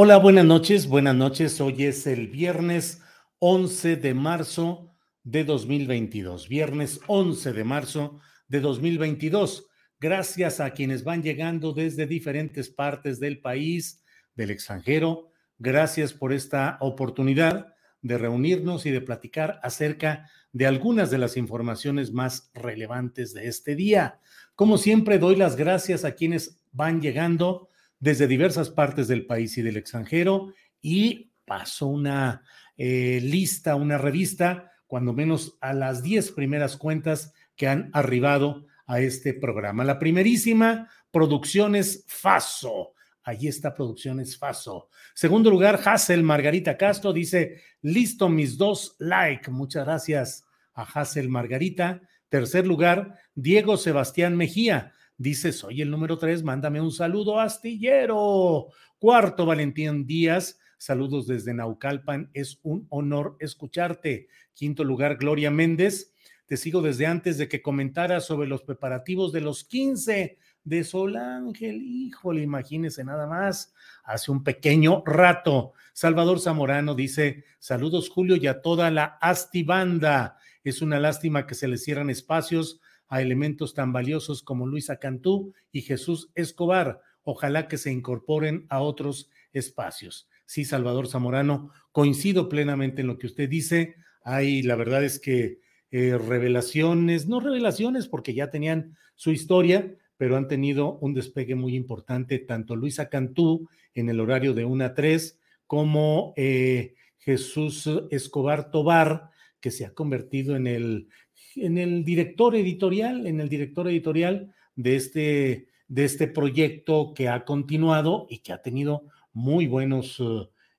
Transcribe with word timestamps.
Hola, 0.00 0.18
buenas 0.18 0.44
noches, 0.44 0.86
buenas 0.86 1.16
noches. 1.16 1.60
Hoy 1.60 1.82
es 1.82 2.06
el 2.06 2.28
viernes 2.28 3.02
11 3.40 3.96
de 3.96 4.14
marzo 4.14 4.94
de 5.24 5.42
2022. 5.42 6.48
Viernes 6.48 7.00
11 7.08 7.52
de 7.52 7.64
marzo 7.64 8.20
de 8.46 8.60
2022. 8.60 9.66
Gracias 9.98 10.60
a 10.60 10.70
quienes 10.70 11.02
van 11.02 11.24
llegando 11.24 11.72
desde 11.72 12.06
diferentes 12.06 12.70
partes 12.70 13.18
del 13.18 13.40
país, 13.40 14.04
del 14.36 14.52
extranjero. 14.52 15.32
Gracias 15.58 16.12
por 16.12 16.32
esta 16.32 16.78
oportunidad 16.80 17.74
de 18.00 18.18
reunirnos 18.18 18.86
y 18.86 18.92
de 18.92 19.00
platicar 19.00 19.58
acerca 19.64 20.30
de 20.52 20.68
algunas 20.68 21.10
de 21.10 21.18
las 21.18 21.36
informaciones 21.36 22.12
más 22.12 22.52
relevantes 22.54 23.34
de 23.34 23.48
este 23.48 23.74
día. 23.74 24.20
Como 24.54 24.78
siempre, 24.78 25.18
doy 25.18 25.34
las 25.34 25.56
gracias 25.56 26.04
a 26.04 26.12
quienes 26.12 26.62
van 26.70 27.00
llegando 27.00 27.67
desde 28.00 28.26
diversas 28.26 28.70
partes 28.70 29.08
del 29.08 29.26
país 29.26 29.56
y 29.58 29.62
del 29.62 29.76
extranjero 29.76 30.52
y 30.80 31.32
paso 31.44 31.86
una 31.86 32.42
eh, 32.76 33.20
lista, 33.22 33.74
una 33.74 33.98
revista, 33.98 34.72
cuando 34.86 35.12
menos 35.12 35.58
a 35.60 35.72
las 35.72 36.02
10 36.02 36.32
primeras 36.32 36.76
cuentas 36.76 37.32
que 37.56 37.66
han 37.68 37.90
arribado 37.92 38.66
a 38.86 39.00
este 39.00 39.34
programa. 39.34 39.84
La 39.84 39.98
primerísima, 39.98 40.88
Producciones 41.10 42.04
Faso. 42.06 42.94
Allí 43.22 43.48
está 43.48 43.74
Producciones 43.74 44.38
Faso. 44.38 44.88
Segundo 45.14 45.50
lugar, 45.50 45.80
Hassel 45.84 46.22
Margarita 46.22 46.76
Castro 46.76 47.12
dice, 47.12 47.62
listo 47.82 48.28
mis 48.28 48.56
dos 48.56 48.96
like. 48.98 49.50
Muchas 49.50 49.84
gracias 49.84 50.46
a 50.72 50.82
Hassel 50.84 51.28
Margarita. 51.28 52.00
Tercer 52.28 52.66
lugar, 52.66 53.18
Diego 53.34 53.76
Sebastián 53.76 54.36
Mejía. 54.36 54.92
Dice, 55.20 55.50
soy 55.50 55.82
el 55.82 55.90
número 55.90 56.16
tres, 56.16 56.44
mándame 56.44 56.80
un 56.80 56.92
saludo, 56.92 57.40
astillero. 57.40 58.68
Cuarto, 59.00 59.46
Valentín 59.46 60.06
Díaz, 60.06 60.60
saludos 60.76 61.26
desde 61.26 61.52
Naucalpan, 61.52 62.30
es 62.34 62.60
un 62.62 62.86
honor 62.88 63.36
escucharte. 63.40 64.28
Quinto 64.54 64.84
lugar, 64.84 65.16
Gloria 65.16 65.50
Méndez, 65.50 66.12
te 66.46 66.56
sigo 66.56 66.82
desde 66.82 67.06
antes 67.06 67.36
de 67.36 67.48
que 67.48 67.62
comentara 67.62 68.20
sobre 68.20 68.46
los 68.46 68.62
preparativos 68.62 69.32
de 69.32 69.40
los 69.40 69.64
15 69.64 70.38
de 70.62 70.84
Sol 70.84 71.16
Ángel. 71.16 71.82
Híjole, 71.82 72.40
imagínese 72.40 73.02
nada 73.02 73.26
más. 73.26 73.74
Hace 74.04 74.30
un 74.30 74.44
pequeño 74.44 75.02
rato. 75.04 75.72
Salvador 75.94 76.38
Zamorano 76.38 76.94
dice: 76.94 77.44
Saludos, 77.58 78.08
Julio, 78.08 78.36
y 78.36 78.46
a 78.46 78.62
toda 78.62 78.92
la 78.92 79.18
Astibanda. 79.20 80.36
Es 80.62 80.80
una 80.80 81.00
lástima 81.00 81.44
que 81.44 81.56
se 81.56 81.66
le 81.66 81.76
cierran 81.76 82.08
espacios 82.08 82.80
a 83.08 83.22
elementos 83.22 83.74
tan 83.74 83.92
valiosos 83.92 84.42
como 84.42 84.66
Luisa 84.66 84.98
Cantú 84.98 85.52
y 85.72 85.82
Jesús 85.82 86.30
Escobar. 86.34 87.00
Ojalá 87.22 87.68
que 87.68 87.78
se 87.78 87.90
incorporen 87.90 88.66
a 88.68 88.80
otros 88.80 89.30
espacios. 89.52 90.28
Sí, 90.46 90.64
Salvador 90.64 91.08
Zamorano, 91.08 91.70
coincido 91.92 92.48
plenamente 92.48 93.02
en 93.02 93.06
lo 93.06 93.18
que 93.18 93.26
usted 93.26 93.48
dice. 93.48 93.96
Hay, 94.22 94.62
la 94.62 94.76
verdad 94.76 95.04
es 95.04 95.20
que 95.20 95.60
eh, 95.90 96.18
revelaciones, 96.18 97.28
no 97.28 97.40
revelaciones 97.40 98.08
porque 98.08 98.34
ya 98.34 98.50
tenían 98.50 98.96
su 99.14 99.30
historia, 99.30 99.94
pero 100.16 100.36
han 100.36 100.48
tenido 100.48 100.98
un 100.98 101.14
despegue 101.14 101.54
muy 101.54 101.74
importante, 101.74 102.38
tanto 102.38 102.76
Luisa 102.76 103.08
Cantú 103.08 103.68
en 103.94 104.08
el 104.10 104.20
horario 104.20 104.52
de 104.52 104.64
1 104.64 104.84
a 104.84 104.94
3, 104.94 105.38
como 105.66 106.34
eh, 106.36 106.94
Jesús 107.18 107.88
Escobar 108.10 108.70
Tobar, 108.70 109.30
que 109.60 109.70
se 109.70 109.86
ha 109.86 109.94
convertido 109.94 110.56
en 110.56 110.66
el 110.66 111.08
en 111.56 111.78
el 111.78 112.04
director 112.04 112.54
editorial, 112.56 113.26
en 113.26 113.40
el 113.40 113.48
director 113.48 113.88
editorial 113.88 114.54
de 114.76 114.96
este, 114.96 115.68
de 115.88 116.04
este 116.04 116.28
proyecto 116.28 117.12
que 117.14 117.28
ha 117.28 117.44
continuado 117.44 118.26
y 118.30 118.38
que 118.38 118.52
ha 118.52 118.62
tenido 118.62 119.04
muy 119.32 119.66
buenos 119.66 120.22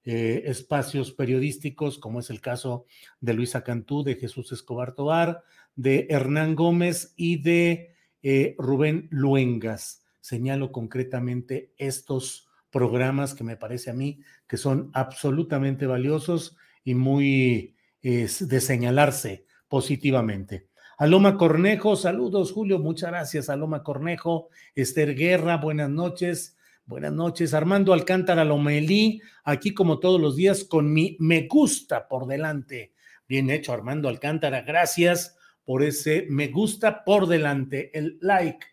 eh, 0.05 0.43
espacios 0.45 1.11
periodísticos, 1.11 1.99
como 1.99 2.19
es 2.19 2.29
el 2.29 2.41
caso 2.41 2.85
de 3.19 3.33
Luisa 3.33 3.63
Cantú, 3.63 4.03
de 4.03 4.15
Jesús 4.15 4.51
Escobar 4.51 4.95
Tobar, 4.95 5.43
de 5.75 6.07
Hernán 6.09 6.55
Gómez 6.55 7.13
y 7.15 7.41
de 7.41 7.95
eh, 8.21 8.55
Rubén 8.57 9.07
Luengas. 9.11 10.05
Señalo 10.19 10.71
concretamente 10.71 11.73
estos 11.77 12.49
programas 12.69 13.33
que 13.33 13.43
me 13.43 13.57
parece 13.57 13.89
a 13.89 13.93
mí 13.93 14.21
que 14.47 14.57
son 14.57 14.91
absolutamente 14.93 15.87
valiosos 15.87 16.55
y 16.83 16.93
muy 16.93 17.75
de 18.01 18.61
señalarse 18.61 19.45
positivamente. 19.69 20.67
Aloma 20.97 21.37
Cornejo, 21.37 21.95
saludos 21.95 22.51
Julio, 22.51 22.79
muchas 22.79 23.11
gracias 23.11 23.49
Aloma 23.49 23.83
Cornejo, 23.83 24.49
Esther 24.75 25.15
Guerra, 25.15 25.55
buenas 25.55 25.89
noches, 25.89 26.57
buenas 26.85 27.13
noches, 27.13 27.53
Armando 27.53 27.93
Alcántara 27.93 28.43
Lomelí, 28.43 29.21
aquí 29.45 29.73
como 29.73 29.99
todos 29.99 30.19
los 30.19 30.35
días 30.35 30.65
con 30.65 30.91
mi 30.91 31.15
me 31.19 31.47
gusta 31.47 32.09
por 32.09 32.27
delante. 32.27 32.91
Bien 33.29 33.49
hecho 33.49 33.71
Armando 33.71 34.09
Alcántara, 34.09 34.63
gracias 34.63 35.37
por 35.63 35.83
ese 35.83 36.25
me 36.29 36.49
gusta 36.49 37.05
por 37.05 37.27
delante, 37.27 37.97
el 37.97 38.17
like. 38.19 38.65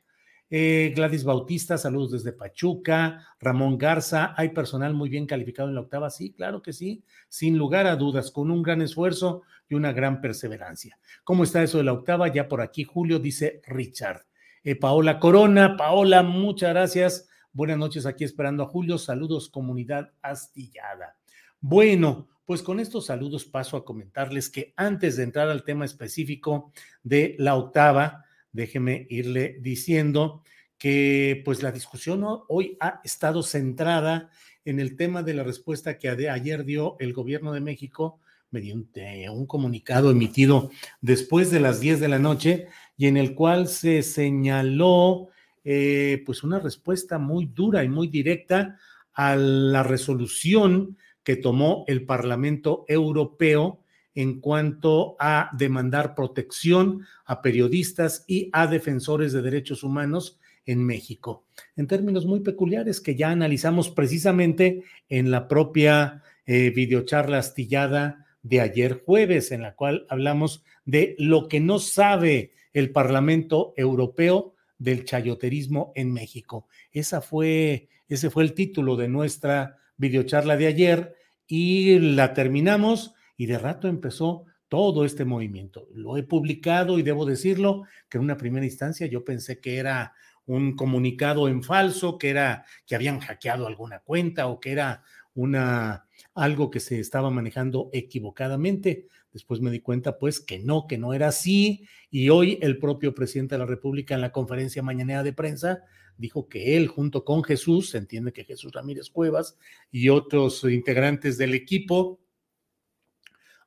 Eh, 0.48 0.92
Gladys 0.94 1.24
Bautista, 1.24 1.76
saludos 1.76 2.12
desde 2.12 2.32
Pachuca. 2.32 3.26
Ramón 3.40 3.78
Garza, 3.78 4.34
hay 4.36 4.50
personal 4.50 4.94
muy 4.94 5.08
bien 5.08 5.26
calificado 5.26 5.68
en 5.68 5.74
la 5.74 5.80
octava. 5.80 6.10
Sí, 6.10 6.32
claro 6.32 6.62
que 6.62 6.72
sí, 6.72 7.02
sin 7.28 7.58
lugar 7.58 7.86
a 7.86 7.96
dudas, 7.96 8.30
con 8.30 8.50
un 8.50 8.62
gran 8.62 8.80
esfuerzo 8.82 9.42
y 9.68 9.74
una 9.74 9.92
gran 9.92 10.20
perseverancia. 10.20 10.98
¿Cómo 11.24 11.42
está 11.42 11.62
eso 11.62 11.78
de 11.78 11.84
la 11.84 11.92
octava? 11.92 12.28
Ya 12.28 12.48
por 12.48 12.60
aquí, 12.60 12.84
Julio, 12.84 13.18
dice 13.18 13.60
Richard. 13.66 14.24
Eh, 14.62 14.76
Paola 14.76 15.18
Corona, 15.18 15.76
Paola, 15.76 16.22
muchas 16.22 16.70
gracias. 16.70 17.28
Buenas 17.52 17.78
noches, 17.78 18.06
aquí 18.06 18.22
esperando 18.22 18.62
a 18.62 18.66
Julio. 18.66 18.98
Saludos, 18.98 19.48
comunidad 19.48 20.12
astillada. 20.22 21.16
Bueno, 21.60 22.28
pues 22.44 22.62
con 22.62 22.78
estos 22.78 23.06
saludos 23.06 23.44
paso 23.44 23.76
a 23.76 23.84
comentarles 23.84 24.50
que 24.50 24.72
antes 24.76 25.16
de 25.16 25.24
entrar 25.24 25.48
al 25.48 25.64
tema 25.64 25.84
específico 25.84 26.72
de 27.02 27.34
la 27.38 27.56
octava, 27.56 28.25
déjeme 28.56 29.06
irle 29.10 29.58
diciendo 29.60 30.42
que 30.78 31.42
pues 31.44 31.62
la 31.62 31.70
discusión 31.70 32.24
hoy 32.48 32.76
ha 32.80 33.00
estado 33.04 33.42
centrada 33.42 34.30
en 34.64 34.80
el 34.80 34.96
tema 34.96 35.22
de 35.22 35.34
la 35.34 35.44
respuesta 35.44 35.98
que 35.98 36.08
ayer 36.08 36.64
dio 36.64 36.96
el 36.98 37.12
gobierno 37.12 37.52
de 37.52 37.60
México 37.60 38.18
mediante 38.50 39.28
un 39.30 39.46
comunicado 39.46 40.10
emitido 40.10 40.70
después 41.00 41.50
de 41.50 41.60
las 41.60 41.80
10 41.80 42.00
de 42.00 42.08
la 42.08 42.18
noche 42.18 42.66
y 42.96 43.06
en 43.06 43.16
el 43.16 43.34
cual 43.34 43.68
se 43.68 44.02
señaló 44.02 45.28
eh, 45.64 46.22
pues 46.24 46.42
una 46.42 46.58
respuesta 46.58 47.18
muy 47.18 47.46
dura 47.46 47.84
y 47.84 47.88
muy 47.88 48.08
directa 48.08 48.78
a 49.12 49.36
la 49.36 49.82
resolución 49.82 50.96
que 51.22 51.36
tomó 51.36 51.84
el 51.88 52.06
Parlamento 52.06 52.84
Europeo 52.88 53.80
en 54.16 54.40
cuanto 54.40 55.14
a 55.20 55.50
demandar 55.56 56.16
protección 56.16 57.06
a 57.26 57.42
periodistas 57.42 58.24
y 58.26 58.50
a 58.52 58.66
defensores 58.66 59.32
de 59.32 59.42
derechos 59.42 59.84
humanos 59.84 60.40
en 60.64 60.84
México, 60.84 61.44
en 61.76 61.86
términos 61.86 62.26
muy 62.26 62.40
peculiares 62.40 63.00
que 63.00 63.14
ya 63.14 63.30
analizamos 63.30 63.90
precisamente 63.90 64.82
en 65.08 65.30
la 65.30 65.46
propia 65.46 66.22
eh, 66.46 66.70
videocharla 66.70 67.38
astillada 67.38 68.26
de 68.42 68.60
ayer 68.60 69.02
jueves, 69.04 69.52
en 69.52 69.62
la 69.62 69.74
cual 69.74 70.06
hablamos 70.08 70.64
de 70.84 71.14
lo 71.18 71.46
que 71.46 71.60
no 71.60 71.78
sabe 71.78 72.52
el 72.72 72.90
Parlamento 72.90 73.74
Europeo 73.76 74.54
del 74.78 75.04
chayoterismo 75.04 75.92
en 75.94 76.12
México. 76.12 76.66
Esa 76.90 77.20
fue, 77.20 77.88
ese 78.08 78.30
fue 78.30 78.44
el 78.44 78.54
título 78.54 78.96
de 78.96 79.08
nuestra 79.08 79.78
videocharla 79.98 80.56
de 80.56 80.66
ayer 80.66 81.16
y 81.46 81.98
la 81.98 82.34
terminamos 82.34 83.14
y 83.36 83.46
de 83.46 83.58
rato 83.58 83.88
empezó 83.88 84.44
todo 84.68 85.04
este 85.04 85.24
movimiento. 85.24 85.88
Lo 85.92 86.16
he 86.16 86.22
publicado 86.22 86.98
y 86.98 87.02
debo 87.02 87.24
decirlo 87.24 87.84
que 88.08 88.18
en 88.18 88.24
una 88.24 88.36
primera 88.36 88.64
instancia 88.64 89.06
yo 89.06 89.24
pensé 89.24 89.60
que 89.60 89.76
era 89.76 90.14
un 90.44 90.76
comunicado 90.76 91.48
en 91.48 91.62
falso, 91.62 92.18
que 92.18 92.30
era 92.30 92.64
que 92.86 92.94
habían 92.94 93.20
hackeado 93.20 93.66
alguna 93.66 94.00
cuenta 94.00 94.46
o 94.46 94.60
que 94.60 94.72
era 94.72 95.02
una 95.34 96.06
algo 96.34 96.70
que 96.70 96.80
se 96.80 97.00
estaba 97.00 97.30
manejando 97.30 97.90
equivocadamente. 97.92 99.06
Después 99.32 99.60
me 99.60 99.70
di 99.70 99.80
cuenta 99.80 100.18
pues 100.18 100.40
que 100.40 100.58
no, 100.58 100.86
que 100.86 100.98
no 100.98 101.14
era 101.14 101.28
así 101.28 101.86
y 102.10 102.30
hoy 102.30 102.58
el 102.62 102.78
propio 102.78 103.14
presidente 103.14 103.54
de 103.54 103.60
la 103.60 103.66
República 103.66 104.14
en 104.14 104.20
la 104.20 104.32
conferencia 104.32 104.82
mañanera 104.82 105.22
de 105.22 105.32
prensa 105.32 105.82
dijo 106.16 106.48
que 106.48 106.76
él 106.76 106.88
junto 106.88 107.24
con 107.24 107.44
Jesús, 107.44 107.90
se 107.90 107.98
entiende 107.98 108.32
que 108.32 108.44
Jesús 108.44 108.72
Ramírez 108.72 109.10
Cuevas 109.10 109.58
y 109.90 110.08
otros 110.08 110.64
integrantes 110.64 111.36
del 111.36 111.54
equipo 111.54 112.20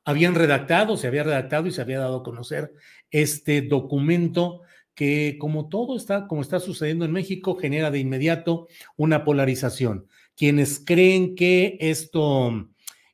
habían 0.04 0.34
redactado, 0.34 0.96
se 0.96 1.06
había 1.06 1.22
redactado 1.22 1.66
y 1.66 1.72
se 1.72 1.80
había 1.80 1.98
dado 1.98 2.18
a 2.18 2.22
conocer 2.22 2.72
este 3.10 3.62
documento 3.62 4.62
que 4.94 5.36
como 5.38 5.68
todo 5.68 5.96
está, 5.96 6.26
como 6.26 6.42
está 6.42 6.60
sucediendo 6.60 7.04
en 7.04 7.12
México, 7.12 7.56
genera 7.56 7.90
de 7.90 8.00
inmediato 8.00 8.66
una 8.96 9.24
polarización. 9.24 10.06
Quienes 10.36 10.82
creen 10.84 11.34
que 11.34 11.78
esto 11.80 12.68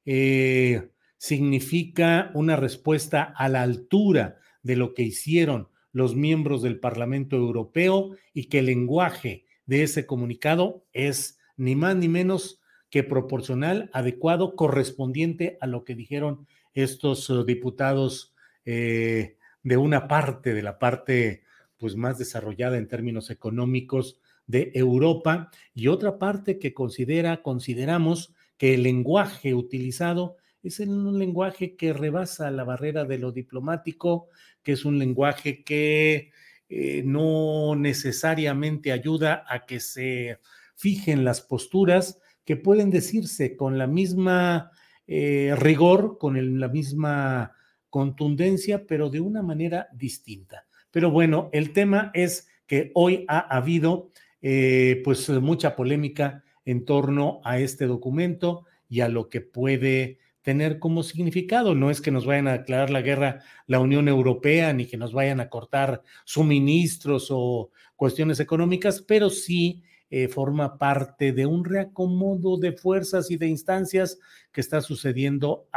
eh, 0.05 0.89
significa 1.19 2.31
una 2.35 2.57
respuesta 2.57 3.23
a 3.23 3.49
la 3.49 3.63
altura 3.63 4.39
de 4.63 4.77
lo 4.77 4.95
que 4.95 5.03
hicieron 5.03 5.69
los 5.93 6.15
miembros 6.15 6.63
del 6.63 6.79
Parlamento 6.79 7.37
Europeo 7.37 8.17
y 8.35 8.45
que 8.45 8.59
el 8.59 8.67
lenguaje 8.67 9.45
de 9.65 9.83
ese 9.83 10.07
comunicado 10.07 10.85
es 10.93 11.39
ni 11.57 11.75
más 11.75 11.97
ni 11.97 12.09
menos 12.09 12.61
que 12.91 13.03
proporcional, 13.03 13.91
adecuado, 13.93 14.57
correspondiente 14.57 15.59
a 15.61 15.67
lo 15.67 15.85
que 15.85 15.95
dijeron 15.95 16.47
estos 16.77 17.29
eh, 17.31 17.43
diputados 17.45 18.35
eh, 18.65 19.39
de 19.65 19.77
una 19.77 20.07
parte, 20.07 20.55
de 20.55 20.63
la 20.63 20.79
parte 20.79 21.43
pues 21.79 21.97
más 21.97 22.19
desarrollada 22.19 22.79
en 22.79 22.87
términos 22.87 23.31
económicos 23.31 24.21
de 24.47 24.71
Europa 24.75 25.51
y 25.75 25.89
otra 25.89 26.19
parte 26.19 26.59
que 26.59 26.73
considera, 26.73 27.43
consideramos 27.43 28.35
que 28.57 28.75
el 28.75 28.85
lenguaje 28.85 29.55
utilizado 29.55 30.37
es 30.63 30.81
un 30.81 31.19
lenguaje 31.19 31.77
que 31.77 31.93
rebasa 31.93 32.51
la 32.51 32.65
barrera 32.65 33.05
de 33.05 33.19
lo 33.19 33.33
diplomático, 33.33 34.29
que 34.63 34.73
es 34.73 34.85
un 34.85 34.99
lenguaje 34.99 35.63
que 35.65 36.31
eh, 36.69 37.03
no 37.05 37.77
necesariamente 37.77 38.93
ayuda 38.93 39.45
a 39.49 39.65
que 39.65 39.81
se 39.81 40.41
fijen 40.75 41.25
las 41.25 41.41
posturas 41.41 42.21
que 42.45 42.57
pueden 42.57 42.91
decirse 42.91 43.57
con 43.57 43.79
la 43.79 43.87
misma 43.87 44.73
eh, 45.07 45.55
rigor, 45.57 46.19
con 46.19 46.61
la 46.61 46.69
misma 46.69 47.53
contundencia, 47.91 48.87
pero 48.87 49.11
de 49.11 49.21
una 49.21 49.43
manera 49.43 49.89
distinta. 49.93 50.67
Pero 50.91 51.11
bueno, 51.11 51.51
el 51.53 51.73
tema 51.73 52.11
es 52.15 52.49
que 52.67 52.91
hoy 52.95 53.25
ha 53.29 53.39
habido 53.57 54.11
eh, 54.43 55.01
pues 55.05 55.29
mucha 55.29 55.77
polémica 55.77 56.45
en 56.65 56.85
torno 56.85 57.41
a 57.45 57.59
este 57.59 57.87
documento 57.87 58.65
y 58.89 59.01
a 59.01 59.09
lo 59.09 59.29
que 59.29 59.41
puede 59.41 60.19
tener 60.43 60.79
como 60.79 61.03
significado. 61.03 61.75
No 61.75 61.91
es 61.91 62.01
que 62.01 62.11
nos 62.11 62.27
vayan 62.27 62.49
a 62.49 62.59
declarar 62.59 62.91
la 62.91 63.03
guerra 63.03 63.41
la 63.67 63.81
Unión 63.81 64.09
Europea 64.09 64.73
ni 64.73 64.87
que 64.87 64.97
nos 64.97 65.13
vayan 65.13 65.41
a 65.41 65.49
cortar 65.49 66.03
suministros 66.25 67.29
o 67.31 67.71
cuestiones 67.97 68.39
económicas, 68.39 69.03
pero 69.03 69.31
sí 69.31 69.83
eh, 70.11 70.29
forma 70.29 70.79
parte 70.79 71.33
de 71.33 71.47
un 71.47 71.65
reacomodo 71.65 72.59
de 72.59 72.73
fuerzas 72.73 73.31
y 73.31 73.37
de 73.37 73.47
instancias 73.47 74.19
que 74.53 74.61
está 74.61 74.81
sucediendo 74.81 75.69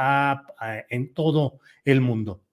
en 0.90 1.14
todo 1.14 1.60
el 1.84 2.02
mundo. 2.02 2.44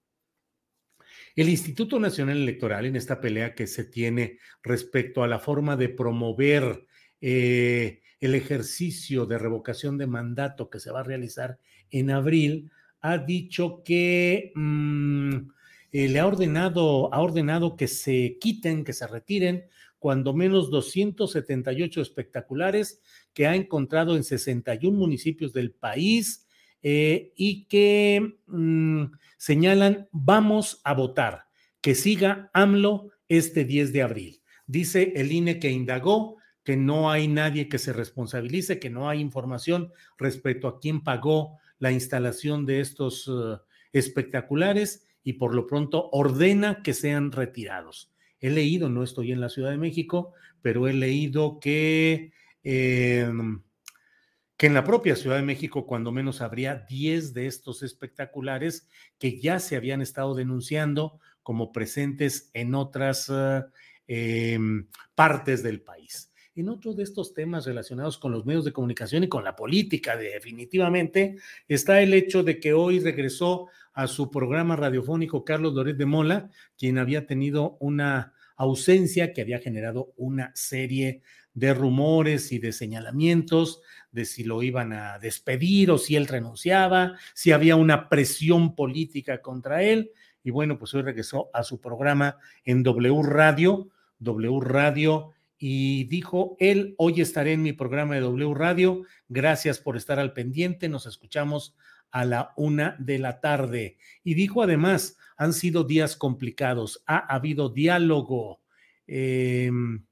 El 1.35 1.49
Instituto 1.49 1.99
Nacional 1.99 2.37
Electoral, 2.37 2.87
en 2.87 2.95
esta 2.95 3.21
pelea 3.21 3.53
que 3.53 3.67
se 3.67 3.83
tiene 3.83 4.39
respecto 4.63 5.21
a 5.21 5.27
la 5.27 5.37
forma 5.37 5.77
de 5.77 5.87
promover 5.87 6.87
eh, 7.21 8.01
el 8.19 8.33
ejercicio 8.33 9.27
de 9.27 9.37
revocación 9.37 9.99
de 9.99 10.07
mandato 10.07 10.71
que 10.71 10.79
se 10.79 10.89
va 10.89 11.01
a 11.01 11.03
realizar 11.03 11.59
en 11.91 12.09
abril, 12.09 12.71
ha 13.01 13.19
dicho 13.19 13.83
que 13.83 14.51
mm, 14.55 15.35
eh, 15.91 16.07
le 16.09 16.19
ha 16.19 16.25
ordenado, 16.25 17.13
ha 17.13 17.21
ordenado 17.21 17.77
que 17.77 17.87
se 17.87 18.37
quiten, 18.41 18.83
que 18.83 18.93
se 18.93 19.05
retiren 19.05 19.65
cuando 19.99 20.33
menos 20.33 20.69
278 20.69 22.01
espectaculares 22.01 23.01
que 23.33 23.47
ha 23.47 23.55
encontrado 23.55 24.15
en 24.15 24.23
61 24.23 24.97
municipios 24.97 25.53
del 25.53 25.71
país 25.71 26.47
eh, 26.81 27.33
y 27.35 27.65
que 27.65 28.39
mm, 28.47 29.05
señalan 29.37 30.07
vamos 30.11 30.81
a 30.83 30.93
votar, 30.93 31.45
que 31.81 31.95
siga 31.95 32.49
AMLO 32.53 33.11
este 33.27 33.65
10 33.65 33.93
de 33.93 34.01
abril. 34.01 34.41
Dice 34.67 35.13
el 35.15 35.31
INE 35.31 35.59
que 35.59 35.71
indagó 35.71 36.37
que 36.63 36.75
no 36.75 37.09
hay 37.09 37.27
nadie 37.27 37.69
que 37.69 37.79
se 37.79 37.93
responsabilice, 37.93 38.79
que 38.79 38.89
no 38.89 39.09
hay 39.09 39.21
información 39.21 39.91
respecto 40.17 40.67
a 40.67 40.79
quién 40.79 41.01
pagó 41.01 41.57
la 41.79 41.91
instalación 41.91 42.65
de 42.65 42.81
estos 42.81 43.27
eh, 43.27 43.57
espectaculares 43.93 45.07
y 45.23 45.33
por 45.33 45.55
lo 45.55 45.65
pronto 45.65 46.09
ordena 46.11 46.81
que 46.83 46.93
sean 46.93 47.31
retirados. 47.31 48.11
He 48.39 48.49
leído, 48.49 48.89
no 48.89 49.03
estoy 49.03 49.31
en 49.31 49.41
la 49.41 49.49
Ciudad 49.49 49.71
de 49.71 49.77
México, 49.77 50.33
pero 50.61 50.87
he 50.87 50.93
leído 50.93 51.59
que, 51.59 52.31
em, 52.63 53.63
que 54.57 54.67
en 54.67 54.73
la 54.73 54.83
propia 54.83 55.15
Ciudad 55.15 55.37
de 55.37 55.43
México, 55.43 55.85
cuando 55.85 56.11
menos 56.11 56.41
habría 56.41 56.85
10 56.89 57.33
de 57.33 57.47
estos 57.47 57.83
espectaculares 57.83 58.87
que 59.19 59.39
ya 59.39 59.59
se 59.59 59.75
habían 59.75 60.01
estado 60.01 60.35
denunciando 60.35 61.19
como 61.43 61.71
presentes 61.71 62.49
en 62.53 62.75
otras 62.75 63.29
eh, 63.29 63.63
em, 64.07 64.87
partes 65.15 65.63
del 65.63 65.81
país. 65.81 66.31
En 66.57 66.69
otro 66.69 66.95
de 66.95 67.03
estos 67.03 67.35
temas 67.35 67.67
relacionados 67.67 68.17
con 68.17 68.31
los 68.31 68.47
medios 68.47 68.65
de 68.65 68.73
comunicación 68.73 69.23
y 69.23 69.27
con 69.27 69.43
la 69.43 69.55
política, 69.55 70.17
definitivamente, 70.17 71.37
está 71.67 72.01
el 72.01 72.15
hecho 72.15 72.41
de 72.41 72.59
que 72.59 72.73
hoy 72.73 72.99
regresó 72.99 73.67
a 73.93 74.07
su 74.07 74.31
programa 74.31 74.75
radiofónico 74.75 75.45
Carlos 75.45 75.75
Loret 75.75 75.97
de 75.97 76.07
Mola, 76.07 76.49
quien 76.75 76.97
había 76.97 77.27
tenido 77.27 77.77
una 77.79 78.33
ausencia 78.55 79.33
que 79.33 79.41
había 79.41 79.59
generado 79.59 80.13
una 80.17 80.51
serie 80.55 81.21
de 81.53 81.75
rumores 81.75 82.51
y 82.51 82.57
de 82.57 82.71
señalamientos 82.71 83.83
de 84.11 84.25
si 84.25 84.43
lo 84.43 84.63
iban 84.63 84.93
a 84.93 85.19
despedir 85.19 85.91
o 85.91 85.99
si 85.99 86.15
él 86.15 86.25
renunciaba, 86.25 87.19
si 87.35 87.51
había 87.51 87.75
una 87.75 88.09
presión 88.09 88.73
política 88.73 89.43
contra 89.43 89.83
él. 89.83 90.09
Y 90.43 90.49
bueno, 90.49 90.79
pues 90.79 90.91
hoy 90.95 91.03
regresó 91.03 91.51
a 91.53 91.61
su 91.61 91.79
programa 91.79 92.37
en 92.65 92.81
W 92.81 93.21
Radio, 93.21 93.89
W 94.17 94.59
Radio, 94.59 95.35
y 95.57 96.03
dijo, 96.05 96.55
él, 96.59 96.93
hoy 96.97 97.21
estaré 97.21 97.53
en 97.53 97.63
mi 97.63 97.73
programa 97.73 98.15
de 98.15 98.21
W 98.21 98.53
Radio, 98.53 99.03
gracias 99.27 99.79
por 99.79 99.97
estar 99.97 100.19
al 100.19 100.33
pendiente, 100.33 100.89
nos 100.89 101.05
escuchamos 101.07 101.75
a 102.11 102.25
la 102.25 102.53
una 102.55 102.95
de 102.99 103.19
la 103.19 103.39
tarde. 103.39 103.97
Y 104.23 104.35
dijo 104.35 104.61
además, 104.61 105.17
han 105.35 105.53
sido 105.53 105.83
días 105.83 106.15
complicados, 106.15 107.03
ha 107.05 107.17
habido 107.33 107.69
diálogo. 107.69 108.61
Em, 109.07 110.05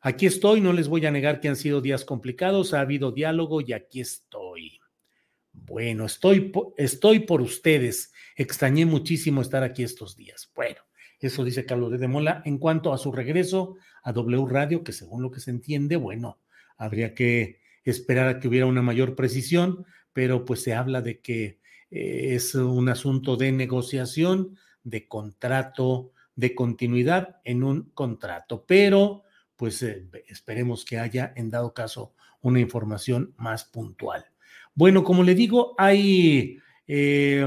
aquí 0.00 0.26
estoy, 0.26 0.60
no 0.60 0.72
les 0.72 0.88
voy 0.88 1.06
a 1.06 1.10
negar 1.10 1.40
que 1.40 1.48
han 1.48 1.56
sido 1.56 1.80
días 1.80 2.04
complicados, 2.04 2.74
ha 2.74 2.80
habido 2.80 3.12
diálogo 3.12 3.60
y 3.60 3.72
aquí 3.72 4.00
estoy. 4.00 4.80
Bueno, 5.52 6.06
estoy, 6.06 6.52
estoy 6.76 7.20
por 7.20 7.40
ustedes. 7.40 8.12
Extrañé 8.36 8.86
muchísimo 8.86 9.42
estar 9.42 9.62
aquí 9.62 9.82
estos 9.82 10.16
días. 10.16 10.50
Bueno, 10.54 10.80
eso 11.20 11.44
dice 11.44 11.66
Carlos 11.66 11.98
de 11.98 12.08
Mola. 12.08 12.42
En 12.44 12.58
cuanto 12.58 12.92
a 12.92 12.98
su 12.98 13.12
regreso 13.12 13.76
a 14.02 14.12
W 14.12 14.46
Radio, 14.48 14.84
que 14.84 14.92
según 14.92 15.22
lo 15.22 15.30
que 15.30 15.40
se 15.40 15.50
entiende, 15.50 15.96
bueno, 15.96 16.38
habría 16.76 17.14
que 17.14 17.60
esperar 17.84 18.28
a 18.28 18.40
que 18.40 18.48
hubiera 18.48 18.66
una 18.66 18.82
mayor 18.82 19.14
precisión, 19.14 19.84
pero 20.12 20.44
pues 20.44 20.62
se 20.62 20.74
habla 20.74 21.02
de 21.02 21.20
que 21.20 21.60
eh, 21.90 22.34
es 22.34 22.54
un 22.54 22.88
asunto 22.88 23.36
de 23.36 23.52
negociación, 23.52 24.56
de 24.84 25.06
contrato, 25.08 26.12
de 26.34 26.54
continuidad 26.54 27.40
en 27.44 27.62
un 27.62 27.90
contrato, 27.94 28.64
pero 28.66 29.24
pues 29.56 29.82
eh, 29.82 30.08
esperemos 30.26 30.84
que 30.84 30.98
haya 30.98 31.32
en 31.36 31.50
dado 31.50 31.72
caso 31.74 32.14
una 32.40 32.60
información 32.60 33.34
más 33.36 33.64
puntual. 33.64 34.26
Bueno, 34.74 35.04
como 35.04 35.22
le 35.22 35.34
digo, 35.34 35.74
hay, 35.78 36.58
eh, 36.86 37.46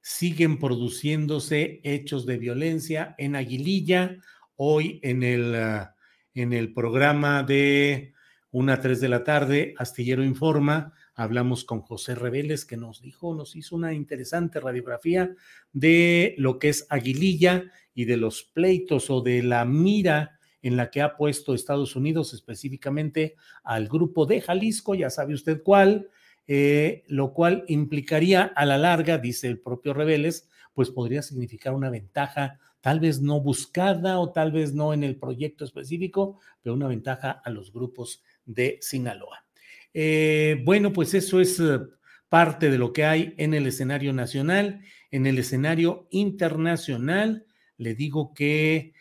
siguen 0.00 0.58
produciéndose 0.58 1.80
hechos 1.84 2.24
de 2.24 2.38
violencia 2.38 3.14
en 3.18 3.36
Aguililla. 3.36 4.16
Hoy 4.60 4.98
en 5.04 5.22
el, 5.22 5.54
ah, 5.54 5.94
en 6.34 6.52
el 6.52 6.74
programa 6.74 7.44
de 7.44 8.12
una 8.50 8.72
a 8.72 8.80
3 8.80 9.00
de 9.00 9.08
la 9.08 9.22
tarde, 9.22 9.72
Astillero 9.78 10.24
Informa, 10.24 10.94
hablamos 11.14 11.64
con 11.64 11.80
José 11.80 12.16
Reveles 12.16 12.64
que 12.64 12.76
nos 12.76 13.00
dijo, 13.00 13.36
nos 13.36 13.54
hizo 13.54 13.76
una 13.76 13.92
interesante 13.92 14.58
radiografía 14.58 15.32
de 15.72 16.34
lo 16.38 16.58
que 16.58 16.70
es 16.70 16.88
Aguililla 16.90 17.70
y 17.94 18.06
de 18.06 18.16
los 18.16 18.42
pleitos 18.42 19.10
o 19.10 19.20
de 19.20 19.44
la 19.44 19.64
mira 19.64 20.40
en 20.60 20.76
la 20.76 20.90
que 20.90 21.02
ha 21.02 21.16
puesto 21.16 21.54
Estados 21.54 21.94
Unidos 21.94 22.34
específicamente 22.34 23.36
al 23.62 23.86
grupo 23.86 24.26
de 24.26 24.40
Jalisco, 24.40 24.96
ya 24.96 25.08
sabe 25.08 25.34
usted 25.34 25.62
cuál, 25.62 26.08
eh, 26.48 27.04
lo 27.06 27.32
cual 27.32 27.62
implicaría 27.68 28.42
a 28.42 28.66
la 28.66 28.76
larga, 28.76 29.18
dice 29.18 29.46
el 29.46 29.60
propio 29.60 29.94
Reveles, 29.94 30.48
pues 30.74 30.90
podría 30.90 31.22
significar 31.22 31.74
una 31.74 31.90
ventaja 31.90 32.58
tal 32.80 33.00
vez 33.00 33.20
no 33.20 33.40
buscada 33.40 34.18
o 34.18 34.30
tal 34.32 34.52
vez 34.52 34.74
no 34.74 34.92
en 34.92 35.04
el 35.04 35.16
proyecto 35.16 35.64
específico, 35.64 36.40
pero 36.62 36.74
una 36.74 36.88
ventaja 36.88 37.30
a 37.44 37.50
los 37.50 37.72
grupos 37.72 38.22
de 38.44 38.78
Sinaloa. 38.80 39.44
Eh, 39.92 40.62
bueno, 40.64 40.92
pues 40.92 41.14
eso 41.14 41.40
es 41.40 41.58
eh, 41.60 41.80
parte 42.28 42.70
de 42.70 42.78
lo 42.78 42.92
que 42.92 43.04
hay 43.04 43.34
en 43.38 43.54
el 43.54 43.66
escenario 43.66 44.12
nacional. 44.12 44.80
En 45.10 45.26
el 45.26 45.38
escenario 45.38 46.06
internacional, 46.10 47.46
le 47.76 47.94
digo 47.94 48.34
que 48.34 48.92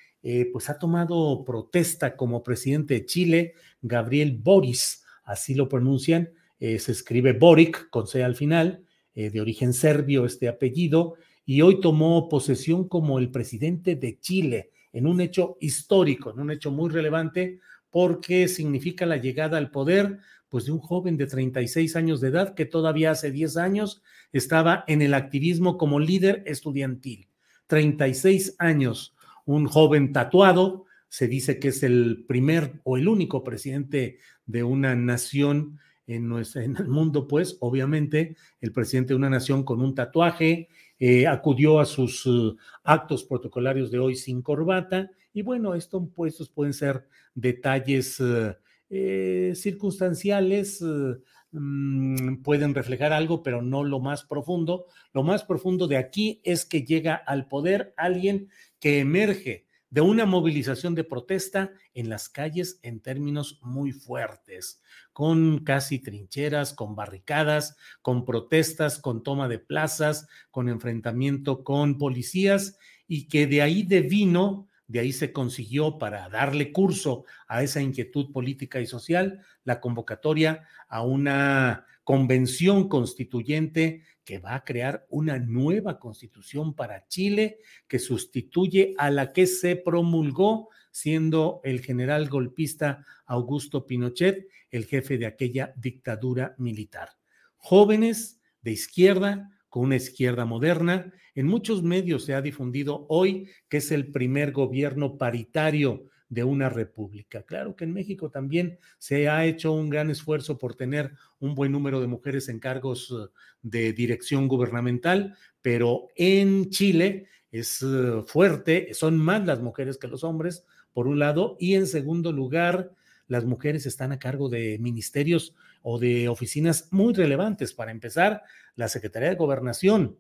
pues 0.52 0.70
ha 0.70 0.78
tomado 0.78 1.46
protesta 1.46 2.18
como 2.18 2.44
presidente 2.44 2.96
de 2.96 3.06
Chile, 3.06 3.54
Gabriel 3.82 4.38
Boris, 4.44 5.06
así 5.24 5.56
lo 5.56 5.70
pronuncian, 5.70 6.32
eh, 6.60 6.80
se 6.80 6.92
escribe 6.92 7.34
Boric, 7.34 7.90
con 7.90 8.08
C 8.08 8.24
al 8.24 8.36
final, 8.36 8.84
eh, 9.14 9.30
de 9.30 9.42
origen 9.42 9.74
serbio 9.74 10.26
este 10.26 10.48
apellido, 10.48 11.16
y 11.48 11.62
hoy 11.62 11.80
tomó 11.80 12.28
posesión 12.28 12.90
como 12.90 13.20
el 13.20 13.32
presidente 13.32 13.96
de 13.96 14.20
Chile, 14.20 14.72
en 14.92 15.08
un 15.08 15.22
hecho 15.22 15.56
histórico, 15.62 16.30
en 16.30 16.42
un 16.42 16.52
hecho 16.52 16.72
muy 16.72 16.90
relevante, 16.90 17.62
porque 17.90 18.50
significa 18.50 19.06
la 19.06 19.16
llegada 19.16 19.58
al 19.58 19.72
poder 19.72 20.20
pues 20.50 20.66
de 20.66 20.74
un 20.74 20.80
joven 20.80 21.16
de 21.16 21.26
36 21.26 21.96
años 21.96 22.20
de 22.20 22.28
edad 22.28 22.54
que 22.54 22.66
todavía 22.66 23.12
hace 23.12 23.32
10 23.32 23.56
años 23.58 24.04
estaba 24.34 24.84
en 24.88 25.02
el 25.02 25.14
activismo 25.14 25.78
como 25.78 26.02
líder 26.02 26.44
estudiantil. 26.46 27.30
36 27.68 28.56
años, 28.60 29.16
un 29.46 29.68
joven 29.68 30.12
tatuado, 30.12 30.84
se 31.08 31.30
dice 31.30 31.60
que 31.60 31.70
es 31.70 31.82
el 31.82 32.26
primer 32.28 32.82
o 32.84 32.98
el 32.98 33.08
único 33.08 33.46
presidente 33.46 34.20
de 34.46 34.64
una 34.64 34.96
nación 34.96 35.80
en, 36.08 36.30
en 36.56 36.76
el 36.78 36.88
mundo, 36.90 37.26
pues 37.26 37.58
obviamente 37.62 38.36
el 38.60 38.74
presidente 38.74 39.10
de 39.10 39.18
una 39.18 39.30
nación 39.30 39.64
con 39.64 39.82
un 39.82 39.96
tatuaje 39.96 40.68
eh, 41.00 41.28
acudió 41.28 41.80
a 41.80 41.86
sus 41.86 42.26
uh, 42.26 42.58
actos 42.84 43.24
protocolarios 43.24 43.92
de 43.92 44.00
hoy 44.00 44.16
sin 44.16 44.42
corbata 44.42 45.12
y 45.32 45.44
bueno, 45.44 45.76
estos 45.76 46.10
puestos 46.10 46.50
pueden 46.50 46.74
ser 46.74 47.08
detalles 47.36 48.20
uh, 48.20 48.56
eh, 48.90 49.54
circunstanciales, 49.56 50.82
uh, 50.82 51.22
mm, 51.52 52.42
pueden 52.42 52.74
reflejar 52.74 53.14
algo, 53.14 53.44
pero 53.44 53.62
no 53.62 53.84
lo 53.84 54.00
más 54.00 54.24
profundo. 54.24 54.88
Lo 55.14 55.22
más 55.22 55.44
profundo 55.44 55.88
de 55.88 55.98
aquí 55.98 56.42
es 56.44 56.66
que 56.66 56.82
llega 56.84 57.14
al 57.14 57.48
poder 57.48 57.94
alguien 57.98 58.50
que 58.80 59.00
emerge 59.00 59.67
de 59.90 60.02
una 60.02 60.26
movilización 60.26 60.96
de 60.96 61.04
protesta 61.04 61.72
en 61.94 62.10
las 62.10 62.30
calles 62.30 62.80
en 62.84 63.00
términos 63.00 63.60
muy 63.62 63.92
fuertes, 63.92 64.82
con 65.14 65.60
casi 65.64 66.00
trincheras, 66.00 66.74
con 66.74 66.96
barricadas, 66.96 67.78
con 68.02 68.26
protestas, 68.26 69.00
con 69.00 69.24
toma 69.24 69.48
de 69.48 69.60
plazas, 69.60 70.28
con 70.52 70.68
enfrentamiento 70.70 71.64
con 71.64 71.98
policías 71.98 72.78
y 73.08 73.28
que 73.28 73.48
de 73.48 73.62
ahí 73.62 73.84
devino, 73.84 74.68
de 74.88 75.00
ahí 75.00 75.14
se 75.14 75.32
consiguió 75.32 75.98
para 75.98 76.28
darle 76.30 76.72
curso 76.72 77.24
a 77.48 77.64
esa 77.64 77.82
inquietud 77.82 78.32
política 78.32 78.82
y 78.82 78.86
social, 78.86 79.42
la 79.64 79.80
convocatoria 79.80 80.68
a 80.90 81.02
una 81.02 81.86
convención 82.04 82.88
constituyente 82.88 84.04
que 84.28 84.40
va 84.40 84.56
a 84.56 84.66
crear 84.66 85.08
una 85.10 85.40
nueva 85.40 86.00
constitución 86.00 86.76
para 86.76 87.08
Chile 87.08 87.60
que 87.88 87.98
sustituye 87.98 88.94
a 88.98 89.10
la 89.10 89.32
que 89.32 89.48
se 89.48 89.78
promulgó 89.78 90.68
siendo 90.92 91.62
el 91.64 91.80
general 91.80 92.28
golpista 92.28 93.06
Augusto 93.26 93.86
Pinochet 93.86 94.50
el 94.70 94.84
jefe 94.86 95.18
de 95.18 95.28
aquella 95.28 95.74
dictadura 95.78 96.56
militar. 96.58 97.12
Jóvenes 97.56 98.42
de 98.62 98.72
izquierda, 98.72 99.50
con 99.70 99.84
una 99.84 99.96
izquierda 99.96 100.44
moderna, 100.44 101.14
en 101.34 101.48
muchos 101.48 101.82
medios 101.82 102.26
se 102.26 102.34
ha 102.34 102.42
difundido 102.42 103.06
hoy 103.08 103.50
que 103.70 103.78
es 103.78 103.94
el 103.94 104.12
primer 104.12 104.52
gobierno 104.52 105.18
paritario 105.18 106.10
de 106.30 106.44
una 106.44 106.70
república. 106.70 107.44
Claro 107.44 107.76
que 107.76 107.86
en 107.86 107.94
México 107.94 108.30
también 108.30 108.80
se 108.98 109.30
ha 109.30 109.46
hecho 109.46 109.72
un 109.74 109.90
gran 109.90 110.10
esfuerzo 110.10 110.58
por 110.58 110.76
tener 110.76 111.14
un 111.40 111.56
buen 111.56 111.72
número 111.72 112.02
de 112.02 112.08
mujeres 112.08 112.50
en 112.50 112.60
cargos 112.60 113.12
eh, 113.12 113.32
de 113.62 113.94
dirección 113.94 114.48
gubernamental, 114.48 115.36
pero 115.62 116.08
en 116.16 116.70
Chile 116.70 117.28
es 117.52 117.82
eh, 117.82 118.24
fuerte, 118.26 118.94
son 118.94 119.18
más 119.18 119.46
las 119.46 119.62
mujeres 119.62 119.98
que 119.98 120.08
los 120.08 120.24
hombres, 120.24 120.66
por 120.92 121.08
un 121.08 121.20
lado, 121.20 121.56
y 121.60 121.76
en 121.76 121.88
segundo 121.88 122.32
lugar, 122.32 122.92
las 123.28 123.46
mujeres 123.46 123.86
están 123.86 124.12
a 124.12 124.20
cargo 124.20 124.50
de 124.50 124.78
ministerios 124.80 125.56
o 125.82 126.00
de 126.00 126.28
oficinas 126.28 126.88
muy 126.92 127.14
relevantes. 127.14 127.74
Para 127.74 127.92
empezar, 127.92 128.42
la 128.76 128.88
Secretaría 128.88 129.30
de 129.30 129.36
Gobernación, 129.36 130.18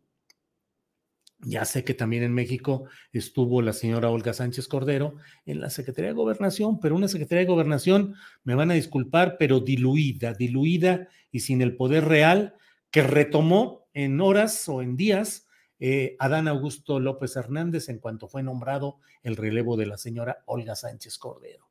ya 1.39 1.65
sé 1.65 1.83
que 1.83 1.93
también 1.93 2.23
en 2.23 2.33
México 2.33 2.85
estuvo 3.13 3.61
la 3.61 3.73
señora 3.73 4.09
Olga 4.09 4.33
Sánchez 4.33 4.67
Cordero 4.67 5.15
en 5.45 5.61
la 5.61 5.69
Secretaría 5.69 6.09
de 6.09 6.15
Gobernación, 6.15 6.79
pero 6.79 6.95
una 6.95 7.07
Secretaría 7.07 7.41
de 7.41 7.51
Gobernación, 7.51 8.15
me 8.43 8.55
van 8.55 8.71
a 8.71 8.75
disculpar, 8.75 9.37
pero 9.37 9.59
diluida, 9.59 10.33
diluida 10.33 11.07
y 11.31 11.41
sin 11.41 11.61
el 11.61 11.75
poder 11.75 12.05
real 12.05 12.55
que 12.89 13.03
retomó 13.03 13.87
en 13.93 14.19
horas 14.21 14.67
o 14.67 14.81
en 14.81 14.97
días 14.97 15.47
eh, 15.79 16.15
Adán 16.19 16.47
Augusto 16.47 16.99
López 16.99 17.35
Hernández 17.35 17.89
en 17.89 17.99
cuanto 17.99 18.27
fue 18.27 18.41
nombrado 18.41 18.97
el 19.21 19.35
relevo 19.35 19.77
de 19.77 19.85
la 19.85 19.97
señora 19.97 20.43
Olga 20.45 20.75
Sánchez 20.75 21.17
Cordero. 21.17 21.69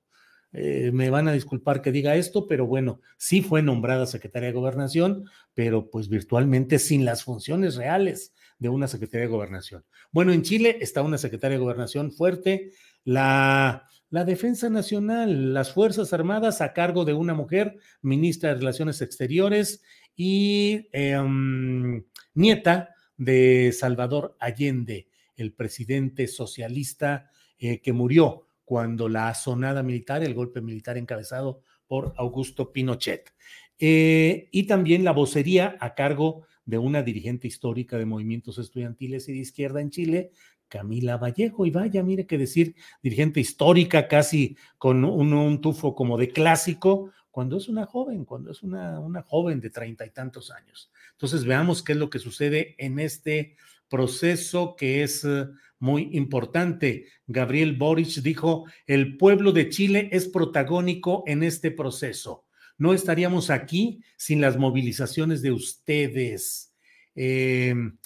Eh, 0.52 0.90
me 0.92 1.10
van 1.10 1.26
a 1.28 1.32
disculpar 1.32 1.82
que 1.82 1.92
diga 1.92 2.14
esto, 2.14 2.46
pero 2.46 2.66
bueno, 2.66 3.00
sí 3.18 3.42
fue 3.42 3.62
nombrada 3.62 4.06
secretaria 4.06 4.48
de 4.48 4.54
gobernación, 4.54 5.28
pero 5.54 5.90
pues 5.90 6.08
virtualmente 6.08 6.78
sin 6.78 7.04
las 7.04 7.24
funciones 7.24 7.74
reales 7.74 8.32
de 8.58 8.68
una 8.68 8.88
Secretaría 8.88 9.26
de 9.26 9.32
Gobernación. 9.32 9.84
Bueno, 10.10 10.32
en 10.32 10.42
Chile 10.42 10.78
está 10.80 11.02
una 11.02 11.18
Secretaría 11.18 11.58
de 11.58 11.62
Gobernación 11.62 12.12
fuerte, 12.12 12.72
la, 13.04 13.88
la 14.10 14.24
Defensa 14.24 14.70
Nacional, 14.70 15.52
las 15.52 15.72
Fuerzas 15.72 16.12
Armadas 16.12 16.60
a 16.60 16.72
cargo 16.72 17.04
de 17.04 17.12
una 17.12 17.34
mujer, 17.34 17.76
ministra 18.02 18.50
de 18.50 18.56
Relaciones 18.56 19.02
Exteriores 19.02 19.82
y 20.14 20.88
em, 20.92 22.04
nieta 22.34 22.90
de 23.16 23.72
Salvador 23.72 24.36
Allende, 24.40 25.08
el 25.36 25.52
presidente 25.52 26.26
socialista 26.26 27.30
eh, 27.58 27.80
que 27.80 27.92
murió 27.92 28.46
cuando 28.64 29.08
la 29.08 29.28
asonada 29.28 29.82
militar, 29.82 30.22
el 30.22 30.34
golpe 30.34 30.60
militar 30.60 30.98
encabezado 30.98 31.62
por 31.86 32.14
Augusto 32.16 32.72
Pinochet. 32.72 33.32
Eh, 33.78 34.48
y 34.50 34.66
también 34.66 35.04
la 35.04 35.12
vocería 35.12 35.76
a 35.80 35.94
cargo 35.94 36.46
de 36.66 36.78
una 36.78 37.02
dirigente 37.02 37.46
histórica 37.46 37.96
de 37.96 38.04
movimientos 38.04 38.58
estudiantiles 38.58 39.28
y 39.28 39.32
de 39.32 39.38
izquierda 39.38 39.80
en 39.80 39.90
Chile, 39.90 40.30
Camila 40.68 41.16
Vallejo. 41.16 41.64
Y 41.64 41.70
vaya, 41.70 42.02
mire 42.02 42.26
que 42.26 42.36
decir 42.36 42.74
dirigente 43.02 43.40
histórica 43.40 44.08
casi 44.08 44.56
con 44.76 45.04
un, 45.04 45.60
tufo 45.60 45.94
como 45.94 46.18
de 46.18 46.28
clásico, 46.28 47.12
cuando 47.30 47.56
es 47.56 47.68
una 47.68 47.86
joven, 47.86 48.24
cuando 48.24 48.50
es 48.50 48.62
una, 48.62 48.98
una 48.98 49.22
joven 49.22 49.60
de 49.60 49.70
treinta 49.70 50.04
y 50.04 50.10
tantos 50.10 50.50
años. 50.50 50.90
Entonces 51.12 51.44
veamos 51.44 51.82
qué 51.82 51.92
es 51.92 51.98
lo 51.98 52.10
que 52.10 52.18
sucede 52.18 52.74
en 52.78 52.98
este 52.98 53.56
proceso 53.88 54.74
que 54.74 55.02
es 55.02 55.24
eh, 55.24 55.46
muy 55.78 56.08
importante. 56.12 57.06
Gabriel 57.26 57.76
Boric 57.76 58.22
dijo, 58.22 58.64
el 58.86 59.16
pueblo 59.18 59.52
de 59.52 59.68
Chile 59.68 60.08
es 60.12 60.26
protagónico 60.26 61.22
en 61.26 61.42
este 61.42 61.70
proceso 61.70 62.45
no 62.78 62.92
estaríamos 62.92 63.50
aquí 63.50 64.02
sin 64.16 64.40
las 64.40 64.56
movilizaciones 64.56 65.42
de 65.42 65.52
ustedes. 65.52 66.74
Em, 67.14 67.98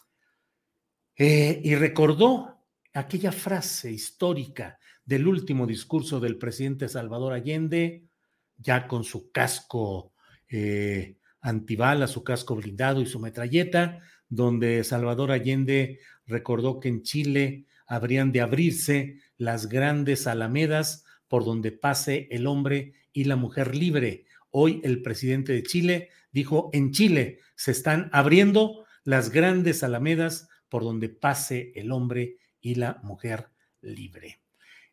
eh, 1.16 1.60
y 1.64 1.74
recordó 1.74 2.64
aquella 2.92 3.32
frase 3.32 3.92
histórica 3.92 4.78
del 5.04 5.26
último 5.26 5.66
discurso 5.66 6.20
del 6.20 6.38
presidente 6.38 6.88
Salvador 6.88 7.32
Allende, 7.32 8.04
ya 8.56 8.86
con 8.86 9.04
su 9.04 9.30
casco 9.32 10.12
eh, 10.48 11.16
su 12.06 12.24
casco 12.24 12.56
blindado 12.56 13.00
y 13.00 13.06
su 13.06 13.18
metralleta, 13.18 13.98
donde 14.28 14.84
Salvador 14.84 15.32
Allende 15.32 16.00
recordó 16.26 16.80
que 16.80 16.88
en 16.88 17.02
Chile 17.02 17.66
habrían 17.86 18.30
de 18.30 18.40
abrirse 18.40 19.18
las 19.36 19.68
grandes 19.68 20.26
alamedas 20.26 21.04
por 21.28 21.44
donde 21.44 21.72
pase 21.72 22.28
el 22.30 22.46
hombre 22.46 22.92
y 23.12 23.24
la 23.24 23.36
mujer 23.36 23.74
libre, 23.74 24.26
Hoy 24.50 24.80
el 24.84 25.02
presidente 25.02 25.52
de 25.52 25.62
Chile 25.62 26.10
dijo, 26.32 26.70
en 26.72 26.92
Chile 26.92 27.40
se 27.54 27.70
están 27.70 28.10
abriendo 28.12 28.84
las 29.04 29.30
grandes 29.30 29.82
alamedas 29.82 30.48
por 30.68 30.82
donde 30.82 31.08
pase 31.08 31.72
el 31.74 31.92
hombre 31.92 32.38
y 32.60 32.76
la 32.76 33.00
mujer 33.02 33.48
libre. 33.80 34.40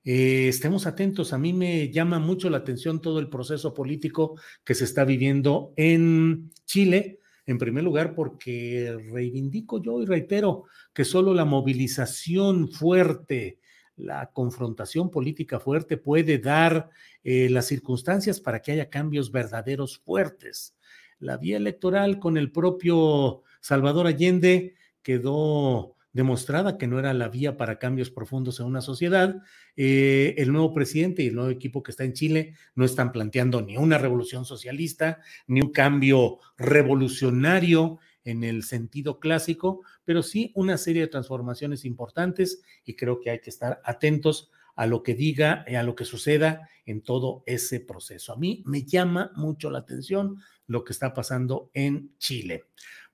Eh, 0.04 0.48
estemos 0.48 0.88
atentos, 0.88 1.34
a 1.34 1.38
mí 1.38 1.52
me 1.52 1.92
llama 1.92 2.20
mucho 2.20 2.50
la 2.50 2.60
atención 2.60 3.02
todo 3.02 3.20
el 3.20 3.30
proceso 3.30 3.74
político 3.74 4.40
que 4.64 4.74
se 4.74 4.86
está 4.86 5.04
viviendo 5.04 5.74
en 5.76 6.50
Chile, 6.66 7.20
en 7.46 7.58
primer 7.58 7.84
lugar 7.84 8.16
porque 8.16 8.98
reivindico 9.12 9.82
yo 9.82 10.02
y 10.02 10.06
reitero 10.06 10.64
que 10.94 11.04
solo 11.04 11.34
la 11.34 11.46
movilización 11.46 12.70
fuerte, 12.70 13.60
la 13.98 14.32
confrontación 14.32 15.10
política 15.10 15.60
fuerte 15.60 15.98
puede 15.98 16.38
dar 16.38 16.90
eh, 17.24 17.50
las 17.50 17.66
circunstancias 17.66 18.40
para 18.40 18.62
que 18.62 18.72
haya 18.72 18.90
cambios 18.90 19.32
verdaderos 19.32 19.98
fuertes. 19.98 20.76
La 21.20 21.38
vía 21.38 21.58
electoral 21.58 22.20
con 22.20 22.38
el 22.38 22.52
propio 22.52 23.42
Salvador 23.60 24.06
Allende 24.06 24.76
quedó 25.02 25.96
demostrada 26.14 26.78
que 26.78 26.88
no 26.88 27.00
era 27.00 27.14
la 27.14 27.30
vía 27.30 27.58
para 27.58 27.80
cambios 27.80 28.10
profundos 28.12 28.60
en 28.60 28.68
una 28.68 28.82
sociedad. 28.82 29.36
Eh, 29.76 30.36
el 30.38 30.52
nuevo 30.52 30.74
presidente 30.74 31.24
y 31.24 31.28
el 31.28 31.36
nuevo 31.36 31.50
equipo 31.50 31.84
que 31.84 31.92
está 31.92 32.04
en 32.04 32.14
Chile 32.14 32.54
no 32.76 32.86
están 32.86 33.12
planteando 33.12 33.62
ni 33.62 33.78
una 33.78 33.98
revolución 33.98 34.46
socialista, 34.46 35.22
ni 35.48 35.62
un 35.62 35.72
cambio 35.72 36.40
revolucionario 36.58 38.00
en 38.28 38.44
el 38.44 38.64
sentido 38.64 39.20
clásico, 39.20 39.82
pero 40.04 40.22
sí 40.22 40.52
una 40.54 40.78
serie 40.78 41.04
de 41.04 41.08
transformaciones 41.08 41.86
importantes 41.86 42.62
y 42.84 42.96
creo 42.96 43.20
que 43.20 43.30
hay 43.30 43.40
que 43.40 43.50
estar 43.50 43.82
atentos 43.84 44.52
a 44.76 44.86
lo 44.86 45.02
que 45.02 45.16
diga, 45.16 45.66
y 45.68 45.74
a 45.74 45.82
lo 45.82 45.96
que 45.96 46.06
suceda 46.06 46.70
en 46.86 47.02
todo 47.02 47.44
ese 47.48 47.80
proceso. 47.80 48.32
A 48.32 48.38
mí 48.38 48.64
me 48.66 48.84
llama 48.84 49.32
mucho 49.36 49.72
la 49.72 49.80
atención 49.80 50.38
lo 50.68 50.84
que 50.84 50.94
está 50.94 51.14
pasando 51.16 51.72
en 51.74 52.16
Chile. 52.20 52.66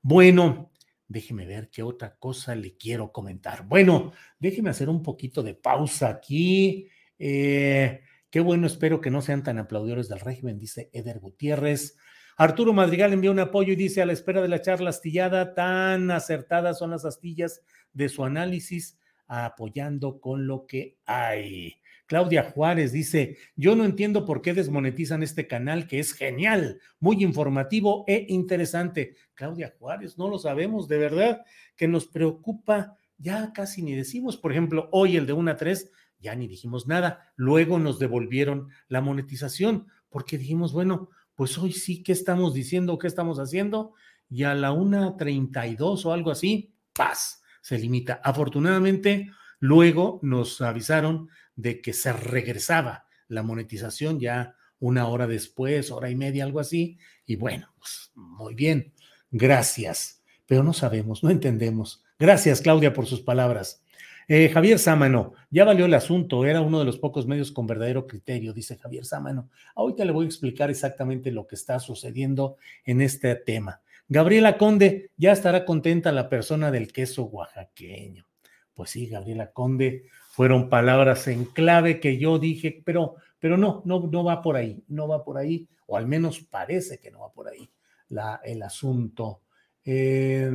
Bueno, 0.02 0.72
déjeme 1.08 1.46
ver 1.46 1.70
qué 1.70 1.82
otra 1.82 2.16
cosa 2.18 2.54
le 2.56 2.76
quiero 2.76 3.14
comentar. 3.14 3.66
Bueno, 3.66 4.12
déjeme 4.40 4.72
hacer 4.72 4.90
un 4.90 5.02
poquito 5.02 5.42
de 5.42 5.54
pausa 5.54 6.10
aquí. 6.10 6.90
Eh, 7.18 8.02
qué 8.30 8.40
bueno, 8.42 8.68
espero 8.68 9.00
que 9.00 9.12
no 9.12 9.22
sean 9.22 9.44
tan 9.44 9.58
aplaudidores 9.58 10.10
del 10.10 10.20
régimen, 10.20 10.60
dice 10.60 10.90
Eder 10.92 11.20
Gutiérrez. 11.20 11.96
Arturo 12.38 12.74
Madrigal 12.74 13.14
envió 13.14 13.32
un 13.32 13.40
apoyo 13.40 13.74
y 13.74 13.76
dice, 13.76 14.02
a 14.02 14.06
la 14.06 14.14
espera 14.14 14.42
de 14.42 14.48
la 14.48 14.62
charla 14.62 14.90
astillada, 14.90 15.54
tan 15.54 16.10
acertadas 16.12 16.80
son 16.80 16.92
las 16.92 17.06
astillas 17.06 17.62
de 17.94 18.10
su 18.10 18.24
análisis, 18.24 18.98
apoyando 19.28 20.20
con 20.20 20.48
lo 20.48 20.66
que 20.66 20.98
hay. 21.06 21.76
Claudia 22.06 22.44
Juárez 22.44 22.92
dice, 22.92 23.38
yo 23.56 23.76
no 23.76 23.86
entiendo 23.86 24.26
por 24.26 24.42
qué 24.42 24.54
desmonetizan 24.54 25.24
este 25.24 25.48
canal 25.48 25.88
que 25.88 26.00
es 26.00 26.14
genial, 26.14 26.80
muy 27.00 27.24
informativo 27.24 28.04
e 28.08 28.26
interesante. 28.30 29.16
Claudia 29.34 29.74
Juárez, 29.80 30.18
no 30.18 30.28
lo 30.28 30.38
sabemos, 30.38 30.88
de 30.88 30.98
verdad, 30.98 31.42
que 31.76 31.88
nos 31.88 32.08
preocupa, 32.08 32.98
ya 33.18 33.54
casi 33.54 33.82
ni 33.82 33.96
decimos, 33.96 34.38
por 34.38 34.52
ejemplo, 34.52 34.90
hoy 34.92 35.16
el 35.18 35.26
de 35.26 35.34
1 35.34 35.52
a 35.52 35.56
3, 35.56 35.92
ya 36.20 36.36
ni 36.36 36.48
dijimos 36.48 36.88
nada, 36.88 37.32
luego 37.36 37.80
nos 37.80 38.00
devolvieron 38.00 38.70
la 38.88 39.02
monetización, 39.02 39.88
porque 40.10 40.38
dijimos, 40.38 40.74
bueno, 40.74 41.10
pues 41.36 41.58
hoy 41.58 41.74
sí, 41.74 42.04
¿qué 42.04 42.12
estamos 42.12 42.54
diciendo? 42.54 42.98
¿Qué 42.98 43.08
estamos 43.08 43.40
haciendo? 43.40 43.94
Y 44.30 44.44
a 44.44 44.56
la 44.56 44.72
1.32 44.72 46.06
o 46.06 46.14
algo 46.14 46.32
así, 46.32 46.74
paz, 46.94 47.42
se 47.62 47.78
limita. 47.78 48.22
Afortunadamente, 48.24 49.32
luego 49.60 50.20
nos 50.24 50.62
avisaron 50.62 51.30
de 51.56 51.82
que 51.82 51.94
se 51.94 52.14
regresaba 52.14 53.06
la 53.28 53.44
monetización 53.44 54.20
ya 54.20 54.56
una 54.80 55.08
hora 55.08 55.28
después, 55.28 55.92
hora 55.92 56.10
y 56.10 56.16
media, 56.16 56.44
algo 56.44 56.60
así. 56.60 56.98
Y 57.26 57.36
bueno, 57.36 57.74
pues 57.78 58.12
muy 58.16 58.54
bien, 58.54 58.94
gracias. 59.32 60.22
Pero 60.46 60.64
no 60.64 60.74
sabemos, 60.74 61.24
no 61.24 61.30
entendemos. 61.30 62.04
Gracias, 62.20 62.62
Claudia, 62.62 62.94
por 62.94 63.06
sus 63.06 63.22
palabras. 63.22 63.83
Eh, 64.28 64.50
Javier 64.50 64.80
Sámano, 64.80 65.34
ya 65.50 65.66
valió 65.66 65.86
el 65.86 65.94
asunto, 65.94 66.46
era 66.46 66.62
uno 66.62 66.80
de 66.80 66.86
los 66.86 66.98
pocos 66.98 67.28
medios 67.28 67.52
con 67.52 67.68
verdadero 67.68 68.08
criterio, 68.08 68.54
dice 68.54 68.78
Javier 68.78 69.06
Sámano. 69.06 69.50
Ahorita 69.76 70.06
le 70.06 70.12
voy 70.12 70.26
a 70.26 70.28
explicar 70.28 70.70
exactamente 70.70 71.32
lo 71.32 71.48
que 71.48 71.56
está 71.56 71.80
sucediendo 71.80 72.58
en 72.86 73.02
este 73.02 73.36
tema. 73.36 73.82
Gabriela 74.08 74.58
Conde, 74.58 75.12
ya 75.18 75.32
estará 75.32 75.66
contenta 75.66 76.12
la 76.12 76.30
persona 76.30 76.72
del 76.72 76.92
queso 76.92 77.24
oaxaqueño. 77.26 78.26
Pues 78.74 78.92
sí, 78.92 79.08
Gabriela 79.08 79.52
Conde, 79.52 80.06
fueron 80.30 80.70
palabras 80.70 81.28
en 81.28 81.46
clave 81.46 82.00
que 82.00 82.18
yo 82.18 82.40
dije, 82.40 82.82
pero, 82.86 83.16
pero 83.40 83.58
no, 83.58 83.82
no, 83.86 84.10
no 84.12 84.24
va 84.24 84.42
por 84.42 84.56
ahí, 84.56 84.84
no 84.88 85.08
va 85.08 85.24
por 85.24 85.38
ahí, 85.38 85.68
o 85.86 85.98
al 85.98 86.08
menos 86.08 86.40
parece 86.40 87.00
que 87.00 87.12
no 87.12 87.22
va 87.22 87.32
por 87.32 87.48
ahí 87.48 87.70
la, 88.10 88.42
el 88.44 88.64
asunto. 88.64 89.42
Eh, 89.86 90.50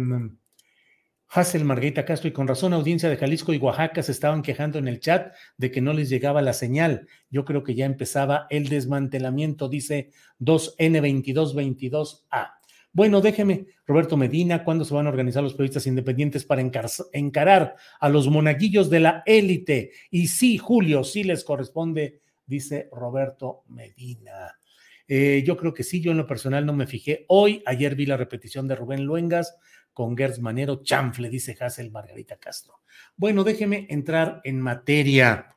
Hassel 1.31 1.65
Margarita 1.65 2.05
Castro, 2.05 2.29
y 2.29 2.33
con 2.33 2.49
razón, 2.49 2.73
audiencia 2.73 3.11
de 3.11 3.17
Jalisco 3.17 3.53
y 3.53 3.59
Oaxaca 3.59 4.03
se 4.03 4.13
estaban 4.13 4.43
quejando 4.43 4.79
en 4.79 4.89
el 4.89 5.01
chat 5.01 5.35
de 5.57 5.71
que 5.71 5.83
no 5.83 5.93
les 5.93 6.09
llegaba 6.09 6.41
la 6.41 6.55
señal. 6.55 7.07
Yo 7.31 7.45
creo 7.45 7.63
que 7.63 7.75
ya 7.75 7.85
empezaba 7.85 8.47
el 8.49 8.69
desmantelamiento, 8.69 9.69
dice 9.69 10.11
2N2222A. 10.41 12.53
Bueno, 12.93 13.21
déjeme, 13.21 13.67
Roberto 13.87 14.17
Medina, 14.17 14.65
¿cuándo 14.65 14.85
se 14.85 14.95
van 14.95 15.07
a 15.07 15.11
organizar 15.11 15.43
los 15.43 15.53
periodistas 15.53 15.87
independientes 15.87 16.45
para 16.45 16.63
encarar 16.63 17.77
a 18.01 18.09
los 18.09 18.29
monaguillos 18.29 18.89
de 18.89 19.01
la 19.01 19.23
élite? 19.27 19.93
Y 20.11 20.29
sí, 20.29 20.57
Julio, 20.57 21.05
sí 21.05 21.25
les 21.25 21.45
corresponde, 21.45 22.21
dice 22.47 22.89
Roberto 22.91 23.65
Medina. 23.69 24.59
Eh, 25.07 25.43
yo 25.47 25.57
creo 25.57 25.73
que 25.73 25.85
sí, 25.85 26.01
yo 26.01 26.11
en 26.11 26.19
lo 26.19 26.27
personal 26.27 26.67
no 26.67 26.73
me 26.73 26.87
fijé. 26.87 27.25
Hoy, 27.29 27.63
ayer 27.67 27.95
vi 27.95 28.07
la 28.07 28.17
repetición 28.17 28.67
de 28.67 28.77
Rubén 28.77 29.05
Luengas 29.05 29.57
con 29.99 30.17
Gertz 30.17 30.39
Manero, 30.39 30.81
chanfle, 30.85 31.29
dice 31.29 31.57
Hazel 31.59 31.91
Margarita 31.91 32.37
Castro. 32.37 32.83
Bueno, 33.17 33.43
déjeme 33.43 33.89
entrar 33.91 34.41
en 34.45 34.61
materia. 34.61 35.57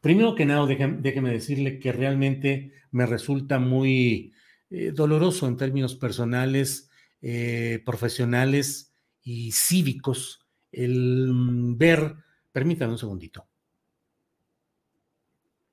Primero 0.00 0.34
que 0.34 0.46
nada, 0.46 0.64
déjeme 0.64 1.30
decirle 1.30 1.78
que 1.78 1.92
realmente 1.92 2.72
me 2.92 3.04
resulta 3.04 3.58
muy 3.58 4.32
eh, 4.70 4.90
doloroso 4.90 5.46
en 5.46 5.58
términos 5.58 5.96
personales, 5.96 6.88
eh, 7.20 7.82
profesionales 7.84 8.94
y 9.22 9.52
cívicos 9.52 10.48
el 10.72 11.28
mm, 11.30 11.76
ver, 11.76 12.16
permítame 12.52 12.92
un 12.92 12.98
segundito. 12.98 13.46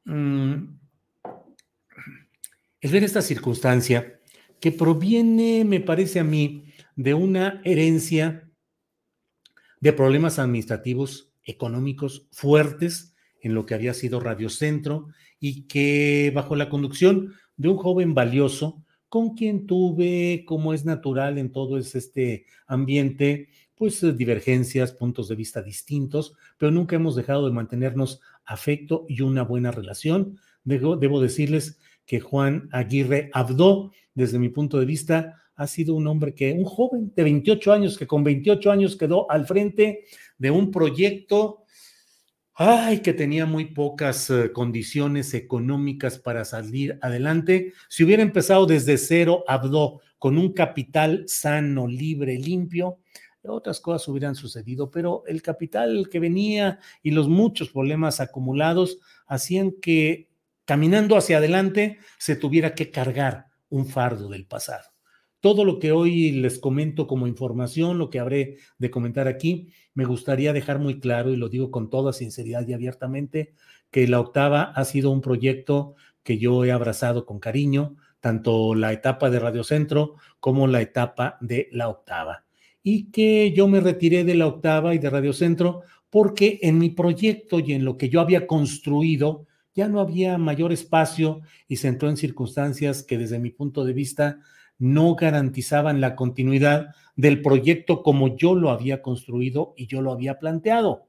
Mm, 0.04 0.66
el 2.82 2.92
ver 2.92 3.04
esta 3.06 3.22
circunstancia 3.22 4.20
que 4.64 4.72
proviene, 4.72 5.66
me 5.66 5.82
parece 5.82 6.22
a 6.22 6.24
mí, 6.24 6.73
de 6.96 7.14
una 7.14 7.62
herencia 7.64 8.50
de 9.80 9.94
problemas 9.94 10.40
administrativos, 10.40 11.34
económicos 11.44 12.28
fuertes 12.32 13.16
en 13.42 13.54
lo 13.54 13.66
que 13.66 13.74
había 13.74 13.94
sido 13.94 14.20
Radio 14.20 14.50
Centro 14.50 15.08
y 15.40 15.64
que 15.68 16.32
bajo 16.34 16.56
la 16.56 16.70
conducción 16.70 17.34
de 17.58 17.68
un 17.68 17.78
joven 17.78 18.14
valioso 18.14 18.84
con 19.10 19.36
quien 19.36 19.68
tuve, 19.68 20.44
como 20.48 20.74
es 20.74 20.86
natural 20.86 21.38
en 21.38 21.52
todo 21.52 21.78
este 21.78 22.46
ambiente, 22.66 23.50
pues 23.76 24.02
divergencias, 24.18 24.94
puntos 24.94 25.28
de 25.28 25.36
vista 25.36 25.62
distintos, 25.62 26.36
pero 26.58 26.72
nunca 26.72 26.96
hemos 26.96 27.16
dejado 27.16 27.46
de 27.46 27.54
mantenernos 27.54 28.22
afecto 28.46 29.06
y 29.10 29.22
una 29.22 29.44
buena 29.44 29.72
relación. 29.72 30.40
Debo, 30.64 30.96
debo 30.96 31.22
decirles 31.22 31.78
que 32.06 32.22
Juan 32.22 32.70
Aguirre 32.72 33.30
Abdó, 33.34 33.92
desde 34.16 34.40
mi 34.40 34.50
punto 34.50 34.80
de 34.80 34.86
vista, 34.86 35.43
ha 35.56 35.68
sido 35.68 35.96
un 35.96 36.08
hombre 36.08 36.34
que, 36.34 36.54
un 36.54 36.66
joven 36.66 37.12
de 37.16 37.24
28 37.24 37.74
años, 37.74 37.98
que 37.98 38.08
con 38.08 38.24
28 38.24 38.72
años 38.72 38.96
quedó 38.96 39.30
al 39.30 39.46
frente 39.46 40.06
de 40.38 40.52
un 40.52 40.72
proyecto 40.72 41.64
ay, 42.56 43.00
que 43.00 43.14
tenía 43.14 43.46
muy 43.46 43.66
pocas 43.66 44.30
eh, 44.30 44.52
condiciones 44.52 45.34
económicas 45.34 46.20
para 46.20 46.46
salir 46.46 46.98
adelante. 47.02 47.74
Si 47.90 48.04
hubiera 48.04 48.24
empezado 48.24 48.66
desde 48.66 48.98
cero, 48.98 49.44
Abdo, 49.48 50.02
con 50.20 50.38
un 50.38 50.54
capital 50.54 51.24
sano, 51.28 51.88
libre, 51.88 52.38
limpio, 52.38 53.00
otras 53.46 53.82
cosas 53.82 54.08
hubieran 54.08 54.36
sucedido, 54.36 54.90
pero 54.90 55.24
el 55.28 55.42
capital 55.42 56.08
que 56.10 56.20
venía 56.20 56.80
y 57.02 57.12
los 57.12 57.28
muchos 57.28 57.72
problemas 57.72 58.22
acumulados 58.22 59.00
hacían 59.28 59.74
que 59.82 60.30
caminando 60.64 61.18
hacia 61.18 61.40
adelante 61.40 61.98
se 62.18 62.38
tuviera 62.38 62.74
que 62.74 62.90
cargar 62.90 63.48
un 63.68 63.86
fardo 63.86 64.30
del 64.30 64.46
pasado. 64.46 64.93
Todo 65.44 65.66
lo 65.66 65.78
que 65.78 65.92
hoy 65.92 66.32
les 66.32 66.58
comento 66.58 67.06
como 67.06 67.28
información, 67.28 67.98
lo 67.98 68.10
que 68.10 68.22
habré 68.22 68.60
de 68.78 68.90
comentar 68.90 69.28
aquí, 69.28 69.74
me 69.94 70.06
gustaría 70.06 70.54
dejar 70.54 70.80
muy 70.80 71.02
claro, 71.02 71.34
y 71.34 71.36
lo 71.36 71.50
digo 71.50 71.70
con 71.70 71.90
toda 71.90 72.14
sinceridad 72.14 72.66
y 72.66 72.72
abiertamente, 72.72 73.52
que 73.92 74.08
la 74.08 74.22
octava 74.22 74.64
ha 74.64 74.86
sido 74.86 75.12
un 75.12 75.20
proyecto 75.20 75.96
que 76.24 76.38
yo 76.38 76.64
he 76.64 76.72
abrazado 76.72 77.26
con 77.26 77.42
cariño, 77.42 77.98
tanto 78.22 78.74
la 78.74 78.94
etapa 78.94 79.30
de 79.30 79.40
Radio 79.40 79.66
Centro 79.66 80.16
como 80.40 80.66
la 80.66 80.80
etapa 80.80 81.38
de 81.42 81.68
la 81.74 81.90
octava. 81.90 82.46
Y 82.82 83.12
que 83.12 83.52
yo 83.52 83.68
me 83.68 83.82
retiré 83.82 84.24
de 84.24 84.36
la 84.36 84.48
octava 84.48 84.96
y 84.96 84.98
de 84.98 85.10
Radio 85.10 85.34
Centro 85.34 85.82
porque 86.10 86.60
en 86.62 86.78
mi 86.78 86.92
proyecto 86.92 87.60
y 87.60 87.74
en 87.74 87.84
lo 87.84 87.98
que 87.98 88.08
yo 88.08 88.22
había 88.22 88.48
construido 88.48 89.46
ya 89.76 89.90
no 89.90 90.00
había 90.00 90.38
mayor 90.38 90.72
espacio 90.72 91.42
y 91.68 91.76
se 91.76 91.90
entró 91.90 92.08
en 92.08 92.16
circunstancias 92.16 93.04
que 93.04 93.18
desde 93.18 93.40
mi 93.40 93.50
punto 93.50 93.84
de 93.84 93.92
vista 93.92 94.40
no 94.84 95.16
garantizaban 95.16 96.02
la 96.02 96.14
continuidad 96.14 96.94
del 97.16 97.42
proyecto 97.42 98.04
como 98.04 98.36
yo 98.36 98.54
lo 98.54 98.70
había 98.70 99.02
construido 99.02 99.74
y 99.78 99.88
yo 99.88 100.02
lo 100.02 100.12
había 100.12 100.40
planteado. 100.40 101.08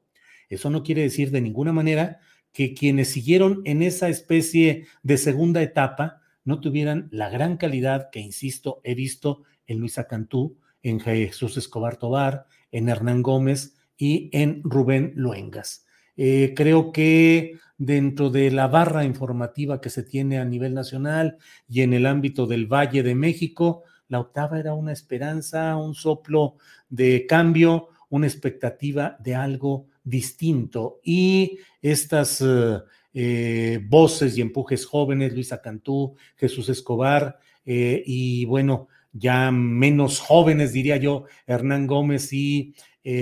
Eso 0.49 0.71
no 0.71 0.85
quiere 0.85 1.03
decir 1.03 1.33
de 1.33 1.41
ninguna 1.41 1.73
manera 1.73 2.21
que 2.53 2.73
quienes 2.73 3.09
siguieron 3.09 3.63
en 3.65 3.83
esa 3.83 4.09
especie 4.09 4.87
de 5.03 5.17
segunda 5.17 5.61
etapa 5.61 6.21
no 6.45 6.61
tuvieran 6.61 7.09
la 7.11 7.29
gran 7.31 7.57
calidad 7.57 8.11
que, 8.13 8.21
insisto, 8.21 8.81
he 8.85 8.95
visto 8.95 9.43
en 9.67 9.81
Luisa 9.81 10.07
Cantú, 10.07 10.57
en 10.81 11.01
Jesús 11.01 11.57
Escobar 11.57 11.97
Tobar, 11.97 12.47
en 12.71 12.89
Hernán 12.89 13.23
Gómez 13.23 13.77
y 13.97 14.31
en 14.33 14.63
Rubén 14.63 15.15
Luengas. 15.17 15.85
Eh, 16.17 16.55
creo 16.55 16.93
que 16.93 17.59
dentro 17.77 18.31
de 18.31 18.51
la 18.51 18.69
barra 18.69 19.05
informativa 19.05 19.81
que 19.81 19.91
se 19.91 20.03
tiene 20.03 20.39
a 20.39 20.45
nivel 20.45 20.75
nacional 20.75 21.39
y 21.69 21.83
en 21.83 21.93
el 21.93 22.07
ámbito 22.07 22.47
del 22.47 22.67
Valle 22.67 23.03
de 23.03 23.15
México, 23.15 23.83
la 24.09 24.21
octava 24.21 24.59
era 24.59 24.75
una 24.75 24.93
esperanza, 24.93 25.77
un 25.77 25.95
soplo 25.95 26.57
de 26.89 27.27
cambio, 27.27 27.89
una 28.11 28.27
expectativa 28.27 29.17
de 29.19 29.35
algo 29.35 29.87
distinto. 30.05 31.01
Y 31.03 31.59
estas 31.83 32.41
eh, 32.41 32.79
eh, 33.13 33.81
voces 33.89 34.37
y 34.37 34.41
empujes 34.41 34.87
jóvenes, 34.87 35.33
Luisa 35.33 35.61
Cantú, 35.61 36.15
Jesús 36.37 36.69
Escobar, 36.69 37.39
eh, 37.65 38.03
y 38.07 38.45
bueno, 38.45 38.89
ya 39.13 39.51
menos 39.51 40.21
jóvenes, 40.21 40.73
diría 40.73 40.97
yo, 40.97 41.25
Hernán 41.47 41.87
Gómez 41.87 42.33
y 42.33 42.75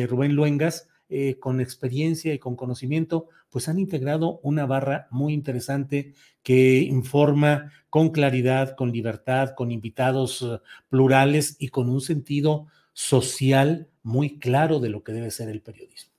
Rubén 0.08 0.34
Luengas, 0.34 0.88
con 1.40 1.60
experiencia 1.60 2.32
y 2.32 2.38
con 2.38 2.56
conocimiento, 2.56 3.28
pues 3.52 3.68
han 3.68 3.78
integrado 3.78 4.40
una 4.42 4.64
barra 4.64 5.08
muy 5.10 5.34
interesante 5.34 6.14
que 6.42 6.80
informa 6.80 7.70
con 7.90 8.08
claridad, 8.08 8.74
con 8.74 8.90
libertad, 8.90 9.50
con 9.54 9.70
invitados 9.70 10.48
plurales 10.88 11.56
y 11.58 11.68
con 11.68 11.90
un 11.90 12.00
sentido 12.00 12.68
social 12.94 13.90
muy 14.02 14.38
claro 14.38 14.80
de 14.80 14.88
lo 14.88 15.04
que 15.04 15.12
debe 15.12 15.30
ser 15.30 15.50
el 15.50 15.60
periodismo. 15.60 16.14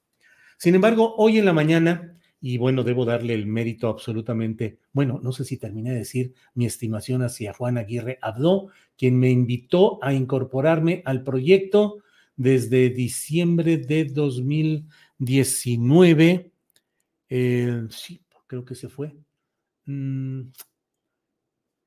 Sin 0.57 0.75
embargo, 0.75 1.15
hoy 1.17 1.39
en 1.39 1.45
la 1.45 1.53
mañana, 1.53 2.15
y 2.39 2.59
bueno, 2.59 2.83
debo 2.83 3.03
darle 3.03 3.33
el 3.33 3.47
mérito 3.47 3.89
absolutamente, 3.89 4.77
bueno, 4.91 5.19
no 5.23 5.31
sé 5.31 5.43
si 5.43 5.57
terminé 5.57 5.91
de 5.91 5.97
decir 5.97 6.35
mi 6.53 6.67
estimación 6.67 7.23
hacia 7.23 7.53
Juan 7.53 7.79
Aguirre 7.79 8.19
Abdó, 8.21 8.67
quien 8.95 9.17
me 9.17 9.31
invitó 9.31 9.97
a 10.03 10.13
incorporarme 10.13 11.01
al 11.05 11.23
proyecto 11.23 12.03
desde 12.35 12.91
diciembre 12.91 13.77
de 13.77 14.05
2019. 14.05 16.52
Eh, 17.35 17.87
sí, 17.89 18.23
creo 18.45 18.63
que 18.63 18.75
se 18.75 18.89
fue. 18.89 19.15
Mm, 19.87 20.51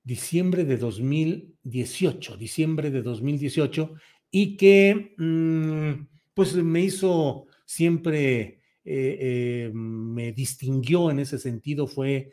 diciembre 0.03 0.65
de 0.65 0.77
2018, 0.77 2.37
diciembre 2.37 2.91
de 2.91 3.03
2018, 3.03 3.95
y 4.29 4.57
que 4.57 5.15
mm, 5.17 6.09
pues 6.35 6.57
me 6.57 6.81
hizo 6.81 7.47
siempre 7.65 8.61
eh, 8.85 9.19
eh, 9.65 9.71
me 9.73 10.33
distinguió 10.33 11.13
en 11.13 11.21
ese 11.21 11.39
sentido 11.39 11.87
fue 11.87 12.33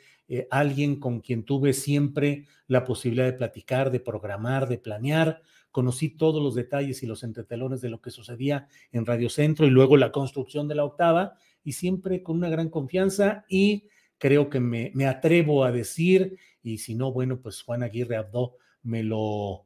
alguien 0.49 0.99
con 0.99 1.19
quien 1.19 1.43
tuve 1.43 1.73
siempre 1.73 2.45
la 2.65 2.83
posibilidad 2.83 3.25
de 3.25 3.33
platicar, 3.33 3.91
de 3.91 3.99
programar, 3.99 4.67
de 4.67 4.79
planear. 4.79 5.43
Conocí 5.69 6.09
todos 6.09 6.41
los 6.41 6.55
detalles 6.55 7.03
y 7.03 7.05
los 7.05 7.23
entretelones 7.23 7.81
de 7.81 7.89
lo 7.89 8.01
que 8.01 8.09
sucedía 8.09 8.67
en 8.91 9.05
Radio 9.05 9.29
Centro 9.29 9.67
y 9.67 9.69
luego 9.69 9.95
la 9.97 10.11
construcción 10.11 10.67
de 10.67 10.73
la 10.73 10.85
octava 10.85 11.37
y 11.63 11.73
siempre 11.73 12.23
con 12.23 12.37
una 12.37 12.49
gran 12.49 12.69
confianza 12.69 13.45
y 13.47 13.87
creo 14.17 14.49
que 14.49 14.59
me, 14.59 14.91
me 14.93 15.05
atrevo 15.05 15.63
a 15.63 15.71
decir, 15.71 16.37
y 16.61 16.77
si 16.77 16.95
no, 16.95 17.11
bueno, 17.11 17.41
pues 17.41 17.61
Juan 17.61 17.83
Aguirre 17.83 18.15
Abdo 18.15 18.57
me 18.81 19.03
lo, 19.03 19.65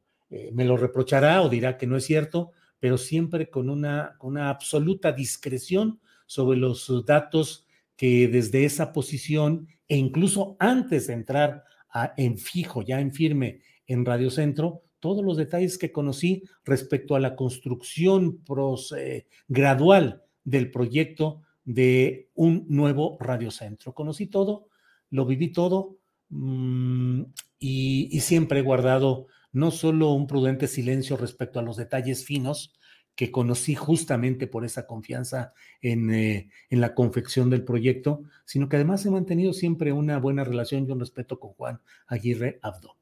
me 0.52 0.66
lo 0.66 0.78
reprochará 0.78 1.42
o 1.42 1.50
dirá 1.50 1.78
que 1.78 1.88
no 1.88 1.98
es 1.98 2.06
cierto, 2.06 2.52
pero 2.80 2.98
siempre 2.98 3.50
con 3.50 3.70
una, 3.70 4.16
con 4.18 4.32
una 4.32 4.50
absoluta 4.50 5.12
discreción 5.12 6.00
sobre 6.26 6.58
los 6.58 7.06
datos 7.06 7.68
que 7.96 8.28
desde 8.28 8.66
esa 8.66 8.94
posición 8.94 9.68
e 9.88 9.98
incluso 9.98 10.56
antes 10.60 11.08
de 11.08 11.14
entrar 11.14 11.64
en 12.16 12.38
fijo, 12.38 12.84
ya 12.84 13.00
en 13.00 13.12
firme 13.12 13.62
en 13.88 14.06
Radio 14.06 14.30
Centro, 14.30 14.84
todos 15.00 15.24
los 15.24 15.38
detalles 15.38 15.78
que 15.78 15.92
conocí 15.92 16.44
respecto 16.66 17.16
a 17.16 17.20
la 17.20 17.36
construcción 17.36 18.42
eh, 18.98 19.26
gradual 19.48 20.24
del 20.44 20.72
proyecto 20.72 21.44
de 21.68 22.30
un 22.34 22.66
nuevo 22.70 23.18
radiocentro. 23.20 23.94
Conocí 23.94 24.28
todo, 24.28 24.70
lo 25.10 25.26
viví 25.26 25.52
todo 25.52 25.98
mm, 26.30 27.24
y, 27.60 28.20
siempre 28.22 28.60
he 28.60 28.64
guardado 28.64 29.28
no 29.52 29.72
solo 29.72 30.14
un 30.14 30.28
prudente 30.28 30.68
silencio 30.68 31.18
respecto 31.18 31.60
a 31.60 31.64
los 31.64 31.76
detalles 31.76 32.26
finos, 32.26 32.74
que 33.16 33.32
conocí 33.32 33.76
justamente 33.76 34.48
por 34.48 34.64
esa 34.64 34.88
confianza 34.88 35.54
en, 35.82 36.14
eh, 36.14 36.50
en, 36.70 36.80
la 36.80 36.94
confección 36.94 37.50
del 37.50 37.66
proyecto, 37.66 38.24
sino 38.46 38.70
que 38.70 38.78
además 38.78 39.06
he 39.06 39.10
mantenido 39.10 39.52
siempre 39.52 39.92
una 39.92 40.20
buena 40.20 40.44
relación 40.46 40.88
y 40.88 40.92
un 40.92 41.00
respeto 41.00 41.40
con 41.40 41.52
Juan 41.54 41.82
Aguirre 42.06 42.60
Abdo. 42.62 42.96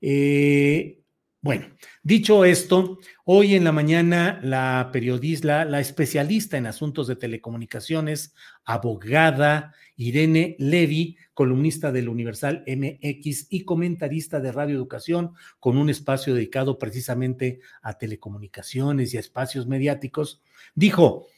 Eh, 0.00 1.02
bueno, 1.40 1.66
dicho 2.02 2.44
esto, 2.44 2.98
hoy 3.24 3.54
en 3.54 3.62
la 3.62 3.70
mañana 3.70 4.40
la 4.42 4.90
periodista, 4.92 5.64
la 5.64 5.78
especialista 5.78 6.56
en 6.56 6.66
asuntos 6.66 7.06
de 7.06 7.14
telecomunicaciones, 7.14 8.34
abogada 8.64 9.72
Irene 9.94 10.56
Levy, 10.58 11.16
columnista 11.34 11.92
del 11.92 12.08
Universal 12.08 12.64
MX 12.66 13.46
y 13.50 13.64
comentarista 13.64 14.40
de 14.40 14.50
Radio 14.50 14.74
Educación, 14.74 15.32
con 15.60 15.78
un 15.78 15.90
espacio 15.90 16.34
dedicado 16.34 16.76
precisamente 16.76 17.60
a 17.82 17.96
telecomunicaciones 17.96 19.14
y 19.14 19.16
a 19.16 19.20
espacios 19.20 19.68
mediáticos, 19.68 20.42
dijo 20.74 21.28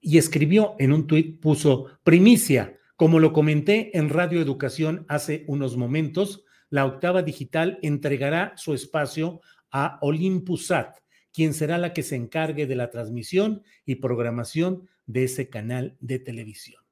y 0.00 0.18
escribió 0.18 0.74
en 0.80 0.92
un 0.92 1.06
tuit, 1.06 1.40
puso 1.40 1.86
primicia, 2.02 2.76
como 2.96 3.20
lo 3.20 3.32
comenté 3.32 3.96
en 3.96 4.10
Radio 4.10 4.40
Educación 4.40 5.06
hace 5.08 5.44
unos 5.46 5.76
momentos, 5.76 6.43
la 6.74 6.86
octava 6.86 7.22
digital 7.22 7.78
entregará 7.82 8.52
su 8.56 8.74
espacio 8.74 9.40
a 9.70 9.96
Olympusat, 10.00 10.98
quien 11.32 11.54
será 11.54 11.78
la 11.78 11.92
que 11.92 12.02
se 12.02 12.16
encargue 12.16 12.66
de 12.66 12.74
la 12.74 12.90
transmisión 12.90 13.62
y 13.86 13.94
programación 13.94 14.88
de 15.06 15.22
ese 15.22 15.48
canal 15.48 15.96
de 16.00 16.18
televisión. 16.18 16.82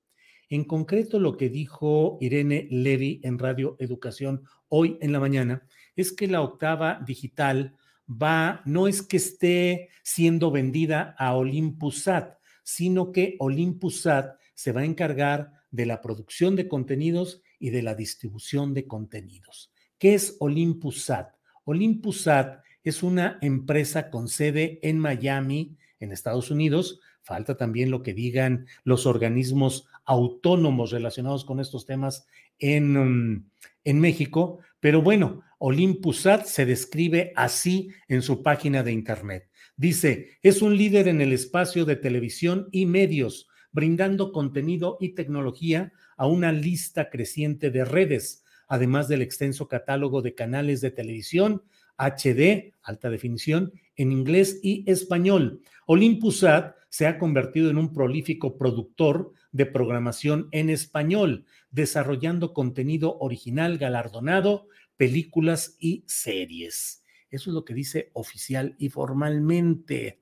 En 0.49 0.63
concreto, 0.63 1.19
lo 1.19 1.37
que 1.37 1.49
dijo 1.49 2.17
Irene 2.21 2.69
Levy 2.71 3.21
en 3.25 3.41
Radio 3.41 3.75
Educación 3.81 4.45
hoy 4.69 4.99
en 5.01 5.11
la 5.11 5.19
mañana 5.19 5.67
es 5.97 6.13
que 6.13 6.29
la 6.29 6.43
octava 6.43 7.01
digital 7.05 7.75
va, 8.09 8.63
no 8.65 8.87
es 8.87 9.03
que 9.03 9.17
esté 9.17 9.89
siendo 10.05 10.53
vendida 10.53 11.17
a 11.19 11.35
Olympusat, 11.35 12.39
sino 12.63 13.11
que 13.11 13.35
Olympusat 13.41 14.39
se 14.55 14.71
va 14.71 14.83
a 14.83 14.85
encargar 14.85 15.51
de 15.73 15.87
la 15.87 16.01
producción 16.01 16.55
de 16.55 16.69
contenidos 16.69 17.43
y 17.59 17.71
de 17.71 17.83
la 17.83 17.97
distribución 17.97 18.75
de 18.75 18.87
contenidos. 18.87 19.72
¿Qué 20.03 20.15
es 20.15 20.37
Olympusat? 20.41 21.33
Olympusat 21.63 22.65
es 22.83 23.05
una 23.05 23.39
empresa 23.41 24.11
con 24.11 24.27
sede 24.27 24.81
en 24.83 24.99
Miami, 24.99 25.77
en 26.01 26.11
Estados 26.11 26.51
Unidos. 26.51 26.99
Falta 27.23 27.57
también 27.57 27.93
lo 27.93 28.03
que 28.03 28.13
digan 28.13 28.67
los 28.83 29.07
organismos 29.07 29.87
autónomos 30.05 30.91
relacionados 30.91 31.45
con 31.45 31.61
estos 31.61 31.87
temas 31.87 32.27
en, 32.59 32.95
mm, 33.35 33.51
en 33.85 34.01
México. 34.01 34.59
Pero 34.81 35.03
bueno, 35.03 35.45
Olympusat 35.59 36.47
se 36.47 36.67
describe 36.67 37.33
así 37.37 37.91
en 38.09 38.23
su 38.23 38.43
página 38.43 38.83
de 38.83 38.91
internet. 38.91 39.51
Dice, 39.77 40.31
es 40.43 40.63
un 40.63 40.77
líder 40.77 41.07
en 41.07 41.21
el 41.21 41.33
espacio 41.33 41.85
de 41.85 41.95
televisión 41.95 42.67
y 42.73 42.87
medios, 42.87 43.49
brindando 43.71 44.33
contenido 44.33 44.99
y 45.01 45.11
tecnología 45.11 45.93
a 46.17 46.27
una 46.27 46.51
lista 46.51 47.09
creciente 47.09 47.71
de 47.71 47.85
redes 47.85 48.43
además 48.73 49.07
del 49.07 49.21
extenso 49.21 49.69
catálogo 49.69 50.23
de 50.23 50.35
canales 50.35 50.81
de 50.81 50.91
televisión 50.91 51.63
HD, 51.99 52.73
alta 52.83 53.11
definición, 53.11 53.75
en 53.97 54.13
inglés 54.13 54.61
y 54.63 54.91
español. 54.91 55.61
Olympusat 55.85 56.75
se 56.89 57.07
ha 57.07 57.19
convertido 57.19 57.69
en 57.69 57.77
un 57.77 57.93
prolífico 57.93 58.57
productor 58.57 59.35
de 59.51 59.67
programación 59.67 60.49
en 60.53 60.71
español, 60.71 61.45
desarrollando 61.71 62.55
contenido 62.55 63.19
original 63.19 63.77
galardonado, 63.77 64.69
películas 64.97 65.77
y 65.79 66.03
series. 66.07 67.05
Eso 67.29 67.51
es 67.51 67.55
lo 67.55 67.67
que 67.67 67.75
dice 67.75 68.09
oficial 68.15 68.75
y 68.79 68.89
formalmente. 68.89 70.21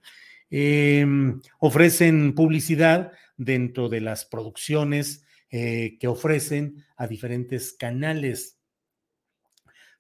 Em, 0.51 1.41
ofrecen 1.61 2.35
publicidad 2.35 3.13
dentro 3.37 3.89
de 3.89 4.01
las 4.01 4.25
producciones 4.25 5.25
eh, 5.51 5.97
que 5.99 6.09
ofrecen 6.09 6.85
a 6.97 7.07
diferentes 7.07 7.73
canales 7.73 8.61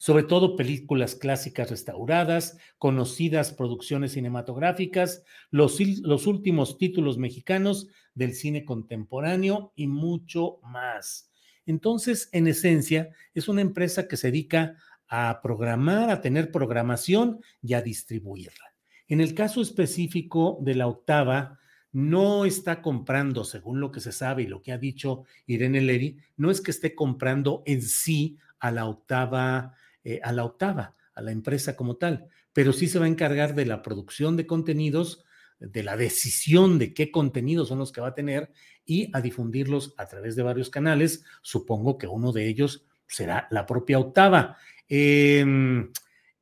sobre 0.01 0.23
todo 0.23 0.57
películas 0.57 1.15
clásicas 1.15 1.69
restauradas, 1.69 2.57
conocidas 2.79 3.53
producciones 3.53 4.13
cinematográficas, 4.13 5.25
los, 5.51 5.79
los, 6.01 6.27
últimos 6.27 6.79
títulos 6.79 7.19
mexicanos 7.19 7.87
del 8.15 8.33
cine 8.33 8.65
contemporáneo 8.65 9.75
y 9.77 9.89
mucho 9.89 10.59
más. 10.63 11.31
Entonces, 11.67 12.31
en 12.33 12.49
esencia, 12.49 13.11
es 13.35 13.47
una 13.47 13.61
empresa 13.61 14.09
que 14.09 14.17
se 14.17 14.29
dedica 14.29 14.75
a 15.07 15.41
programar, 15.43 16.09
a 16.09 16.23
tener 16.23 16.51
programación 16.51 17.41
y 17.61 17.75
a 17.75 17.83
distribuirla. 17.83 18.75
En 19.07 19.21
el 19.21 19.35
caso 19.35 19.61
específico 19.61 20.59
de 20.63 20.77
la 20.77 20.87
octava, 20.87 21.60
no 21.93 22.45
está 22.45 22.83
comprando, 22.83 23.45
según 23.45 23.81
lo 23.81 23.91
que 23.91 24.01
se 24.01 24.13
sabe 24.13 24.43
y 24.43 24.47
lo 24.47 24.63
que 24.63 24.73
ha 24.73 24.79
dicho 24.79 25.25
Irene 25.47 25.81
Leri, 25.81 26.19
no 26.37 26.51
es 26.51 26.61
que 26.61 26.71
esté 26.71 26.95
comprando 26.95 27.63
en 27.67 27.83
sí 27.83 28.39
a 28.59 28.71
la 28.71 28.87
octava, 28.87 29.75
eh, 30.05 30.21
a 30.23 30.33
la 30.33 30.45
octava, 30.45 30.95
a 31.15 31.23
la 31.23 31.33
empresa 31.33 31.77
como 31.77 31.97
tal, 31.97 32.29
pero 32.53 32.73
sí 32.73 32.87
se 32.87 32.99
va 32.99 33.07
a 33.07 33.09
encargar 33.09 33.55
de 33.55 33.67
la 33.67 33.83
producción 33.83 34.37
de 34.37 34.47
contenidos, 34.47 35.25
de 35.59 35.83
la 35.83 35.97
decisión 35.97 36.79
de 36.79 36.95
qué 36.95 37.11
contenidos 37.11 37.69
son 37.69 37.79
los 37.79 37.93
que 37.93 38.01
va 38.01 38.09
a 38.09 38.15
tener 38.15 38.51
y 38.87 39.11
a 39.13 39.21
difundirlos 39.21 39.95
a 39.99 40.07
través 40.07 40.35
de 40.37 40.43
varios 40.43 40.71
canales. 40.71 41.25
Supongo 41.43 41.99
que 41.99 42.07
uno 42.07 42.33
de 42.33 42.49
ellos 42.49 42.87
será 43.07 43.47
la 43.51 43.67
propia 43.67 43.99
octava. 43.99 44.57
Em, 44.89 45.91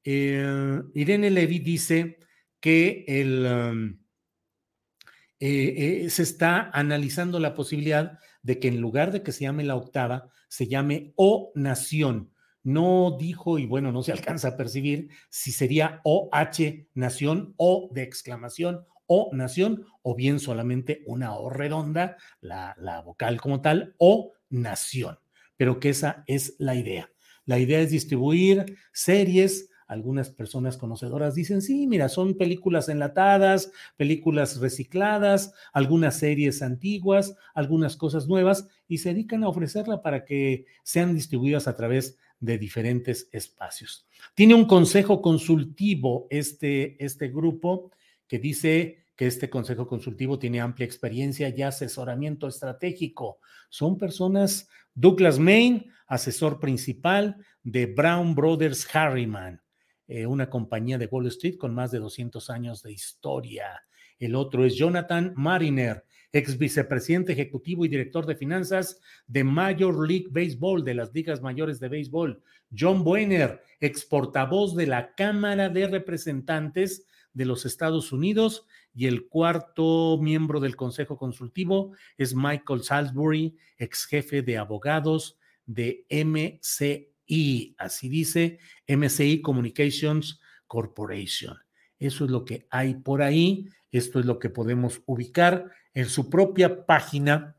eh, 0.05 0.83
Irene 0.95 1.31
Levy 1.31 1.59
dice 1.59 2.19
que 2.61 3.05
el, 3.09 3.45
um, 3.45 3.99
eh, 5.41 6.05
eh, 6.05 6.11
se 6.11 6.23
está 6.23 6.71
analizando 6.73 7.39
la 7.39 7.55
posibilidad 7.55 8.19
de 8.43 8.59
que 8.59 8.69
en 8.69 8.81
lugar 8.81 9.13
de 9.13 9.23
que 9.23 9.33
se 9.33 9.45
llame 9.45 9.65
la 9.65 9.77
octava, 9.77 10.31
se 10.49 10.67
llame 10.67 11.13
O 11.17 11.53
Nación. 11.55 12.33
No 12.65 13.17
dijo, 13.19 13.59
y 13.59 13.67
bueno, 13.67 13.93
no 13.93 14.03
se 14.03 14.13
alcanza 14.19 14.49
a 14.49 14.57
percibir 14.57 15.11
si 15.31 15.53
sería 15.53 16.01
OH 16.05 16.87
Nación 16.95 17.55
o 17.57 17.89
de 17.93 18.03
exclamación 18.03 18.85
o 19.09 19.31
nación, 19.33 19.87
o 20.03 20.15
bien 20.15 20.39
solamente 20.39 21.03
una 21.07 21.35
O 21.35 21.49
redonda, 21.49 22.19
la, 22.41 22.77
la 22.79 23.01
vocal 23.01 23.41
como 23.41 23.63
tal, 23.63 23.95
o 23.99 24.35
nación. 24.51 25.19
Pero 25.57 25.81
que 25.81 25.89
esa 25.89 26.25
es 26.27 26.55
la 26.59 26.75
idea. 26.75 27.11
La 27.47 27.59
idea 27.59 27.81
es 27.81 27.91
distribuir 27.91 28.77
series 28.93 29.71
algunas 29.89 30.29
personas 30.31 30.77
conocedoras 30.77 31.35
dicen, 31.35 31.63
sí, 31.63 31.87
mira, 31.87 32.09
son 32.09 32.37
películas 32.37 32.89
enlatadas, 32.91 33.73
películas 33.97 34.61
recicladas, 34.61 35.55
algunas 35.73 36.19
series 36.19 36.63
antiguas, 36.63 37.35
algunas 37.55 37.97
cosas 37.97 38.29
nuevas, 38.29 38.69
y 38.87 38.99
se 38.99 39.09
dedican 39.09 39.43
a 39.43 39.49
ofrecerla 39.49 40.03
para 40.03 40.25
que 40.25 40.67
sean 40.83 41.15
distribuidas 41.15 41.67
a 41.67 41.75
través 41.75 42.19
de 42.39 42.59
diferentes 42.59 43.29
espacios. 43.33 44.07
Tiene 44.35 44.55
un 44.55 44.67
consejo 44.67 45.23
consultivo 45.23 46.27
este, 46.31 47.03
este 47.03 47.29
grupo 47.29 47.91
que 48.29 48.39
dice 48.39 49.07
que 49.17 49.27
este 49.27 49.51
consejo 49.51 49.89
consultivo 49.89 50.39
tiene 50.39 50.61
amplia 50.61 50.85
experiencia 50.85 51.49
y 51.49 51.63
asesoramiento 51.63 52.47
estratégico. 52.47 53.41
Son 53.69 53.99
personas, 53.99 54.69
Douglas 54.95 55.39
Main, 55.39 55.91
asesor 56.07 56.61
principal 56.61 57.37
de 57.63 57.87
Brown 57.87 58.35
Brothers 58.35 58.87
Harriman, 58.95 59.61
eh, 60.09 60.27
una 60.27 60.49
compañía 60.49 60.97
de 60.97 61.07
Wall 61.07 61.27
Street 61.27 61.59
con 61.59 61.75
más 61.75 61.91
de 61.91 61.99
200 61.99 62.49
años 62.51 62.83
de 62.83 62.93
historia. 62.93 63.83
El 64.19 64.35
otro 64.35 64.65
es 64.65 64.75
Jonathan 64.75 65.35
Mariner, 65.37 66.05
ex 66.33 66.59
vicepresidente 66.59 67.33
ejecutivo 67.33 67.85
y 67.85 67.89
director 67.89 68.27
de 68.27 68.35
finanzas 68.35 69.01
de 69.27 69.45
Major 69.45 70.09
League 70.09 70.29
Baseball, 70.31 70.83
de 70.83 70.95
las 70.95 71.13
ligas 71.15 71.41
mayores 71.43 71.79
de 71.79 71.89
béisbol. 71.89 72.43
John 72.77 73.05
Buener, 73.05 73.63
ex 73.81 74.05
portavoz 74.05 74.75
de 74.75 74.87
la 74.87 75.15
Cámara 75.15 75.69
de 75.69 75.87
Representantes 75.87 77.07
de 77.33 77.45
los 77.45 77.67
Estados 77.67 78.11
Unidos. 78.11 78.67
Y 78.95 79.07
el 79.07 79.29
cuarto 79.29 80.19
miembro 80.21 80.59
del 80.59 80.75
Consejo 80.75 81.17
Consultivo 81.17 81.93
es 82.17 82.35
Michael 82.35 82.83
Salisbury, 82.83 83.57
ex 83.77 84.07
jefe 84.07 84.43
de 84.43 84.59
abogados 84.59 85.39
de 85.67 86.07
MC 86.11 87.13
y 87.29 87.77
así 87.79 88.09
dice 88.09 88.59
MCI 88.89 89.43
Communications 89.43 90.41
Corporation. 90.67 91.57
Eso 91.99 92.25
es 92.25 92.31
lo 92.31 92.45
que 92.45 92.67
hay 92.71 92.95
por 92.95 93.23
ahí. 93.23 93.69
Esto 93.93 94.19
es 94.19 94.27
lo 94.27 94.39
que 94.39 94.51
podemos 94.51 95.03
ubicar 95.07 95.71
en 95.93 96.07
su 96.07 96.31
propia 96.31 96.87
página. 96.87 97.57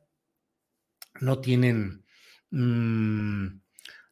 No 1.22 1.40
tienen, 1.40 2.04
mm, 2.50 3.48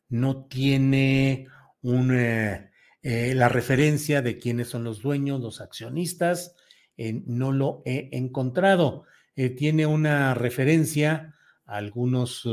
no 0.10 0.46
tiene 0.46 1.48
eh, 1.84 2.70
eh, 3.02 3.34
la 3.36 3.50
referencia 3.50 4.22
de 4.22 4.38
quiénes 4.38 4.70
son 4.70 4.84
los 4.84 5.02
dueños, 5.02 5.42
los 5.42 5.60
accionistas. 5.60 6.56
no 6.98 7.52
lo 7.52 7.82
he 7.86 8.10
encontrado. 8.12 9.06
Eh, 9.36 9.52
tiene 9.52 9.86
una 9.86 10.34
referencia 10.34 11.36
a 11.66 11.78
algunos 11.78 12.44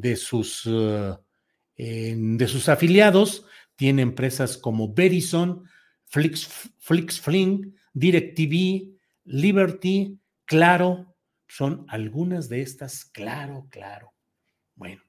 de 0.00 0.16
sus, 0.16 0.68
eh, 1.76 2.14
de 2.16 2.48
sus 2.48 2.68
afiliados. 2.68 3.46
Tiene 3.76 4.02
empresas 4.02 4.56
como 4.56 4.92
Verizon, 4.92 5.64
Flix, 6.04 6.48
FlixFling, 6.78 7.74
DirecTV, 7.92 8.96
Liberty, 9.24 10.18
Claro. 10.46 11.16
Son 11.48 11.84
algunas 11.88 12.48
de 12.48 12.62
estas, 12.62 13.04
claro, 13.04 13.68
claro. 13.70 14.14
Bueno, 14.74 15.02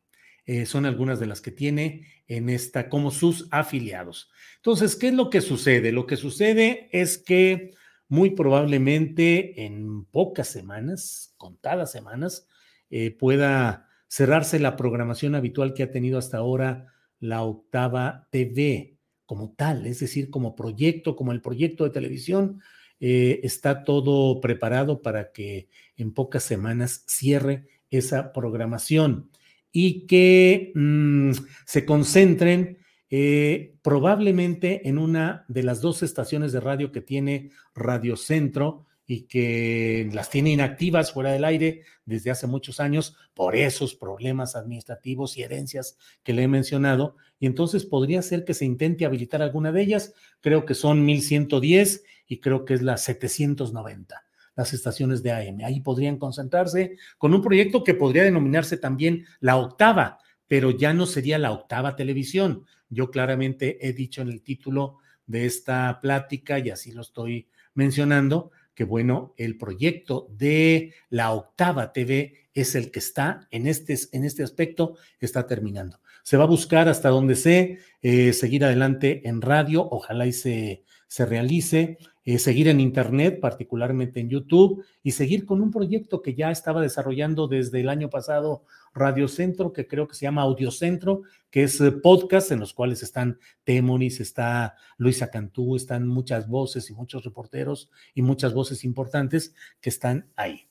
eh, 0.45 0.65
son 0.65 0.85
algunas 0.85 1.19
de 1.19 1.27
las 1.27 1.41
que 1.41 1.51
tiene 1.51 2.07
en 2.27 2.49
esta 2.49 2.89
como 2.89 3.11
sus 3.11 3.47
afiliados. 3.51 4.29
Entonces, 4.57 4.95
¿qué 4.95 5.07
es 5.07 5.13
lo 5.13 5.29
que 5.29 5.41
sucede? 5.41 5.91
Lo 5.91 6.05
que 6.05 6.17
sucede 6.17 6.89
es 6.91 7.17
que 7.17 7.73
muy 8.07 8.31
probablemente 8.31 9.65
en 9.65 10.05
pocas 10.05 10.47
semanas, 10.47 11.33
contadas 11.37 11.91
semanas, 11.91 12.47
eh, 12.89 13.11
pueda 13.11 13.86
cerrarse 14.07 14.59
la 14.59 14.75
programación 14.75 15.35
habitual 15.35 15.73
que 15.73 15.83
ha 15.83 15.91
tenido 15.91 16.17
hasta 16.17 16.37
ahora 16.37 16.93
la 17.19 17.43
octava 17.43 18.27
TV 18.31 18.97
como 19.25 19.53
tal, 19.53 19.85
es 19.85 19.99
decir, 19.99 20.29
como 20.29 20.55
proyecto, 20.55 21.15
como 21.15 21.31
el 21.31 21.41
proyecto 21.41 21.83
de 21.83 21.89
televisión, 21.89 22.61
eh, 22.99 23.41
está 23.43 23.83
todo 23.83 24.41
preparado 24.41 25.01
para 25.01 25.31
que 25.31 25.67
en 25.97 26.13
pocas 26.13 26.43
semanas 26.43 27.03
cierre 27.07 27.67
esa 27.91 28.33
programación 28.33 29.29
y 29.71 30.07
que 30.07 30.71
mm, 30.73 31.31
se 31.65 31.85
concentren 31.85 32.79
eh, 33.09 33.75
probablemente 33.83 34.87
en 34.89 34.97
una 34.97 35.45
de 35.47 35.63
las 35.63 35.79
dos 35.81 36.01
estaciones 36.03 36.51
de 36.51 36.59
radio 36.59 36.91
que 36.91 37.01
tiene 37.01 37.51
Radio 37.75 38.17
Centro, 38.17 38.86
y 39.09 39.21
que 39.21 40.09
las 40.13 40.29
tiene 40.29 40.51
inactivas 40.51 41.13
fuera 41.13 41.31
del 41.31 41.45
aire 41.45 41.83
desde 42.05 42.29
hace 42.29 42.45
muchos 42.45 42.81
años 42.81 43.15
por 43.33 43.55
esos 43.55 43.95
problemas 43.95 44.57
administrativos 44.57 45.37
y 45.37 45.43
herencias 45.43 45.97
que 46.23 46.33
le 46.33 46.43
he 46.43 46.47
mencionado. 46.49 47.15
Y 47.39 47.45
entonces 47.45 47.85
podría 47.85 48.21
ser 48.21 48.43
que 48.43 48.53
se 48.53 48.65
intente 48.65 49.05
habilitar 49.05 49.41
alguna 49.41 49.71
de 49.71 49.81
ellas. 49.81 50.13
Creo 50.41 50.65
que 50.65 50.73
son 50.73 51.05
1110 51.05 52.03
y 52.27 52.41
creo 52.41 52.65
que 52.65 52.73
es 52.73 52.81
la 52.81 52.97
790 52.97 54.23
las 54.57 54.73
estaciones 54.73 55.21
de 55.21 55.31
AM. 55.31 55.59
Ahí 55.63 55.81
podrían 55.81 56.17
concentrarse 56.17 56.97
con 57.19 57.33
un 57.33 57.43
proyecto 57.43 57.83
que 57.83 57.93
podría 57.93 58.23
denominarse 58.23 58.75
también 58.75 59.25
la 59.39 59.55
octava, 59.55 60.17
pero 60.47 60.71
ya 60.71 60.93
no 60.93 61.05
sería 61.05 61.37
la 61.37 61.51
octava 61.51 61.95
televisión. 61.95 62.65
Yo 62.89 63.11
claramente 63.11 63.87
he 63.87 63.93
dicho 63.93 64.23
en 64.23 64.29
el 64.29 64.41
título 64.41 64.97
de 65.27 65.45
esta 65.45 65.99
plática 66.01 66.57
y 66.57 66.71
así 66.71 66.91
lo 66.91 67.01
estoy 67.01 67.47
mencionando, 67.75 68.49
que 68.77 68.83
bueno, 68.83 69.33
el 69.37 69.57
proyecto 69.57 70.27
de 70.29 70.93
la 71.09 71.33
octava 71.33 71.93
TV 71.93 72.47
es 72.53 72.75
el 72.75 72.91
que 72.91 72.99
está 72.99 73.47
en 73.49 73.65
este, 73.65 73.97
en 74.11 74.23
este 74.23 74.43
aspecto, 74.43 74.97
está 75.19 75.47
terminando. 75.47 75.99
Se 76.21 76.37
va 76.37 76.43
a 76.43 76.47
buscar 76.47 76.87
hasta 76.87 77.09
donde 77.09 77.35
sé, 77.35 77.79
eh, 78.03 78.33
seguir 78.33 78.63
adelante 78.63 79.27
en 79.27 79.41
radio, 79.41 79.81
ojalá 79.89 80.27
y 80.27 80.31
se, 80.31 80.83
se 81.07 81.25
realice, 81.25 81.97
eh, 82.27 82.39
seguir 82.39 82.67
en 82.67 82.81
Internet, 82.81 83.39
particularmente 83.39 84.19
en 84.19 84.27
YouTube, 84.27 84.83
y 85.01 85.11
seguir 85.11 85.45
con 85.45 85.61
un 85.61 85.71
proyecto 85.71 86.21
que 86.21 86.35
ya 86.35 86.51
estaba 86.51 86.81
desarrollando 86.81 87.47
desde 87.47 87.79
el 87.79 87.87
año 87.87 88.09
pasado 88.09 88.65
Radio 88.93 89.29
Centro, 89.29 89.71
que 89.71 89.87
creo 89.87 90.09
que 90.09 90.15
se 90.15 90.25
llama 90.25 90.41
Audio 90.41 90.69
Centro, 90.69 91.21
que 91.49 91.63
es 91.63 91.79
eh, 91.79 91.89
podcast 91.89 92.51
en 92.51 92.59
los 92.59 92.73
cuales 92.73 93.01
están 93.01 93.39
Temonis, 93.63 94.19
está 94.19 94.75
Luisa 94.97 95.31
Cantú, 95.31 95.77
están 95.77 96.05
muchas 96.05 96.49
voces 96.49 96.89
y 96.89 96.93
muchos 96.93 97.23
reporteros 97.23 97.89
y 98.13 98.23
muchas 98.23 98.53
voces 98.53 98.83
importantes 98.83 99.55
que 99.79 99.89
están 99.89 100.27
ahí. 100.35 100.67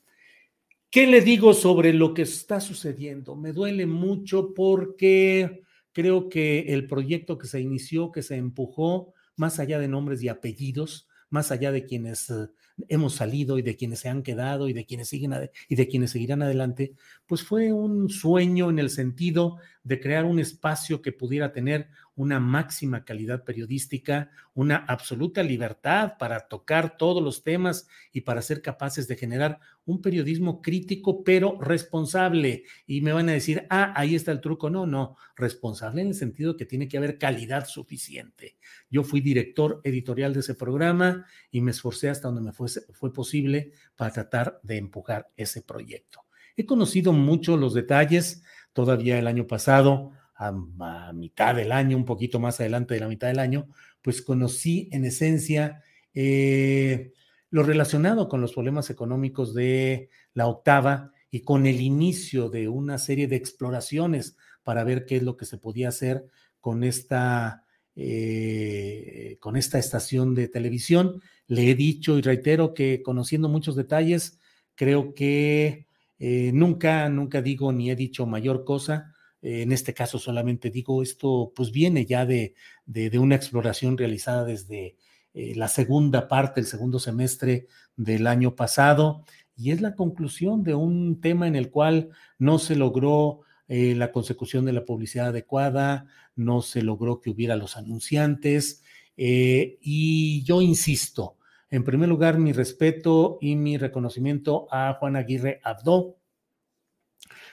¿Qué 0.90 1.06
le 1.06 1.22
digo 1.22 1.54
sobre 1.54 1.94
lo 1.94 2.12
que 2.12 2.20
está 2.20 2.60
sucediendo? 2.60 3.34
Me 3.34 3.54
duele 3.54 3.86
mucho 3.86 4.52
porque 4.52 5.62
creo 5.92 6.28
que 6.28 6.74
el 6.74 6.86
proyecto 6.86 7.38
que 7.38 7.46
se 7.46 7.62
inició, 7.62 8.12
que 8.12 8.20
se 8.20 8.36
empujó, 8.36 9.14
más 9.36 9.58
allá 9.58 9.78
de 9.78 9.88
nombres 9.88 10.22
y 10.22 10.28
apellidos, 10.28 11.08
más 11.30 11.50
allá 11.50 11.72
de 11.72 11.84
quienes 11.84 12.30
eh, 12.30 12.48
hemos 12.88 13.14
salido 13.14 13.58
y 13.58 13.62
de 13.62 13.76
quienes 13.76 14.00
se 14.00 14.08
han 14.08 14.22
quedado 14.22 14.68
y 14.68 14.72
de 14.72 14.84
quienes 14.84 15.08
siguen 15.08 15.50
y 15.68 15.76
de 15.76 15.88
quienes 15.88 16.10
seguirán 16.10 16.42
adelante, 16.42 16.94
pues 17.26 17.42
fue 17.42 17.72
un 17.72 18.08
sueño 18.10 18.70
en 18.70 18.78
el 18.78 18.90
sentido 18.90 19.56
de 19.82 20.00
crear 20.00 20.24
un 20.24 20.38
espacio 20.38 21.02
que 21.02 21.12
pudiera 21.12 21.52
tener 21.52 21.88
una 22.16 22.40
máxima 22.40 23.04
calidad 23.04 23.44
periodística, 23.44 24.30
una 24.54 24.76
absoluta 24.76 25.42
libertad 25.42 26.14
para 26.18 26.48
tocar 26.48 26.96
todos 26.96 27.22
los 27.22 27.42
temas 27.42 27.86
y 28.10 28.22
para 28.22 28.40
ser 28.40 28.62
capaces 28.62 29.06
de 29.06 29.16
generar 29.16 29.60
un 29.84 30.00
periodismo 30.00 30.62
crítico, 30.62 31.22
pero 31.22 31.58
responsable. 31.60 32.64
Y 32.86 33.02
me 33.02 33.12
van 33.12 33.28
a 33.28 33.32
decir, 33.32 33.66
ah, 33.68 33.92
ahí 33.94 34.14
está 34.14 34.32
el 34.32 34.40
truco. 34.40 34.70
No, 34.70 34.86
no, 34.86 35.16
responsable 35.36 36.00
en 36.00 36.08
el 36.08 36.14
sentido 36.14 36.56
que 36.56 36.64
tiene 36.64 36.88
que 36.88 36.96
haber 36.96 37.18
calidad 37.18 37.66
suficiente. 37.66 38.56
Yo 38.90 39.04
fui 39.04 39.20
director 39.20 39.82
editorial 39.84 40.32
de 40.32 40.40
ese 40.40 40.54
programa 40.54 41.26
y 41.50 41.60
me 41.60 41.70
esforcé 41.70 42.08
hasta 42.08 42.28
donde 42.28 42.40
me 42.40 42.52
fue, 42.52 42.68
fue 42.68 43.12
posible 43.12 43.72
para 43.94 44.10
tratar 44.10 44.58
de 44.62 44.78
empujar 44.78 45.30
ese 45.36 45.60
proyecto. 45.60 46.24
He 46.56 46.64
conocido 46.64 47.12
mucho 47.12 47.58
los 47.58 47.74
detalles, 47.74 48.42
todavía 48.72 49.18
el 49.18 49.26
año 49.26 49.46
pasado 49.46 50.12
a, 50.36 51.12
mitad 51.12 51.54
del 51.54 51.72
año, 51.72 51.96
un 51.96 52.04
poquito 52.04 52.38
más 52.38 52.60
adelante 52.60 52.94
de 52.94 53.00
la 53.00 53.08
mitad 53.08 53.28
del 53.28 53.38
año, 53.38 53.68
pues 54.02 54.22
conocí 54.22 54.88
en 54.92 55.04
esencia 55.04 55.82
eh, 56.14 57.12
lo 57.50 57.62
relacionado 57.62 58.28
con 58.28 58.40
los 58.40 58.52
problemas 58.52 58.90
económicos 58.90 59.54
de 59.54 60.10
la 60.34 60.46
octava 60.46 61.12
y 61.30 61.40
con 61.40 61.66
el 61.66 61.80
inicio 61.80 62.50
de 62.50 62.68
una 62.68 62.98
serie 62.98 63.28
de 63.28 63.36
exploraciones 63.36 64.36
para 64.62 64.84
ver 64.84 65.06
qué 65.06 65.16
es 65.16 65.22
lo 65.22 65.36
que 65.36 65.46
se 65.46 65.58
podía 65.58 65.88
hacer 65.88 66.26
con 66.60 66.84
esta, 66.84 67.64
eh, 67.94 69.38
con 69.40 69.56
esta 69.56 69.78
estación 69.78 70.34
de 70.34 70.48
televisión. 70.48 71.22
Le 71.46 71.70
he 71.70 71.74
dicho 71.74 72.18
y 72.18 72.22
reitero 72.22 72.74
que 72.74 73.02
conociendo 73.02 73.48
muchos 73.48 73.76
detalles, 73.76 74.38
creo 74.74 75.14
que 75.14 75.86
eh, 76.18 76.50
nunca, 76.52 77.08
nunca 77.08 77.42
digo 77.42 77.72
ni 77.72 77.90
he 77.90 77.96
dicho 77.96 78.26
mayor 78.26 78.64
cosa 78.64 79.15
en 79.46 79.70
este 79.70 79.94
caso 79.94 80.18
solamente 80.18 80.70
digo 80.70 81.02
esto, 81.02 81.52
pues 81.54 81.70
viene 81.70 82.04
ya 82.04 82.26
de, 82.26 82.54
de, 82.84 83.16
una 83.18 83.36
exploración 83.36 83.96
realizada 83.96 84.44
desde 84.44 84.96
eh, 85.34 85.54
la 85.54 85.68
segunda 85.68 86.26
parte, 86.26 86.60
el 86.60 86.66
segundo 86.66 86.98
semestre 86.98 87.68
del 87.96 88.26
año 88.26 88.56
pasado, 88.56 89.24
y 89.56 89.70
es 89.70 89.80
la 89.80 89.94
conclusión 89.94 90.64
de 90.64 90.74
un 90.74 91.20
tema 91.20 91.46
en 91.46 91.54
el 91.54 91.70
cual 91.70 92.10
no 92.38 92.58
se 92.58 92.74
logró 92.74 93.42
eh, 93.68 93.94
la 93.94 94.10
consecución 94.10 94.64
de 94.64 94.72
la 94.72 94.84
publicidad 94.84 95.28
adecuada, 95.28 96.06
no 96.34 96.60
se 96.60 96.82
logró 96.82 97.20
que 97.20 97.30
hubiera 97.30 97.54
los 97.54 97.76
anunciantes, 97.76 98.82
eh, 99.16 99.78
y 99.80 100.42
yo 100.42 100.60
insisto, 100.60 101.36
en 101.70 101.84
primer 101.84 102.08
lugar, 102.08 102.38
mi 102.38 102.52
respeto 102.52 103.38
y 103.40 103.54
mi 103.54 103.78
reconocimiento 103.78 104.66
a 104.70 104.94
Juan 104.94 105.14
Aguirre 105.14 105.60
Abdo, 105.62 106.15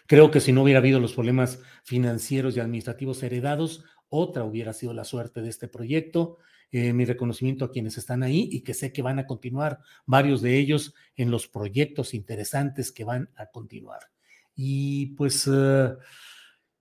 Creo 0.08 0.32
que 0.32 0.39
si 0.39 0.52
no 0.52 0.63
hubiera 0.63 0.80
habido 0.80 1.00
los 1.00 1.13
problemas 1.13 1.60
financieros 1.84 2.56
y 2.56 2.60
administrativos 2.60 3.24
heredados, 3.24 3.84
otra 4.10 4.44
hubiera 4.44 4.74
sido 4.74 4.94
la 4.94 5.06
suerte 5.06 5.42
de 5.42 5.50
este 5.50 5.68
proyecto. 5.68 6.38
Eh, 6.72 6.92
mi 6.92 7.06
reconocimiento 7.06 7.66
a 7.66 7.72
quienes 7.72 7.98
están 7.98 8.24
ahí 8.24 8.50
y 8.52 8.62
que 8.62 8.74
sé 8.74 8.92
que 8.92 9.04
van 9.04 9.20
a 9.20 9.28
continuar 9.28 9.80
varios 10.06 10.42
de 10.42 10.58
ellos 10.58 10.96
en 11.16 11.30
los 11.30 11.48
proyectos 11.48 12.13
interesantes 12.16 12.92
que 12.92 13.04
van 13.04 13.30
a 13.36 13.48
continuar. 13.48 14.00
Y 14.56 15.08
pues 15.16 15.48
eh, 15.52 15.94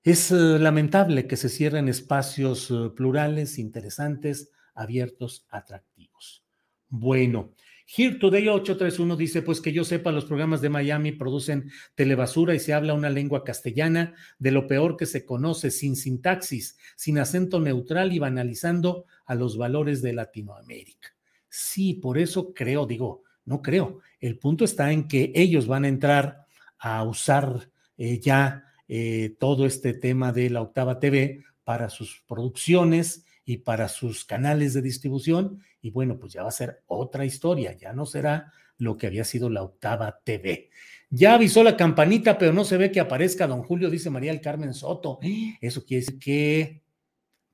es 0.02 0.30
eh, 0.30 0.34
lamentable 0.34 1.26
que 1.26 1.36
se 1.36 1.48
cierren 1.48 1.88
espacios 1.88 2.72
plurales, 2.96 3.58
interesantes, 3.58 4.50
abiertos, 4.74 5.46
atractivos. 5.50 6.42
Bueno, 6.88 7.52
Here 7.94 8.14
Today 8.14 8.48
831 8.48 9.16
dice, 9.16 9.42
pues 9.42 9.60
que 9.60 9.70
yo 9.70 9.84
sepa, 9.84 10.12
los 10.12 10.24
programas 10.24 10.62
de 10.62 10.70
Miami 10.70 11.12
producen 11.12 11.70
telebasura 11.94 12.54
y 12.54 12.58
se 12.58 12.72
habla 12.72 12.94
una 12.94 13.10
lengua 13.10 13.44
castellana 13.44 14.14
de 14.38 14.50
lo 14.50 14.66
peor 14.66 14.96
que 14.96 15.04
se 15.04 15.26
conoce, 15.26 15.70
sin 15.70 15.94
sintaxis, 15.96 16.78
sin 16.96 17.18
acento 17.18 17.60
neutral 17.60 18.14
y 18.14 18.18
banalizando 18.18 19.04
a 19.26 19.34
los 19.34 19.58
valores 19.58 20.00
de 20.00 20.14
Latinoamérica. 20.14 21.14
Sí, 21.50 21.92
por 21.92 22.16
eso 22.16 22.54
creo, 22.54 22.86
digo, 22.86 23.24
no 23.44 23.60
creo. 23.60 24.00
El 24.20 24.38
punto 24.38 24.64
está 24.64 24.90
en 24.90 25.06
que 25.06 25.30
ellos 25.34 25.66
van 25.66 25.84
a 25.84 25.88
entrar 25.88 26.46
a 26.78 27.04
usar 27.04 27.68
eh, 27.98 28.18
ya 28.20 28.64
eh, 28.88 29.36
todo 29.38 29.66
este 29.66 29.92
tema 29.92 30.32
de 30.32 30.48
la 30.48 30.62
Octava 30.62 30.98
TV 30.98 31.44
para 31.62 31.90
sus 31.90 32.24
producciones 32.26 33.26
y 33.44 33.58
para 33.58 33.88
sus 33.88 34.24
canales 34.24 34.74
de 34.74 34.82
distribución 34.82 35.60
y 35.80 35.90
bueno, 35.90 36.18
pues 36.18 36.32
ya 36.32 36.42
va 36.42 36.48
a 36.48 36.52
ser 36.52 36.82
otra 36.86 37.24
historia, 37.24 37.72
ya 37.72 37.92
no 37.92 38.06
será 38.06 38.52
lo 38.78 38.96
que 38.96 39.06
había 39.06 39.24
sido 39.24 39.50
la 39.50 39.62
octava 39.62 40.20
TV. 40.24 40.70
Ya 41.10 41.34
avisó 41.34 41.62
la 41.62 41.76
campanita, 41.76 42.38
pero 42.38 42.52
no 42.52 42.64
se 42.64 42.76
ve 42.76 42.90
que 42.90 43.00
aparezca 43.00 43.46
don 43.46 43.62
Julio, 43.62 43.90
dice 43.90 44.10
María 44.10 44.32
del 44.32 44.40
Carmen 44.40 44.74
Soto. 44.74 45.18
Eso 45.60 45.84
quiere 45.84 46.04
decir 46.04 46.18
que, 46.18 46.82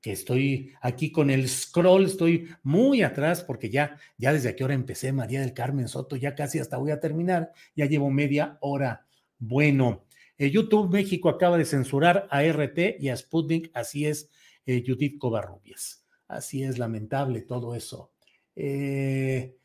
que 0.01 0.11
estoy 0.11 0.73
aquí 0.81 1.11
con 1.11 1.29
el 1.29 1.49
scroll, 1.49 2.05
estoy 2.05 2.49
muy 2.63 3.01
atrás 3.01 3.43
porque 3.43 3.69
ya, 3.69 3.97
ya 4.17 4.31
desde 4.31 4.55
qué 4.55 4.63
hora 4.63 4.73
empecé 4.73 5.11
María 5.11 5.41
del 5.41 5.53
Carmen 5.53 5.87
Soto, 5.87 6.15
ya 6.15 6.35
casi 6.35 6.59
hasta 6.59 6.77
voy 6.77 6.91
a 6.91 6.99
terminar, 6.99 7.51
ya 7.75 7.85
llevo 7.85 8.09
media 8.09 8.57
hora. 8.61 9.05
Bueno, 9.39 10.05
eh, 10.37 10.49
YouTube 10.49 10.91
México 10.91 11.29
acaba 11.29 11.57
de 11.57 11.65
censurar 11.65 12.27
a 12.31 12.43
RT 12.43 12.97
y 12.99 13.09
a 13.09 13.17
Sputnik, 13.17 13.71
así 13.73 14.05
es, 14.05 14.29
eh, 14.69 14.83
Judith 14.85 15.17
Covarrubias. 15.17 16.05
Así 16.27 16.61
es 16.61 16.77
lamentable 16.77 17.41
todo 17.41 17.73
eso. 17.73 18.11
Eh, 18.55 19.55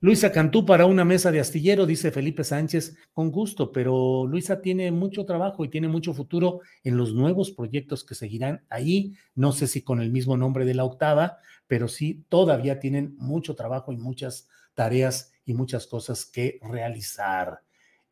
Luisa 0.00 0.32
Cantú 0.32 0.64
para 0.64 0.86
una 0.86 1.04
mesa 1.04 1.30
de 1.30 1.40
astillero, 1.40 1.84
dice 1.84 2.10
Felipe 2.10 2.44
Sánchez, 2.44 2.96
con 3.12 3.30
gusto, 3.30 3.72
pero 3.72 4.26
Luisa 4.26 4.62
tiene 4.62 4.90
mucho 4.90 5.26
trabajo 5.26 5.66
y 5.66 5.68
tiene 5.68 5.88
mucho 5.88 6.14
futuro 6.14 6.60
en 6.82 6.96
los 6.96 7.12
nuevos 7.12 7.50
proyectos 7.50 8.04
que 8.04 8.14
seguirán 8.14 8.64
ahí. 8.70 9.14
No 9.34 9.52
sé 9.52 9.66
si 9.66 9.82
con 9.82 10.00
el 10.00 10.10
mismo 10.10 10.38
nombre 10.38 10.64
de 10.64 10.74
la 10.74 10.84
octava, 10.84 11.36
pero 11.66 11.86
sí 11.88 12.24
todavía 12.30 12.80
tienen 12.80 13.16
mucho 13.18 13.54
trabajo 13.54 13.92
y 13.92 13.98
muchas 13.98 14.48
tareas 14.72 15.32
y 15.44 15.52
muchas 15.52 15.86
cosas 15.86 16.24
que 16.24 16.58
realizar. 16.62 17.60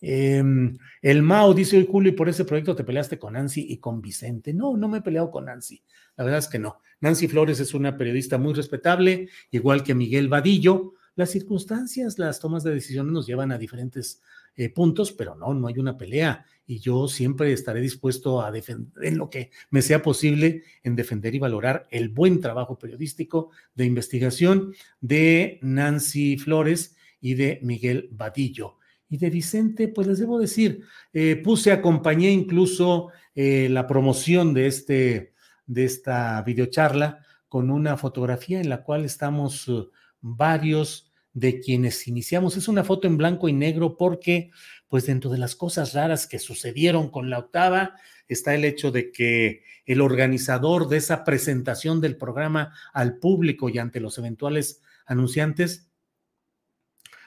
Em, 0.04 0.76
el 1.00 1.22
Mao 1.22 1.54
dice 1.54 1.76
hoy 1.76 1.86
Julio, 1.88 2.10
y 2.10 2.16
por 2.16 2.28
ese 2.28 2.44
proyecto 2.44 2.74
te 2.74 2.82
peleaste 2.82 3.20
con 3.20 3.34
Nancy 3.34 3.64
y 3.68 3.78
con 3.78 4.02
Vicente. 4.02 4.52
No, 4.52 4.76
no 4.76 4.88
me 4.88 4.98
he 4.98 5.02
peleado 5.02 5.30
con 5.30 5.44
Nancy. 5.44 5.82
La 6.16 6.24
verdad 6.24 6.40
es 6.40 6.48
que 6.48 6.58
no. 6.58 6.80
Nancy 7.00 7.28
Flores 7.28 7.60
es 7.60 7.72
una 7.72 7.96
periodista 7.96 8.36
muy 8.36 8.52
respetable, 8.52 9.28
igual 9.52 9.84
que 9.84 9.94
Miguel 9.94 10.28
Vadillo. 10.28 10.94
Las 11.14 11.30
circunstancias, 11.30 12.18
las 12.18 12.40
tomas 12.40 12.64
de 12.64 12.74
decisiones 12.74 13.12
nos 13.12 13.26
llevan 13.26 13.52
a 13.52 13.58
diferentes 13.58 14.20
eh, 14.56 14.70
puntos, 14.70 15.12
pero 15.12 15.36
no, 15.36 15.54
no 15.54 15.68
hay 15.68 15.78
una 15.78 15.96
pelea. 15.96 16.46
Y 16.66 16.80
yo 16.80 17.06
siempre 17.06 17.52
estaré 17.52 17.80
dispuesto 17.80 18.42
a 18.42 18.50
defender 18.50 19.04
en 19.04 19.18
lo 19.18 19.30
que 19.30 19.50
me 19.70 19.82
sea 19.82 20.02
posible, 20.02 20.64
en 20.82 20.96
defender 20.96 21.34
y 21.34 21.38
valorar 21.38 21.86
el 21.90 22.08
buen 22.08 22.40
trabajo 22.40 22.76
periodístico 22.76 23.50
de 23.74 23.84
investigación 23.84 24.74
de 25.00 25.60
Nancy 25.62 26.38
Flores 26.38 26.96
y 27.20 27.34
de 27.34 27.60
Miguel 27.62 28.08
Vadillo. 28.10 28.78
Y 29.12 29.18
de 29.18 29.28
Vicente, 29.28 29.88
pues 29.88 30.06
les 30.06 30.20
debo 30.20 30.38
decir, 30.38 30.84
eh, 31.12 31.36
puse, 31.36 31.70
acompañé 31.70 32.30
incluso 32.30 33.08
eh, 33.34 33.68
la 33.70 33.86
promoción 33.86 34.54
de 34.54 34.66
este 34.66 35.32
de 35.66 35.84
esta 35.84 36.40
videocharla 36.40 37.18
con 37.46 37.70
una 37.70 37.98
fotografía 37.98 38.58
en 38.58 38.70
la 38.70 38.84
cual 38.84 39.04
estamos 39.04 39.68
uh, 39.68 39.90
varios 40.22 41.12
de 41.34 41.60
quienes 41.60 42.08
iniciamos. 42.08 42.56
Es 42.56 42.68
una 42.68 42.84
foto 42.84 43.06
en 43.06 43.18
blanco 43.18 43.50
y 43.50 43.52
negro 43.52 43.98
porque, 43.98 44.50
pues 44.88 45.04
dentro 45.04 45.30
de 45.30 45.36
las 45.36 45.56
cosas 45.56 45.92
raras 45.92 46.26
que 46.26 46.38
sucedieron 46.38 47.10
con 47.10 47.28
la 47.28 47.38
octava, 47.38 47.96
está 48.28 48.54
el 48.54 48.64
hecho 48.64 48.90
de 48.92 49.12
que 49.12 49.62
el 49.84 50.00
organizador 50.00 50.88
de 50.88 50.96
esa 50.96 51.22
presentación 51.22 52.00
del 52.00 52.16
programa 52.16 52.72
al 52.94 53.18
público 53.18 53.68
y 53.68 53.76
ante 53.76 54.00
los 54.00 54.16
eventuales 54.16 54.80
anunciantes 55.04 55.91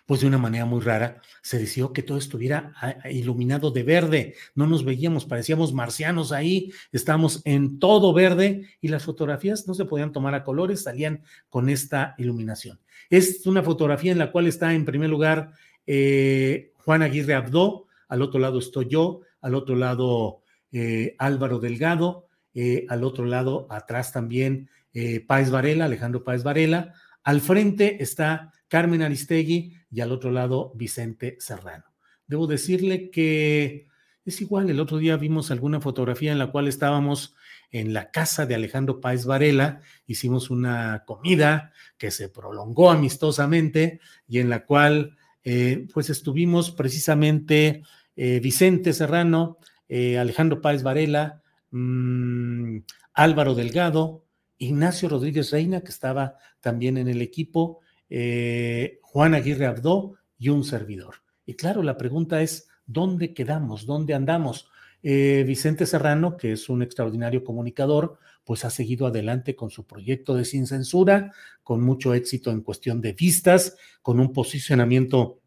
pues 0.06 0.22
de 0.22 0.28
una 0.28 0.38
manera 0.38 0.66
muy 0.66 0.82
rara, 0.82 1.22
se 1.42 1.58
decidió 1.58 1.92
que 1.92 2.04
todo 2.04 2.18
estuviera 2.18 2.74
ah, 2.76 2.96
ah, 3.04 3.10
iluminado 3.10 3.72
de 3.72 3.84
verde. 3.84 4.36
No 4.54 4.68
nos 4.68 4.86
veíamos, 4.86 5.26
parecíamos 5.26 5.74
marcianos 5.74 6.32
ahí, 6.32 6.72
estábamos 6.92 7.42
en 7.46 7.80
todo 7.80 8.14
verde 8.14 8.68
y 8.82 8.90
las 8.90 9.04
fotografías 9.04 9.68
no 9.68 9.74
se 9.74 9.86
podían 9.86 10.12
tomar 10.12 10.36
a 10.36 10.44
colores, 10.44 10.84
salían 10.84 11.24
con 11.50 11.70
esta 11.70 12.14
iluminación. 12.18 12.80
Es 13.10 13.46
una 13.48 13.64
fotografía 13.64 14.12
en 14.12 14.20
la 14.20 14.32
cual 14.32 14.48
está 14.48 14.74
en 14.74 14.86
primer 14.86 15.10
lugar 15.10 15.52
eh, 15.88 16.72
Juan 16.78 17.02
Aguirre 17.02 17.34
Abdó, 17.34 17.88
al 18.08 18.22
otro 18.22 18.40
lado 18.40 18.60
estoy 18.60 18.88
yo, 18.88 19.22
al 19.42 19.56
otro 19.56 19.76
lado 19.76 20.42
eh, 20.72 21.16
Álvaro 21.18 21.60
Delgado, 21.60 22.28
eh, 22.54 22.86
al 22.90 23.04
otro 23.04 23.26
lado 23.26 23.68
atrás 23.70 24.12
también 24.12 24.70
Páez 25.28 25.50
Varela, 25.50 25.86
Alejandro 25.86 26.24
Páez 26.24 26.44
Varela, 26.44 26.94
al 27.26 27.42
frente 27.42 28.02
está 28.02 28.54
Carmen 28.68 29.02
Aristegui 29.02 29.76
y 29.92 30.02
al 30.02 30.12
otro 30.12 30.32
lado 30.32 30.72
Vicente 30.76 31.36
Serrano. 31.40 31.86
Debo 32.28 32.48
decirle 32.48 33.10
que 33.10 33.88
es 34.24 34.42
igual, 34.42 34.70
el 34.70 34.80
otro 34.80 34.98
día 34.98 35.18
vimos 35.18 35.52
alguna 35.52 35.82
fotografía 35.82 36.32
en 36.32 36.40
la 36.40 36.52
cual 36.52 36.68
estábamos 36.68 37.36
en 37.72 37.94
la 37.94 38.12
casa 38.12 38.46
de 38.46 38.56
Alejandro 38.56 39.02
Páez 39.02 39.26
Varela, 39.26 39.82
hicimos 40.08 40.50
una 40.50 41.04
comida 41.06 41.72
que 41.98 42.12
se 42.12 42.30
prolongó 42.30 42.92
amistosamente 42.92 44.00
y 44.28 44.40
en 44.40 44.50
la 44.50 44.66
cual 44.66 45.18
eh, 45.44 45.88
pues 45.94 46.10
estuvimos 46.10 46.72
precisamente 46.72 47.84
eh, 48.16 48.40
Vicente 48.40 48.94
Serrano, 48.94 49.58
eh, 49.90 50.18
Alejandro 50.18 50.62
Páez 50.62 50.84
Varela, 50.84 51.42
mm, 51.72 52.78
Álvaro 53.14 53.56
Delgado, 53.56 54.25
Ignacio 54.58 55.10
Rodríguez 55.10 55.52
Reina, 55.52 55.82
que 55.82 55.92
estaba 55.92 56.38
también 56.60 56.98
en 56.98 57.08
el 57.08 57.22
equipo, 57.22 57.80
eh, 58.10 59.00
Juan 59.02 59.34
Aguirre 59.34 59.66
Abdó 59.66 60.16
y 60.38 60.50
un 60.50 60.64
servidor. 60.64 61.16
Y 61.46 61.56
claro, 61.56 61.84
la 61.84 61.98
pregunta 61.98 62.42
es, 62.42 62.68
¿dónde 62.86 63.34
quedamos? 63.34 63.86
¿Dónde 63.86 64.14
andamos? 64.14 64.70
Eh, 65.04 65.44
Vicente 65.46 65.86
Serrano, 65.86 66.36
que 66.38 66.54
es 66.54 66.70
un 66.70 66.82
extraordinario 66.82 67.44
comunicador, 67.44 68.18
pues 68.44 68.66
ha 68.66 68.70
seguido 68.70 69.08
adelante 69.08 69.56
con 69.56 69.70
su 69.70 69.86
proyecto 69.86 70.36
de 70.36 70.46
Sin 70.46 70.68
Censura, 70.68 71.32
con 71.64 71.82
mucho 71.82 72.14
éxito 72.14 72.52
en 72.52 72.62
cuestión 72.62 73.02
de 73.02 73.14
vistas, 73.14 73.78
con 74.02 74.20
un 74.20 74.34
posicionamiento 74.34 75.40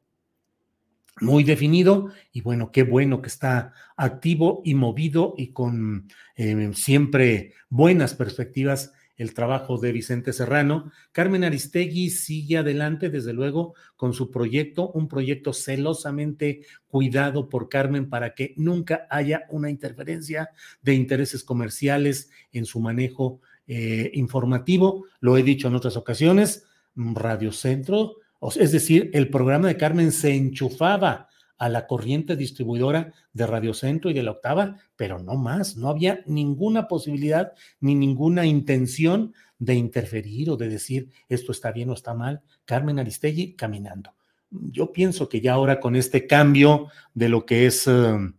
muy 1.20 1.44
definido 1.44 2.10
y 2.32 2.42
bueno, 2.42 2.70
qué 2.70 2.82
bueno 2.82 3.20
que 3.20 3.28
está 3.28 3.72
activo 3.96 4.62
y 4.64 4.74
movido 4.74 5.34
y 5.36 5.52
con 5.52 6.08
eh, 6.36 6.70
siempre 6.74 7.54
buenas 7.68 8.14
perspectivas 8.14 8.92
el 9.18 9.34
trabajo 9.34 9.76
de 9.76 9.92
Vicente 9.92 10.32
Serrano. 10.32 10.90
Carmen 11.12 11.44
Aristegui 11.44 12.08
sigue 12.08 12.56
adelante, 12.56 13.10
desde 13.10 13.34
luego, 13.34 13.74
con 13.96 14.14
su 14.14 14.30
proyecto, 14.30 14.90
un 14.92 15.08
proyecto 15.08 15.52
celosamente 15.52 16.62
cuidado 16.86 17.48
por 17.48 17.68
Carmen 17.68 18.08
para 18.08 18.34
que 18.34 18.54
nunca 18.56 19.06
haya 19.10 19.44
una 19.50 19.68
interferencia 19.68 20.50
de 20.80 20.94
intereses 20.94 21.44
comerciales 21.44 22.30
en 22.52 22.64
su 22.64 22.80
manejo 22.80 23.40
eh, 23.66 24.10
informativo. 24.14 25.04
Lo 25.20 25.36
he 25.36 25.42
dicho 25.42 25.68
en 25.68 25.74
otras 25.74 25.96
ocasiones, 25.96 26.64
Radio 26.94 27.52
Centro, 27.52 28.16
es 28.56 28.72
decir, 28.72 29.10
el 29.14 29.28
programa 29.28 29.68
de 29.68 29.76
Carmen 29.76 30.12
se 30.12 30.34
enchufaba 30.34 31.27
a 31.58 31.68
la 31.68 31.86
corriente 31.86 32.36
distribuidora 32.36 33.12
de 33.32 33.46
Radio 33.46 33.74
Centro 33.74 34.10
y 34.10 34.14
de 34.14 34.22
la 34.22 34.30
Octava, 34.30 34.78
pero 34.96 35.18
no 35.18 35.34
más, 35.34 35.76
no 35.76 35.88
había 35.88 36.20
ninguna 36.26 36.88
posibilidad 36.88 37.52
ni 37.80 37.94
ninguna 37.94 38.46
intención 38.46 39.34
de 39.58 39.74
interferir 39.74 40.50
o 40.50 40.56
de 40.56 40.68
decir 40.68 41.10
esto 41.28 41.52
está 41.52 41.72
bien 41.72 41.90
o 41.90 41.94
está 41.94 42.14
mal. 42.14 42.42
Carmen 42.64 42.98
Aristegui 42.98 43.54
caminando. 43.54 44.14
Yo 44.50 44.92
pienso 44.92 45.28
que 45.28 45.40
ya 45.40 45.54
ahora 45.54 45.80
con 45.80 45.96
este 45.96 46.26
cambio 46.26 46.88
de 47.12 47.28
lo 47.28 47.44
que 47.44 47.66
es 47.66 47.86
um, 47.86 48.34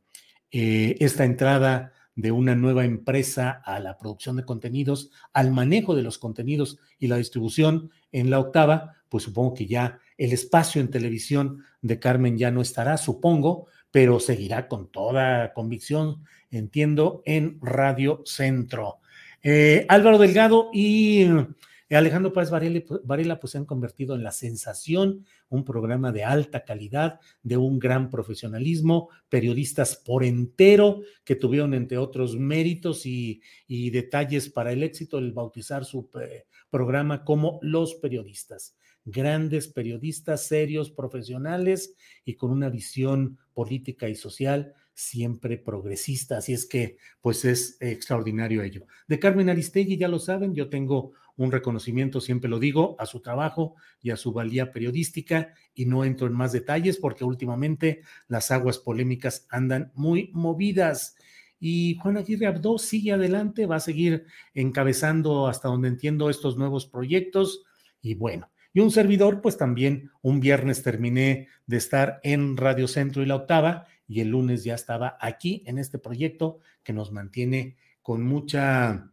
eh, 0.52 0.96
esta 1.00 1.26
entrada 1.26 1.94
de 2.16 2.32
una 2.32 2.56
nueva 2.56 2.84
empresa 2.84 3.62
a 3.64 3.80
la 3.80 3.98
producción 3.98 4.36
de 4.36 4.44
contenidos, 4.44 5.12
al 5.32 5.52
manejo 5.52 5.96
de 5.96 6.04
los 6.04 6.18
contenidos 6.18 6.80
y 6.98 7.08
la 7.08 7.18
distribución 7.18 7.92
en 8.12 8.30
la 8.30 8.40
octava, 8.40 8.96
pues 9.08 9.24
supongo 9.24 9.54
que 9.54 9.68
ya 9.68 10.00
el 10.20 10.34
espacio 10.34 10.82
en 10.82 10.92
televisión 10.92 11.64
de 11.82 11.98
Carmen 11.98 12.38
ya 12.38 12.52
no 12.52 12.62
estará, 12.62 12.98
supongo, 12.98 13.68
pero 13.90 14.20
seguirá 14.20 14.68
con 14.68 14.92
toda 14.92 15.54
convicción, 15.54 16.26
entiendo, 16.52 17.24
en 17.26 17.58
Radio 17.62 18.22
Centro. 18.26 19.00
Eh, 19.42 19.86
Álvaro 19.88 20.18
Delgado 20.18 20.70
y 20.74 21.22
eh, 21.22 21.96
Alejandro 21.96 22.34
Páez 22.34 22.50
Varela, 22.52 23.40
pues 23.40 23.52
se 23.52 23.58
han 23.58 23.66
convertido 23.66 24.14
en 24.14 24.24
la 24.24 24.34
sensación, 24.34 25.26
un 25.48 25.64
programa 25.64 26.12
de 26.12 26.26
alta 26.26 26.66
calidad, 26.66 27.22
de 27.42 27.56
un 27.56 27.80
gran 27.80 28.10
profesionalismo, 28.10 29.08
periodistas 29.30 29.96
por 29.96 30.26
entero 30.26 31.00
que 31.24 31.36
tuvieron 31.36 31.74
entre 31.74 31.98
otros 31.98 32.36
méritos 32.36 33.06
y, 33.06 33.42
y 33.68 33.90
detalles 33.92 34.50
para 34.50 34.74
el 34.74 34.84
éxito 34.84 35.18
el 35.18 35.32
bautizar 35.32 35.86
su 35.86 36.10
eh, 36.22 36.46
programa 36.70 37.24
como 37.24 37.58
Los 37.62 37.96
Periodistas 37.96 38.76
grandes 39.06 39.68
periodistas 39.68 40.46
serios, 40.46 40.92
profesionales 40.92 41.96
y 42.26 42.36
con 42.36 42.52
una 42.52 42.70
visión 42.70 43.38
política 43.54 44.10
y 44.10 44.16
social 44.16 44.74
siempre 44.94 45.58
progresista. 45.58 46.38
Así 46.38 46.54
es 46.54 46.66
que, 46.66 46.98
pues 47.22 47.46
es 47.46 47.78
extraordinario 47.80 48.62
ello. 48.62 48.86
De 49.08 49.18
Carmen 49.18 49.50
Aristegui, 49.50 49.98
ya 49.98 50.10
lo 50.10 50.20
saben, 50.20 50.54
yo 50.54 50.70
tengo 50.70 51.14
un 51.38 51.54
reconocimiento, 51.54 52.20
siempre 52.20 52.50
lo 52.50 52.60
digo, 52.60 52.98
a 53.00 53.06
su 53.06 53.22
trabajo 53.22 53.76
y 54.02 54.10
a 54.10 54.18
su 54.18 54.34
valía 54.34 54.74
periodística 54.74 55.54
y 55.74 55.86
no 55.86 56.04
entro 56.04 56.28
en 56.28 56.34
más 56.34 56.52
detalles 56.52 56.98
porque 56.98 57.24
últimamente 57.24 58.02
las 58.28 58.52
aguas 58.52 58.78
polémicas 58.78 59.48
andan 59.50 59.94
muy 59.96 60.32
movidas. 60.34 61.16
Y 61.58 61.96
Juan 61.96 62.18
Aguirre 62.18 62.48
Abdo 62.48 62.78
sigue 62.78 63.14
adelante, 63.14 63.68
va 63.68 63.78
a 63.78 63.82
seguir 63.82 64.26
encabezando 64.54 65.48
hasta 65.48 65.70
donde 65.70 65.88
entiendo 65.88 66.30
estos 66.30 66.58
nuevos 66.58 66.86
proyectos. 66.86 67.64
Y 68.02 68.16
bueno, 68.16 68.52
y 68.74 68.80
un 68.82 68.92
servidor, 68.92 69.42
pues 69.42 69.58
también 69.58 70.12
un 70.22 70.40
viernes 70.40 70.84
terminé 70.84 71.48
de 71.66 71.78
estar 71.78 72.20
en 72.24 72.58
Radio 72.58 72.88
Centro 72.88 73.24
y 73.24 73.26
la 73.26 73.36
octava 73.36 73.88
y 74.08 74.22
el 74.22 74.30
lunes 74.30 74.64
ya 74.64 74.76
estaba 74.76 75.18
aquí 75.20 75.64
en 75.66 75.78
este 75.78 76.00
proyecto 76.00 76.60
que 76.84 76.94
nos 76.94 77.12
mantiene 77.12 77.78
con 78.02 78.24
mucha 78.24 79.12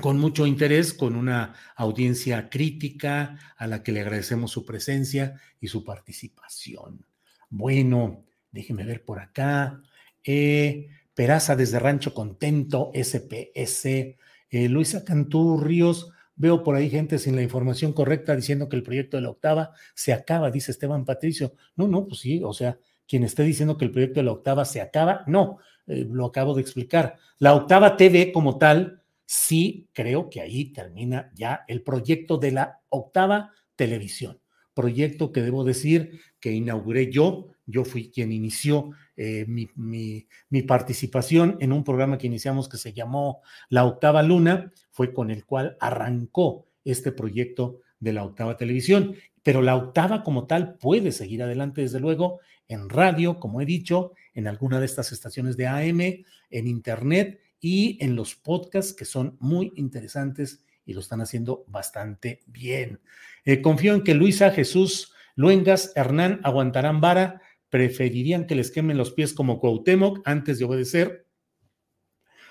con 0.00 0.18
mucho 0.18 0.46
interés, 0.46 0.94
con 0.94 1.16
una 1.16 1.54
audiencia 1.76 2.48
crítica 2.48 3.38
a 3.56 3.66
la 3.66 3.82
que 3.82 3.92
le 3.92 4.00
agradecemos 4.00 4.50
su 4.50 4.64
presencia 4.64 5.38
y 5.60 5.68
su 5.68 5.84
participación. 5.84 7.04
Bueno, 7.50 8.24
déjeme 8.50 8.84
ver 8.84 9.04
por 9.04 9.20
acá. 9.20 9.82
Eh, 10.24 10.88
Peraza 11.14 11.56
desde 11.56 11.78
Rancho 11.78 12.14
Contento, 12.14 12.90
SPS. 12.94 13.84
Eh, 13.84 14.68
Luisa 14.68 15.04
Cantú 15.04 15.58
Ríos, 15.58 16.10
Veo 16.34 16.62
por 16.62 16.74
ahí 16.74 16.88
gente 16.88 17.18
sin 17.18 17.36
la 17.36 17.42
información 17.42 17.92
correcta 17.92 18.34
diciendo 18.34 18.68
que 18.68 18.76
el 18.76 18.82
proyecto 18.82 19.16
de 19.16 19.22
la 19.22 19.30
octava 19.30 19.72
se 19.94 20.12
acaba, 20.12 20.50
dice 20.50 20.70
Esteban 20.70 21.04
Patricio. 21.04 21.54
No, 21.76 21.88
no, 21.88 22.06
pues 22.06 22.20
sí, 22.20 22.40
o 22.44 22.52
sea, 22.52 22.78
quien 23.06 23.24
esté 23.24 23.42
diciendo 23.42 23.76
que 23.76 23.84
el 23.84 23.90
proyecto 23.90 24.20
de 24.20 24.24
la 24.24 24.32
octava 24.32 24.64
se 24.64 24.80
acaba, 24.80 25.24
no, 25.26 25.58
eh, 25.86 26.06
lo 26.08 26.26
acabo 26.26 26.54
de 26.54 26.62
explicar. 26.62 27.16
La 27.38 27.54
octava 27.54 27.96
TV 27.96 28.32
como 28.32 28.58
tal, 28.58 29.02
sí 29.26 29.88
creo 29.92 30.30
que 30.30 30.40
ahí 30.40 30.72
termina 30.72 31.30
ya 31.34 31.64
el 31.68 31.82
proyecto 31.82 32.38
de 32.38 32.52
la 32.52 32.80
octava 32.88 33.52
televisión. 33.76 34.40
Proyecto 34.74 35.32
que 35.32 35.42
debo 35.42 35.64
decir 35.64 36.20
que 36.40 36.52
inauguré 36.52 37.10
yo, 37.10 37.48
yo 37.66 37.84
fui 37.84 38.10
quien 38.10 38.32
inició 38.32 38.90
eh, 39.16 39.44
mi, 39.46 40.26
participación 40.62 41.56
en 41.60 41.72
un 41.72 41.84
programa 41.84 42.18
que 42.18 42.26
iniciamos 42.26 42.68
que 42.68 42.78
se 42.78 42.92
llamó 42.92 43.42
La 43.68 43.84
Octava 43.84 44.22
Luna, 44.22 44.72
fue 44.90 45.12
con 45.12 45.30
el 45.30 45.44
cual 45.44 45.76
arrancó 45.80 46.66
este 46.84 47.12
proyecto 47.12 47.80
de 48.00 48.12
la 48.12 48.24
Octava 48.24 48.56
Televisión. 48.56 49.14
Pero 49.42 49.60
la 49.60 49.76
Octava 49.76 50.22
como 50.22 50.46
tal 50.46 50.76
puede 50.78 51.12
seguir 51.12 51.42
adelante, 51.42 51.82
desde 51.82 52.00
luego, 52.00 52.40
en 52.68 52.88
radio, 52.88 53.38
como 53.38 53.60
he 53.60 53.66
dicho, 53.66 54.12
en 54.34 54.46
alguna 54.46 54.80
de 54.80 54.86
estas 54.86 55.12
estaciones 55.12 55.56
de 55.56 55.66
AM, 55.66 56.00
en 56.00 56.66
Internet 56.66 57.40
y 57.60 57.98
en 58.04 58.16
los 58.16 58.34
podcasts 58.34 58.92
que 58.92 59.04
son 59.04 59.36
muy 59.40 59.72
interesantes 59.76 60.62
y 60.84 60.94
lo 60.94 61.00
están 61.00 61.20
haciendo 61.20 61.64
bastante 61.68 62.40
bien. 62.46 63.00
Eh, 63.44 63.60
confío 63.62 63.94
en 63.94 64.02
que 64.02 64.14
Luisa, 64.14 64.50
Jesús, 64.50 65.12
Luengas, 65.34 65.92
Hernán 65.94 66.40
aguantarán 66.42 67.00
vara 67.00 67.40
preferirían 67.72 68.46
que 68.46 68.54
les 68.54 68.70
quemen 68.70 68.98
los 68.98 69.12
pies 69.12 69.32
como 69.32 69.58
Cuauhtémoc 69.58 70.20
antes 70.26 70.58
de 70.58 70.66
obedecer 70.66 71.26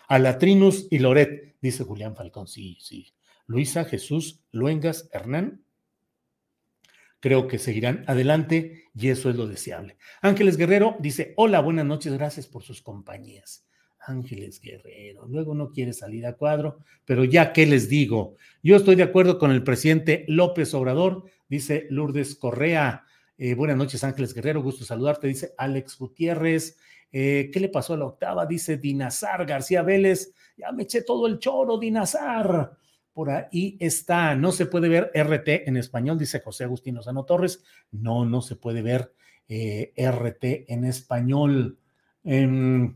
a 0.08 0.18
Latrinus 0.18 0.88
y 0.90 0.98
Loret, 0.98 1.58
dice 1.62 1.84
Julián 1.84 2.16
Falcón. 2.16 2.48
Sí, 2.48 2.80
sí. 2.82 3.14
Luisa, 3.46 3.86
Jesús, 3.86 4.44
Luengas, 4.52 5.10
Hernán, 5.14 5.64
creo 7.20 7.48
que 7.48 7.60
seguirán 7.60 8.04
adelante 8.08 8.86
y 8.96 9.10
eso 9.10 9.30
es 9.30 9.36
lo 9.36 9.48
deseable. 9.48 9.96
Ángeles 10.24 10.58
Guerrero 10.58 10.98
dice, 11.00 11.36
hola, 11.38 11.62
buenas 11.62 11.86
noches, 11.86 12.14
gracias 12.14 12.48
por 12.48 12.64
sus 12.64 12.82
compañías. 12.82 13.68
Ángeles 14.00 14.60
Guerrero, 14.60 15.28
luego 15.28 15.54
no 15.54 15.70
quiere 15.70 15.94
salir 15.94 16.26
a 16.26 16.34
cuadro, 16.34 16.80
pero 17.06 17.26
ya 17.26 17.54
qué 17.54 17.68
les 17.68 17.90
digo, 17.90 18.38
yo 18.64 18.76
estoy 18.76 18.96
de 18.96 19.04
acuerdo 19.04 19.38
con 19.38 19.52
el 19.52 19.64
presidente 19.64 20.26
López 20.28 20.74
Obrador, 20.74 21.26
dice 21.48 21.86
Lourdes 21.92 22.34
Correa, 22.34 23.06
eh, 23.44 23.56
buenas 23.56 23.76
noches, 23.76 24.04
Ángeles 24.04 24.36
Guerrero, 24.36 24.62
gusto 24.62 24.86
saludarte, 24.86 25.26
dice 25.26 25.56
Alex 25.58 25.98
Gutiérrez. 25.98 26.78
Eh, 27.12 27.50
¿Qué 27.52 27.60
le 27.60 27.70
pasó 27.70 27.96
a 27.96 27.98
la 27.98 28.06
octava? 28.06 28.46
Dice 28.46 28.78
Dinazar 28.78 29.48
García 29.48 29.82
Vélez. 29.82 30.32
Ya 30.56 30.72
me 30.72 30.84
eché 30.84 31.02
todo 31.02 31.26
el 31.26 31.40
choro, 31.40 31.80
Dinazar. 31.80 32.78
Por 33.12 33.32
ahí 33.32 33.78
está. 33.80 34.36
No 34.36 34.52
se 34.52 34.68
puede 34.68 34.90
ver 34.90 35.10
RT 35.16 35.68
en 35.68 35.78
español, 35.78 36.20
dice 36.20 36.40
José 36.40 36.66
Agustín 36.66 36.94
Lozano 36.94 37.26
Torres. 37.26 37.64
No, 37.90 38.26
no 38.26 38.42
se 38.42 38.58
puede 38.58 38.84
ver 38.84 39.12
eh, 39.50 39.92
RT 39.98 40.72
en 40.72 40.86
español. 40.86 41.80
Em, 42.24 42.96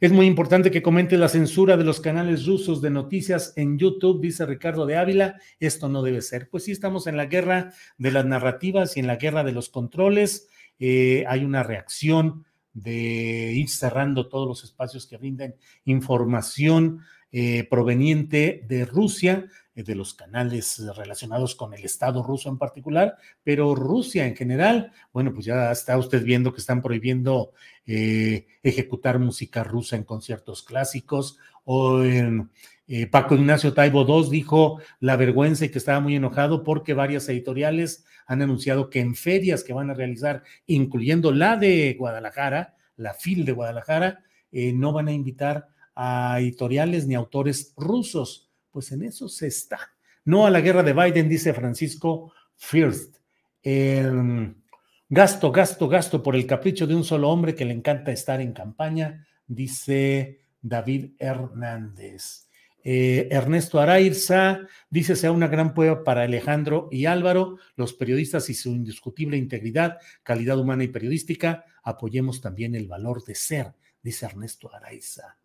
es 0.00 0.12
muy 0.12 0.26
importante 0.26 0.70
que 0.70 0.82
comente 0.82 1.16
la 1.16 1.28
censura 1.28 1.76
de 1.76 1.84
los 1.84 2.00
canales 2.00 2.44
rusos 2.44 2.82
de 2.82 2.90
noticias 2.90 3.54
en 3.56 3.78
YouTube, 3.78 4.20
dice 4.20 4.44
Ricardo 4.44 4.84
de 4.84 4.96
Ávila. 4.96 5.40
Esto 5.58 5.88
no 5.88 6.02
debe 6.02 6.20
ser. 6.20 6.50
Pues 6.50 6.64
sí, 6.64 6.72
estamos 6.72 7.06
en 7.06 7.16
la 7.16 7.26
guerra 7.26 7.72
de 7.96 8.10
las 8.10 8.26
narrativas 8.26 8.96
y 8.96 9.00
en 9.00 9.06
la 9.06 9.16
guerra 9.16 9.42
de 9.42 9.52
los 9.52 9.70
controles. 9.70 10.48
Eh, 10.78 11.24
hay 11.26 11.44
una 11.44 11.62
reacción 11.62 12.44
de 12.74 13.52
ir 13.54 13.70
cerrando 13.70 14.28
todos 14.28 14.46
los 14.46 14.64
espacios 14.64 15.06
que 15.06 15.16
brinden 15.16 15.56
información 15.86 17.00
eh, 17.32 17.66
proveniente 17.70 18.64
de 18.68 18.84
Rusia, 18.84 19.46
de 19.84 19.94
los 19.94 20.14
canales 20.14 20.82
relacionados 20.96 21.54
con 21.54 21.74
el 21.74 21.84
Estado 21.84 22.22
ruso 22.22 22.48
en 22.48 22.58
particular, 22.58 23.16
pero 23.42 23.74
Rusia 23.74 24.26
en 24.26 24.34
general, 24.34 24.92
bueno, 25.12 25.32
pues 25.32 25.46
ya 25.46 25.70
está 25.70 25.98
usted 25.98 26.24
viendo 26.24 26.52
que 26.52 26.60
están 26.60 26.82
prohibiendo 26.82 27.52
eh, 27.86 28.46
ejecutar 28.62 29.18
música 29.18 29.62
rusa 29.62 29.96
en 29.96 30.04
conciertos 30.04 30.62
clásicos 30.62 31.38
o 31.64 32.02
en 32.02 32.50
Eh, 32.88 33.08
Paco 33.08 33.34
Ignacio 33.34 33.74
Taibo 33.74 34.06
II 34.06 34.30
dijo 34.30 34.80
la 35.00 35.16
vergüenza 35.16 35.64
y 35.64 35.70
que 35.70 35.78
estaba 35.78 35.98
muy 35.98 36.14
enojado 36.14 36.62
porque 36.62 36.94
varias 36.94 37.28
editoriales 37.28 38.04
han 38.26 38.42
anunciado 38.42 38.90
que 38.90 39.00
en 39.00 39.16
ferias 39.16 39.64
que 39.64 39.72
van 39.72 39.90
a 39.90 39.94
realizar, 39.94 40.44
incluyendo 40.66 41.32
la 41.32 41.56
de 41.56 41.96
Guadalajara, 41.98 42.76
la 42.96 43.14
FIL 43.14 43.44
de 43.44 43.52
Guadalajara, 43.52 44.22
eh, 44.52 44.72
no 44.72 44.92
van 44.92 45.08
a 45.08 45.12
invitar 45.12 45.68
a 45.96 46.38
editoriales 46.38 47.06
ni 47.06 47.14
autores 47.14 47.72
rusos. 47.76 48.45
Pues 48.76 48.92
en 48.92 49.04
eso 49.04 49.26
se 49.26 49.46
está. 49.46 49.78
No 50.26 50.44
a 50.44 50.50
la 50.50 50.60
guerra 50.60 50.82
de 50.82 50.92
Biden, 50.92 51.30
dice 51.30 51.54
Francisco 51.54 52.34
First. 52.56 53.16
gasto, 55.08 55.50
gasto, 55.50 55.88
gasto 55.88 56.22
por 56.22 56.36
el 56.36 56.46
capricho 56.46 56.86
de 56.86 56.94
un 56.94 57.02
solo 57.02 57.30
hombre 57.30 57.54
que 57.54 57.64
le 57.64 57.72
encanta 57.72 58.12
estar 58.12 58.38
en 58.42 58.52
campaña, 58.52 59.26
dice 59.46 60.40
David 60.60 61.12
Hernández. 61.18 62.50
Eh, 62.84 63.28
Ernesto 63.30 63.80
Arairza 63.80 64.68
dice 64.90 65.16
sea 65.16 65.32
una 65.32 65.48
gran 65.48 65.72
prueba 65.72 66.04
para 66.04 66.24
Alejandro 66.24 66.90
y 66.92 67.06
Álvaro, 67.06 67.56
los 67.76 67.94
periodistas 67.94 68.50
y 68.50 68.54
su 68.54 68.72
indiscutible 68.72 69.38
integridad, 69.38 69.96
calidad 70.22 70.58
humana 70.58 70.84
y 70.84 70.88
periodística. 70.88 71.64
Apoyemos 71.82 72.42
también 72.42 72.74
el 72.74 72.88
valor 72.88 73.24
de 73.24 73.36
ser, 73.36 73.72
dice 74.02 74.26
Ernesto 74.26 74.70
Araiza. 74.70 75.38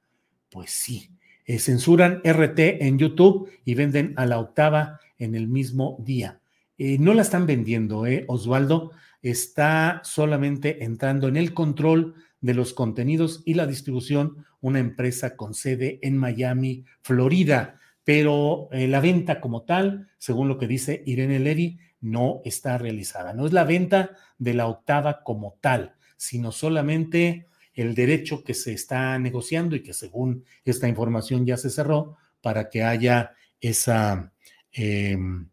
Pues 0.49 0.71
sí, 0.71 1.09
eh, 1.45 1.59
censuran 1.59 2.21
RT 2.23 2.59
en 2.81 2.97
YouTube 2.97 3.49
y 3.65 3.75
venden 3.75 4.13
a 4.17 4.25
la 4.25 4.39
octava 4.39 4.99
en 5.17 5.35
el 5.35 5.47
mismo 5.47 5.97
día. 5.99 6.39
Eh, 6.77 6.97
no 6.99 7.13
la 7.13 7.21
están 7.21 7.45
vendiendo, 7.45 8.05
¿eh? 8.05 8.25
Osvaldo 8.27 8.91
está 9.21 10.01
solamente 10.03 10.83
entrando 10.83 11.27
en 11.27 11.37
el 11.37 11.53
control 11.53 12.15
de 12.41 12.53
los 12.53 12.73
contenidos 12.73 13.43
y 13.45 13.53
la 13.53 13.67
distribución 13.67 14.45
una 14.61 14.79
empresa 14.79 15.35
con 15.35 15.53
sede 15.53 15.99
en 16.01 16.17
Miami, 16.17 16.85
Florida, 17.01 17.79
pero 18.03 18.67
la 18.71 18.99
venta 18.99 19.39
como 19.39 19.61
tal, 19.61 20.09
según 20.17 20.47
lo 20.47 20.57
que 20.57 20.67
dice 20.67 21.03
Irene 21.05 21.39
Levy, 21.39 21.79
no 22.01 22.41
está 22.43 22.79
realizada. 22.79 23.33
No 23.33 23.45
es 23.45 23.53
la 23.53 23.63
venta 23.63 24.11
de 24.39 24.55
la 24.55 24.67
octava 24.67 25.23
como 25.23 25.57
tal, 25.61 25.93
sino 26.17 26.51
solamente 26.51 27.47
el 27.74 27.95
derecho 27.95 28.43
que 28.43 28.53
se 28.53 28.74
está 28.74 29.17
negociando 29.19 29.76
y 29.76 29.84
que 29.84 29.93
según 29.93 30.45
esta 30.65 30.88
información 30.88 31.45
ya 31.45 31.57
se 31.57 31.69
cerró 31.69 32.17
para 32.41 32.69
que 32.69 32.84
haya 32.84 33.34
esa 33.59 34.34
em, 34.72 35.49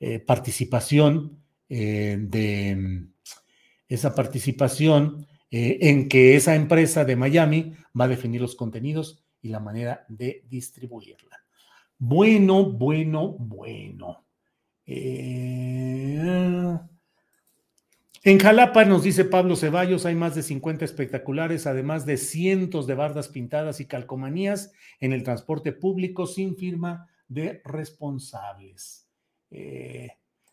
eh, 0.00 0.18
participación 0.18 1.42
eh, 1.68 2.16
de 2.20 3.06
esa 3.88 4.14
participación 4.14 5.26
eh, 5.50 5.78
en 5.82 6.08
que 6.08 6.34
esa 6.34 6.54
empresa 6.54 7.04
de 7.04 7.14
Miami 7.14 7.74
va 7.98 8.06
a 8.06 8.08
definir 8.08 8.40
los 8.40 8.56
contenidos 8.56 9.22
y 9.42 9.48
la 9.48 9.60
manera 9.60 10.06
de 10.08 10.44
distribuirla. 10.48 11.38
Bueno, 11.98 12.64
bueno, 12.64 13.36
bueno. 13.38 14.24
En 18.24 18.38
Jalapa, 18.38 18.84
nos 18.84 19.02
dice 19.02 19.24
Pablo 19.24 19.56
Ceballos, 19.56 20.06
hay 20.06 20.14
más 20.14 20.36
de 20.36 20.44
50 20.44 20.84
espectaculares, 20.84 21.66
además 21.66 22.06
de 22.06 22.16
cientos 22.16 22.86
de 22.86 22.94
bardas 22.94 23.26
pintadas 23.26 23.80
y 23.80 23.86
calcomanías 23.86 24.70
en 25.00 25.12
el 25.12 25.24
transporte 25.24 25.72
público 25.72 26.28
sin 26.28 26.56
firma 26.56 27.08
de 27.26 27.60
responsables. 27.64 29.08
Eh, 29.50 30.10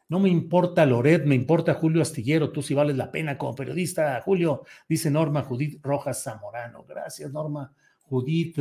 no 0.07 0.20
me 0.20 0.30
importa 0.30 0.84
Loret, 0.88 1.28
me 1.28 1.36
importa 1.36 1.76
Julio 1.76 2.01
Astillero, 2.01 2.51
tú 2.51 2.63
sí 2.63 2.74
vales 2.74 2.97
la 2.97 3.11
pena 3.11 3.38
como 3.38 3.53
periodista, 3.53 4.20
Julio, 4.22 4.63
dice 4.88 5.11
Norma 5.11 5.43
Judith 5.43 5.80
Rojas 5.84 6.24
Zamorano. 6.24 6.86
Gracias, 6.86 7.32
Norma 7.32 7.72
Judith. 8.01 8.57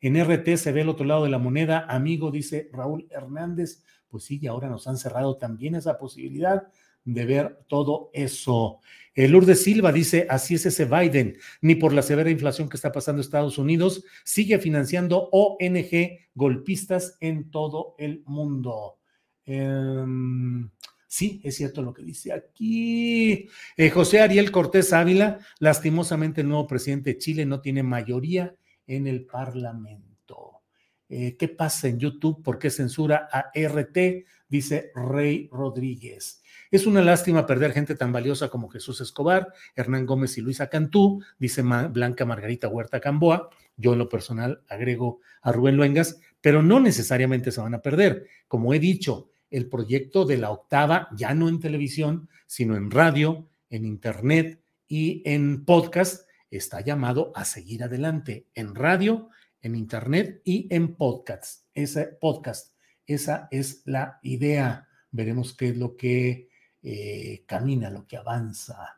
En 0.00 0.24
RT 0.24 0.56
se 0.58 0.70
ve 0.70 0.82
el 0.82 0.90
otro 0.90 1.04
lado 1.04 1.24
de 1.24 1.30
la 1.30 1.38
moneda, 1.38 1.86
amigo, 1.88 2.30
dice 2.30 2.70
Raúl 2.72 3.08
Hernández. 3.10 3.82
Pues 4.08 4.22
sí, 4.22 4.38
y 4.40 4.46
ahora 4.46 4.68
nos 4.68 4.86
han 4.86 4.96
cerrado 4.96 5.38
también 5.38 5.74
esa 5.74 5.98
posibilidad 5.98 6.68
de 7.04 7.26
ver 7.26 7.64
todo 7.68 8.10
eso. 8.12 8.80
El 9.14 9.30
Lourdes 9.30 9.62
Silva 9.62 9.92
dice, 9.92 10.26
así 10.28 10.56
es 10.56 10.66
ese 10.66 10.86
Biden, 10.86 11.36
ni 11.60 11.76
por 11.76 11.92
la 11.92 12.02
severa 12.02 12.30
inflación 12.30 12.68
que 12.68 12.76
está 12.76 12.90
pasando 12.90 13.20
Estados 13.20 13.58
Unidos, 13.58 14.04
sigue 14.24 14.58
financiando 14.58 15.28
ONG 15.30 16.18
golpistas 16.34 17.16
en 17.20 17.50
todo 17.50 17.94
el 17.98 18.24
mundo. 18.26 18.98
Em, 19.46 20.68
sí, 21.06 21.40
es 21.44 21.54
cierto 21.54 21.80
lo 21.82 21.94
que 21.94 22.02
dice 22.02 22.32
aquí. 22.32 23.48
Eh, 23.76 23.90
José 23.90 24.20
Ariel 24.20 24.50
Cortés 24.50 24.92
Ávila, 24.92 25.38
lastimosamente 25.60 26.40
el 26.40 26.48
nuevo 26.48 26.66
presidente 26.66 27.10
de 27.10 27.18
Chile 27.18 27.46
no 27.46 27.60
tiene 27.60 27.84
mayoría 27.84 28.56
en 28.86 29.06
el 29.06 29.26
Parlamento. 29.26 30.62
Eh, 31.08 31.36
¿Qué 31.36 31.48
pasa 31.48 31.86
en 31.86 32.00
YouTube? 32.00 32.42
¿Por 32.42 32.58
qué 32.58 32.70
censura 32.70 33.28
a 33.30 33.52
RT? 33.54 34.24
Dice 34.48 34.90
Rey 34.94 35.48
Rodríguez. 35.52 36.42
Es 36.74 36.88
una 36.88 37.02
lástima 37.02 37.46
perder 37.46 37.70
gente 37.70 37.94
tan 37.94 38.10
valiosa 38.10 38.48
como 38.48 38.68
Jesús 38.68 39.00
Escobar, 39.00 39.52
Hernán 39.76 40.06
Gómez 40.06 40.36
y 40.38 40.40
Luisa 40.40 40.68
Cantú, 40.68 41.22
dice 41.38 41.62
Blanca 41.62 42.24
Margarita 42.24 42.66
Huerta 42.66 42.98
Camboa. 42.98 43.48
Yo 43.76 43.92
en 43.92 44.00
lo 44.00 44.08
personal 44.08 44.60
agrego 44.68 45.20
a 45.42 45.52
Rubén 45.52 45.76
Luengas, 45.76 46.18
pero 46.40 46.64
no 46.64 46.80
necesariamente 46.80 47.52
se 47.52 47.60
van 47.60 47.74
a 47.74 47.80
perder. 47.80 48.26
Como 48.48 48.74
he 48.74 48.80
dicho, 48.80 49.30
el 49.52 49.68
proyecto 49.68 50.24
de 50.24 50.36
la 50.36 50.50
octava, 50.50 51.06
ya 51.16 51.32
no 51.32 51.48
en 51.48 51.60
televisión, 51.60 52.28
sino 52.44 52.74
en 52.74 52.90
radio, 52.90 53.48
en 53.70 53.84
internet 53.84 54.60
y 54.88 55.22
en 55.26 55.64
podcast, 55.64 56.28
está 56.50 56.80
llamado 56.80 57.30
a 57.36 57.44
seguir 57.44 57.84
adelante 57.84 58.48
en 58.52 58.74
radio, 58.74 59.28
en 59.62 59.76
internet 59.76 60.42
y 60.44 60.66
en 60.74 60.96
podcast. 60.96 61.66
Ese 61.72 62.06
podcast, 62.20 62.74
esa 63.06 63.46
es 63.52 63.82
la 63.84 64.18
idea. 64.24 64.88
Veremos 65.12 65.56
qué 65.56 65.68
es 65.68 65.76
lo 65.76 65.96
que 65.96 66.48
eh, 66.86 67.44
camina, 67.46 67.88
lo 67.88 68.06
que 68.06 68.18
avanza. 68.18 68.96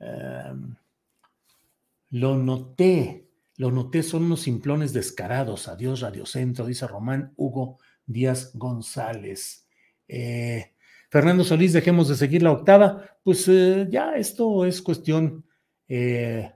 Em, 0.00 0.74
lo 2.10 2.36
noté, 2.36 3.28
lo 3.56 3.70
noté, 3.70 4.02
son 4.02 4.24
unos 4.24 4.40
simplones 4.40 4.92
descarados. 4.92 5.68
Adiós, 5.68 6.00
Radio 6.00 6.26
Centro, 6.26 6.66
dice 6.66 6.86
Román 6.88 7.32
Hugo 7.36 7.78
Díaz 8.04 8.50
González. 8.54 9.68
Eh, 10.08 10.74
Fernando 11.10 11.44
Solís, 11.44 11.72
dejemos 11.72 12.08
de 12.08 12.16
seguir 12.16 12.42
la 12.42 12.52
octava. 12.52 13.04
Pues 13.22 13.46
eh, 13.48 13.86
ya 13.88 14.16
esto 14.16 14.66
es 14.66 14.82
cuestión 14.82 15.44
de 15.86 16.52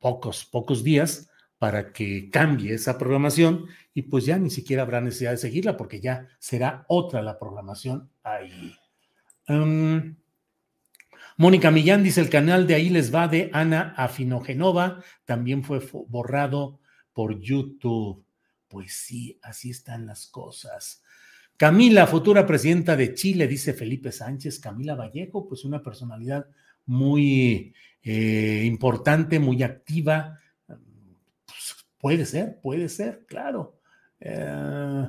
pocos, 0.00 0.46
pocos 0.46 0.82
días 0.82 1.29
para 1.60 1.92
que 1.92 2.30
cambie 2.30 2.72
esa 2.72 2.96
programación 2.96 3.66
y 3.92 4.00
pues 4.02 4.24
ya 4.24 4.38
ni 4.38 4.48
siquiera 4.48 4.80
habrá 4.80 5.02
necesidad 5.02 5.32
de 5.32 5.36
seguirla 5.36 5.76
porque 5.76 6.00
ya 6.00 6.26
será 6.38 6.86
otra 6.88 7.20
la 7.20 7.38
programación 7.38 8.08
ahí. 8.22 8.74
Um, 9.46 10.16
Mónica 11.36 11.70
Millán 11.70 12.02
dice 12.02 12.22
el 12.22 12.30
canal 12.30 12.66
de 12.66 12.76
ahí 12.76 12.88
les 12.88 13.14
va 13.14 13.28
de 13.28 13.50
Ana 13.52 13.92
Afinogenova, 13.98 15.04
también 15.26 15.62
fue 15.62 15.82
borrado 16.08 16.80
por 17.12 17.38
YouTube. 17.38 18.24
Pues 18.66 18.94
sí, 18.94 19.38
así 19.42 19.68
están 19.68 20.06
las 20.06 20.28
cosas. 20.28 21.02
Camila, 21.58 22.06
futura 22.06 22.46
presidenta 22.46 22.96
de 22.96 23.12
Chile, 23.12 23.46
dice 23.46 23.74
Felipe 23.74 24.12
Sánchez. 24.12 24.60
Camila 24.60 24.94
Vallejo, 24.94 25.46
pues 25.46 25.66
una 25.66 25.82
personalidad 25.82 26.46
muy 26.86 27.74
eh, 28.02 28.62
importante, 28.64 29.38
muy 29.38 29.62
activa. 29.62 30.39
Puede 32.00 32.24
ser, 32.24 32.60
puede 32.60 32.88
ser, 32.88 33.24
claro. 33.26 33.78
Eh, 34.20 35.06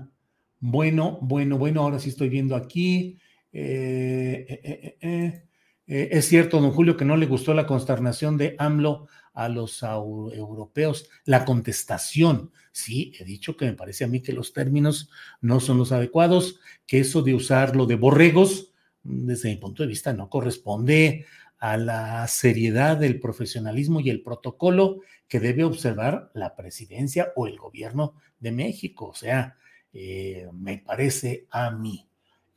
bueno, 0.60 1.18
bueno, 1.22 1.58
bueno, 1.58 1.82
ahora 1.82 2.00
sí 2.00 2.10
estoy 2.10 2.30
viendo 2.30 2.56
aquí. 2.56 3.18
Eh, 3.54 5.46
es 5.88 6.26
cierto, 6.26 6.60
don 6.60 6.72
Julio, 6.72 6.98
que 6.98 7.06
no 7.06 7.18
le 7.18 7.26
gustó 7.26 7.54
la 7.54 7.66
consternación 7.66 8.38
de 8.38 8.56
AMLO 8.60 9.08
a 9.34 9.48
los 9.48 9.84
europeos. 9.84 11.10
La 11.26 11.46
contestación, 11.46 12.52
sí, 12.72 13.14
he 13.20 13.24
dicho 13.24 13.56
que 13.56 13.66
me 13.66 13.74
parece 13.74 14.04
a 14.04 14.08
mí 14.08 14.22
que 14.22 14.34
los 14.34 14.54
términos 14.54 15.10
no 15.39 15.60
son 15.60 15.78
los 15.78 15.92
adecuados, 15.92 16.60
que 16.86 17.00
eso 17.00 17.22
de 17.22 17.34
usarlo 17.34 17.86
de 17.86 17.96
borregos, 17.96 18.74
desde 19.04 19.50
mi 19.50 19.56
punto 19.56 19.84
de 19.84 19.88
vista, 19.88 20.14
no 20.14 20.30
corresponde 20.30 21.26
a 21.62 21.78
la 21.78 22.28
seriedad 22.28 22.97
del 22.97 23.20
profesionalismo 23.20 23.99
y 23.99 24.09
el 24.09 24.24
protocolo 24.24 25.01
que 25.28 25.39
debe 25.39 25.64
observar 25.64 26.32
la 26.34 26.55
presidencia 26.55 27.32
o 27.36 27.45
el 27.45 27.57
gobierno 27.59 28.16
de 28.39 28.51
México. 28.51 29.09
O 29.09 29.14
sea, 29.14 29.57
eh, 29.93 30.47
me 30.53 30.80
parece 30.80 31.45
a 31.51 31.70
mí. 31.70 32.07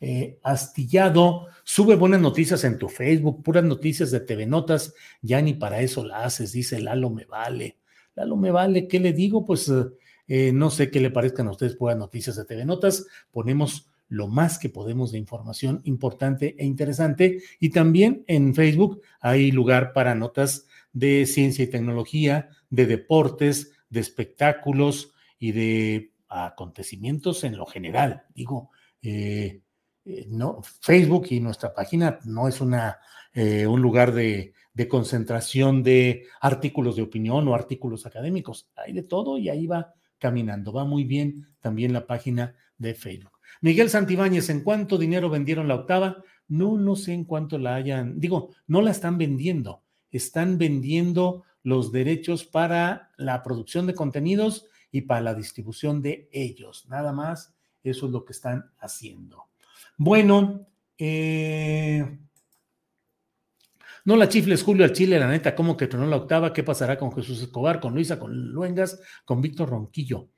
Eh, 0.00 0.38
Astillado, 0.42 1.48
sube 1.64 1.96
buenas 1.96 2.22
noticias 2.22 2.64
en 2.64 2.78
tu 2.78 2.88
Facebook, 2.88 3.42
puras 3.42 3.62
noticias 3.62 4.10
de 4.10 4.20
TV 4.20 4.46
Notas, 4.46 4.94
ya 5.20 5.42
ni 5.42 5.52
para 5.52 5.82
eso 5.82 6.02
la 6.02 6.24
haces, 6.24 6.52
dice 6.52 6.80
Lalo 6.80 7.10
me 7.10 7.26
vale. 7.26 7.76
Lalo 8.14 8.36
me 8.36 8.50
vale, 8.50 8.88
¿qué 8.88 9.00
le 9.00 9.12
digo? 9.12 9.44
Pues 9.44 9.70
eh, 10.28 10.50
no 10.50 10.70
sé 10.70 10.90
qué 10.90 11.00
le 11.00 11.10
parezcan 11.10 11.48
a 11.48 11.50
ustedes 11.50 11.76
buenas 11.76 11.98
noticias 11.98 12.36
de 12.36 12.46
TV 12.46 12.64
Notas, 12.64 13.06
ponemos 13.30 13.90
lo 14.08 14.28
más 14.28 14.58
que 14.58 14.68
podemos 14.68 15.12
de 15.12 15.18
información 15.18 15.80
importante 15.84 16.56
e 16.58 16.66
interesante 16.66 17.42
y 17.58 17.70
también 17.70 18.24
en 18.26 18.54
Facebook 18.54 19.00
hay 19.20 19.50
lugar 19.50 19.92
para 19.92 20.14
notas 20.14 20.66
de 20.92 21.26
ciencia 21.26 21.64
y 21.64 21.68
tecnología, 21.68 22.48
de 22.70 22.86
deportes, 22.86 23.72
de 23.88 24.00
espectáculos, 24.00 25.14
y 25.44 25.52
de 25.52 26.12
acontecimientos 26.28 27.44
en 27.44 27.58
lo 27.58 27.66
general. 27.66 28.22
Digo, 28.34 28.70
eh, 29.02 29.60
eh, 30.06 30.26
no, 30.28 30.62
Facebook 30.80 31.26
y 31.28 31.40
nuestra 31.40 31.74
página 31.74 32.18
no 32.24 32.48
es 32.48 32.62
una, 32.62 32.98
eh, 33.34 33.66
un 33.66 33.82
lugar 33.82 34.12
de, 34.12 34.54
de, 34.72 34.88
concentración 34.88 35.82
de 35.82 36.24
artículos 36.40 36.96
de 36.96 37.02
opinión 37.02 37.46
o 37.46 37.54
artículos 37.54 38.06
académicos. 38.06 38.70
Hay 38.74 38.94
de 38.94 39.02
todo 39.02 39.36
y 39.36 39.50
ahí 39.50 39.66
va 39.66 39.92
caminando. 40.18 40.72
Va 40.72 40.86
muy 40.86 41.04
bien 41.04 41.48
también 41.60 41.92
la 41.92 42.06
página 42.06 42.56
de 42.78 42.94
Facebook. 42.94 43.33
Miguel 43.64 43.88
Santibáñez, 43.88 44.50
¿en 44.50 44.60
cuánto 44.60 44.98
dinero 44.98 45.30
vendieron 45.30 45.68
la 45.68 45.76
octava? 45.76 46.22
No, 46.48 46.76
no 46.76 46.96
sé 46.96 47.14
en 47.14 47.24
cuánto 47.24 47.56
la 47.56 47.76
hayan, 47.76 48.20
digo, 48.20 48.50
no 48.66 48.82
la 48.82 48.90
están 48.90 49.16
vendiendo, 49.16 49.84
están 50.10 50.58
vendiendo 50.58 51.44
los 51.62 51.90
derechos 51.90 52.44
para 52.44 53.10
la 53.16 53.42
producción 53.42 53.86
de 53.86 53.94
contenidos 53.94 54.66
y 54.92 55.00
para 55.00 55.22
la 55.22 55.34
distribución 55.34 56.02
de 56.02 56.28
ellos. 56.30 56.86
Nada 56.90 57.14
más, 57.14 57.54
eso 57.82 58.04
es 58.04 58.12
lo 58.12 58.26
que 58.26 58.34
están 58.34 58.70
haciendo. 58.80 59.44
Bueno, 59.96 60.66
eh, 60.98 62.18
no 64.04 64.16
la 64.16 64.28
chifles, 64.28 64.62
Julio, 64.62 64.84
al 64.84 64.92
Chile, 64.92 65.18
la 65.18 65.28
neta, 65.28 65.54
¿cómo 65.54 65.74
que 65.74 65.86
tronó 65.86 66.06
la 66.06 66.16
octava? 66.16 66.52
¿Qué 66.52 66.64
pasará 66.64 66.98
con 66.98 67.10
Jesús 67.12 67.40
Escobar, 67.40 67.80
con 67.80 67.94
Luisa, 67.94 68.18
con 68.18 68.52
Luengas, 68.52 69.00
con 69.24 69.40
Víctor 69.40 69.70
Ronquillo? 69.70 70.28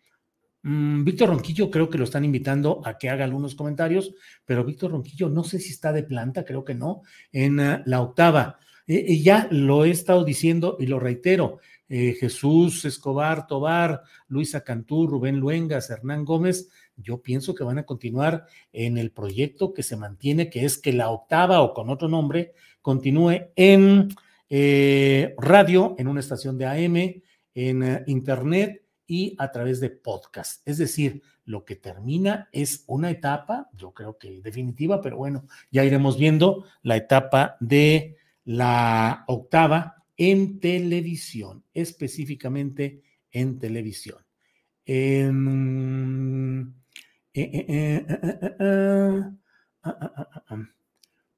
Mm, 0.69 1.05
Víctor 1.05 1.29
Ronquillo 1.29 1.71
creo 1.71 1.89
que 1.89 1.97
lo 1.97 2.03
están 2.03 2.25
invitando 2.25 2.83
a 2.85 2.99
que 2.99 3.09
haga 3.09 3.23
algunos 3.25 3.55
comentarios, 3.55 4.13
pero 4.45 4.65
Víctor 4.65 4.91
Ronquillo 4.91 5.29
no 5.29 5.45
sé 5.45 5.61
si 5.61 5.71
está 5.71 5.93
de 5.93 6.03
planta, 6.03 6.45
creo 6.45 6.65
que 6.65 6.75
no, 6.75 7.03
en 7.31 7.61
uh, 7.61 7.83
la 7.85 8.01
octava. 8.03 8.59
y 8.85 9.23
ya 9.23 9.47
lo 9.53 9.85
he 9.85 9.91
estado 9.91 10.25
diciendo 10.25 10.77
y 10.81 10.87
lo 10.87 10.99
reitero. 10.99 11.59
Eh, 11.89 12.17
Jesús 12.19 12.85
Escobar, 12.85 13.47
Tobar, 13.47 14.03
Luisa 14.27 14.65
Cantú, 14.65 15.07
Rubén 15.07 15.39
Luengas, 15.39 15.89
Hernán 15.89 16.25
Gómez, 16.25 16.69
yo 16.97 17.23
pienso 17.23 17.55
que 17.55 17.63
van 17.63 17.79
a 17.79 17.87
continuar 17.87 18.47
en 18.73 18.99
el 18.99 19.13
proyecto 19.13 19.73
que 19.73 19.85
se 19.85 19.97
mantiene, 19.97 20.51
que 20.51 20.65
es 20.65 20.79
que 20.79 20.93
la 20.93 21.11
octava 21.11 21.61
o 21.61 21.75
con 21.75 21.91
otro 21.91 22.09
nombre 22.09 22.55
continúe 22.83 23.51
en 23.55 24.09
eh, 24.51 25.33
radio, 25.39 25.95
en 25.97 26.09
una 26.09 26.21
estación 26.21 26.59
de 26.59 26.67
AM, 26.67 27.23
en 27.55 27.83
uh, 27.83 27.99
internet 28.07 28.86
y 29.07 29.35
a 29.39 29.51
través 29.51 29.81
de 29.81 29.91
podcast. 29.91 30.67
Es 30.67 30.79
decir, 30.79 31.23
lo 31.45 31.65
que 31.65 31.77
termina 31.77 32.49
es 32.53 32.85
una 32.87 33.11
etapa, 33.11 33.71
yo 33.75 33.93
creo 33.93 34.19
que 34.19 34.41
definitiva, 34.43 35.01
pero 35.01 35.17
bueno, 35.17 35.47
ya 35.71 35.85
iremos 35.85 36.19
viendo 36.19 36.65
la 36.83 36.97
etapa 36.97 37.57
de 37.61 38.17
la 38.45 39.25
octava 39.29 40.05
en 40.17 40.61
televisión, 40.61 41.65
específicamente 41.73 43.03
en 43.31 43.59
televisión. 43.59 44.19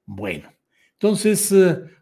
bueno, 0.05 0.53
entonces, 0.93 1.53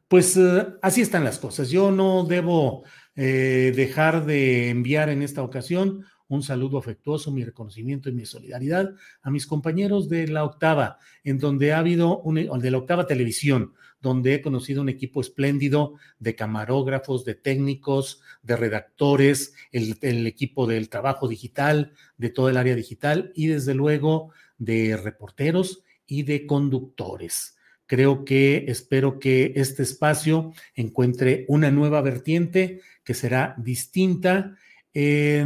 pues 0.07 0.39
así 0.81 1.01
están 1.01 1.23
las 1.23 1.39
cosas. 1.39 1.69
Yo 1.69 1.91
no 1.91 2.23
debo 2.25 2.83
eh, 3.17 3.73
dejar 3.75 4.25
de 4.25 4.69
enviar 4.69 5.09
en 5.09 5.23
esta 5.23 5.43
ocasión 5.43 6.05
un 6.29 6.43
saludo 6.43 6.77
afectuoso, 6.77 7.31
mi 7.31 7.43
reconocimiento 7.43 8.09
y 8.09 8.13
mi 8.13 8.25
solidaridad 8.25 8.93
a 9.21 9.31
mis 9.31 9.47
compañeros 9.47 10.07
de 10.07 10.27
la 10.27 10.43
octava, 10.43 10.99
en 11.23 11.39
donde 11.39 11.73
ha 11.73 11.79
habido, 11.79 12.19
un, 12.19 12.35
de 12.35 12.71
la 12.71 12.77
octava 12.77 13.07
televisión, 13.07 13.73
donde 14.01 14.35
he 14.35 14.41
conocido 14.41 14.81
un 14.81 14.89
equipo 14.89 15.21
espléndido 15.21 15.95
de 16.19 16.35
camarógrafos, 16.35 17.25
de 17.25 17.35
técnicos, 17.35 18.21
de 18.43 18.55
redactores, 18.55 19.55
el, 19.71 19.97
el 20.01 20.27
equipo 20.27 20.67
del 20.67 20.89
trabajo 20.89 21.27
digital, 21.27 21.93
de 22.17 22.29
todo 22.29 22.49
el 22.49 22.57
área 22.57 22.75
digital 22.75 23.31
y 23.33 23.47
desde 23.47 23.73
luego 23.73 24.31
de 24.57 24.97
reporteros 24.97 25.83
y 26.05 26.23
de 26.23 26.45
conductores. 26.45 27.57
Creo 27.87 28.25
que 28.25 28.65
espero 28.67 29.17
que 29.17 29.53
este 29.55 29.81
espacio 29.83 30.51
encuentre 30.75 31.45
una 31.47 31.71
nueva 31.71 32.01
vertiente 32.01 32.81
que 33.07 33.13
será 33.13 33.55
distinta. 33.57 34.57
Eh, 34.93 35.41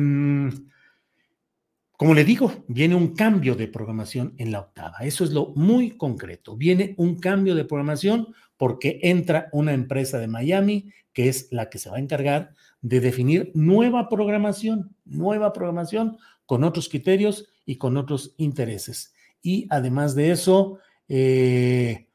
como 1.95 2.15
le 2.15 2.25
digo, 2.25 2.65
viene 2.67 2.95
un 2.95 3.13
cambio 3.13 3.53
de 3.53 3.67
programación 3.67 4.33
en 4.39 4.51
la 4.51 4.61
octava. 4.61 4.97
Eso 5.01 5.23
es 5.23 5.29
lo 5.29 5.49
muy 5.49 5.91
concreto. 5.91 6.57
Viene 6.57 6.95
un 6.97 7.19
cambio 7.19 7.53
de 7.53 7.63
programación 7.63 8.33
porque 8.57 8.99
entra 9.03 9.47
una 9.51 9.73
empresa 9.73 10.17
de 10.17 10.27
Miami 10.27 10.89
que 11.13 11.29
es 11.29 11.49
la 11.51 11.69
que 11.69 11.77
se 11.77 11.91
va 11.91 11.97
a 11.97 11.99
encargar 11.99 12.55
de 12.81 12.99
definir 12.99 13.51
nueva 13.53 14.09
programación, 14.09 14.95
nueva 15.05 15.53
programación 15.53 16.17
con 16.47 16.63
otros 16.63 16.89
criterios 16.89 17.47
y 17.63 17.75
con 17.75 17.95
otros 17.95 18.33
intereses. 18.37 19.13
Y 19.43 19.67
además 19.69 20.15
de 20.15 20.31
eso, 20.31 20.79
eh, 21.07 22.07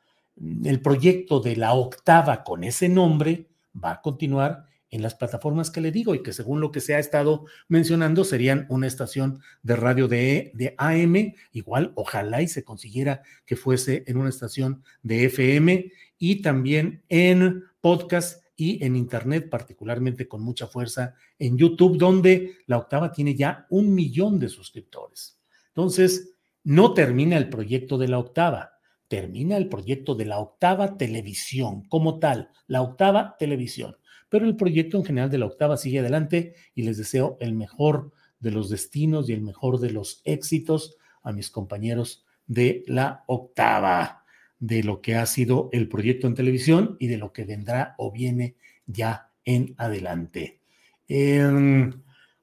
el 0.65 0.81
proyecto 0.81 1.39
de 1.39 1.55
la 1.55 1.75
octava 1.75 2.43
con 2.43 2.65
ese 2.65 2.89
nombre 2.89 3.47
va 3.73 3.93
a 3.93 4.01
continuar 4.03 4.66
en 4.91 5.03
las 5.03 5.15
plataformas 5.15 5.71
que 5.71 5.81
le 5.81 5.93
digo 5.93 6.15
y 6.15 6.23
que 6.23 6.33
según 6.33 6.61
lo 6.61 6.71
que 6.71 6.81
se 6.81 6.95
ha 6.95 6.99
estado 6.99 7.45
mencionando 7.69 8.25
serían 8.25 8.67
una 8.69 8.87
estación 8.87 9.41
de 9.63 9.77
radio 9.77 10.09
de, 10.09 10.53
de 10.55 10.75
AM, 10.79 11.35
igual 11.53 11.93
ojalá 11.97 12.43
y 12.43 12.49
se 12.49 12.65
consiguiera 12.65 13.23
que 13.45 13.57
fuese 13.57 14.05
en 14.07 14.17
una 14.17 14.29
estación 14.29 14.83
de 15.03 15.25
FM 15.25 15.93
y 16.19 16.43
también 16.43 17.03
en 17.09 17.65
podcast 17.81 18.43
y 18.57 18.83
en 18.85 18.97
Internet, 18.97 19.51
particularmente 19.51 20.29
con 20.29 20.43
mucha 20.43 20.67
fuerza 20.67 21.15
en 21.39 21.59
YouTube, 21.59 21.99
donde 21.99 22.57
la 22.67 22.79
octava 22.79 23.13
tiene 23.13 23.35
ya 23.35 23.67
un 23.69 23.95
millón 23.95 24.39
de 24.39 24.49
suscriptores. 24.49 25.39
Entonces, 25.69 26.31
no 26.65 26.95
termina 26.95 27.37
el 27.37 27.51
proyecto 27.51 27.99
de 27.99 28.09
la 28.09 28.19
octava, 28.19 28.73
termina 29.09 29.59
el 29.59 29.69
proyecto 29.69 30.15
de 30.15 30.25
la 30.25 30.39
octava 30.39 30.97
televisión 30.97 31.87
como 31.89 32.19
tal, 32.19 32.51
la 32.67 32.81
octava 32.81 33.37
televisión 33.39 33.97
pero 34.29 34.47
el 34.47 34.57
proyecto 34.57 34.99
en 34.99 35.05
general 35.05 35.31
de 35.31 35.39
la 35.39 35.47
octava 35.47 35.77
sigue 35.77 36.01
adelante 36.01 36.55
y 36.75 36.83
les 36.83 36.99
deseo 36.99 37.37
el 37.41 37.55
mejor 37.55 38.13
de 38.41 38.51
los 38.51 38.71
destinos 38.71 39.29
y 39.29 39.33
el 39.33 39.43
mejor 39.43 39.81
de 39.81 39.91
los 39.91 40.21
éxitos 40.25 40.97
a 41.23 41.33
mis 41.33 41.51
compañeros 41.51 42.25
de 42.47 42.85
la 42.87 43.25
octava, 43.27 44.25
de 44.59 44.83
lo 44.83 45.01
que 45.01 45.17
ha 45.17 45.27
sido 45.27 45.69
el 45.73 45.89
proyecto 45.89 46.27
en 46.27 46.35
televisión 46.35 46.97
y 46.99 47.09
de 47.09 47.19
lo 47.19 47.33
que 47.33 47.45
vendrá 47.45 47.95
o 47.99 48.13
viene 48.13 48.57
ya 48.87 49.31
en 49.45 49.75
adelante. 49.77 50.61
Eh, 51.09 51.91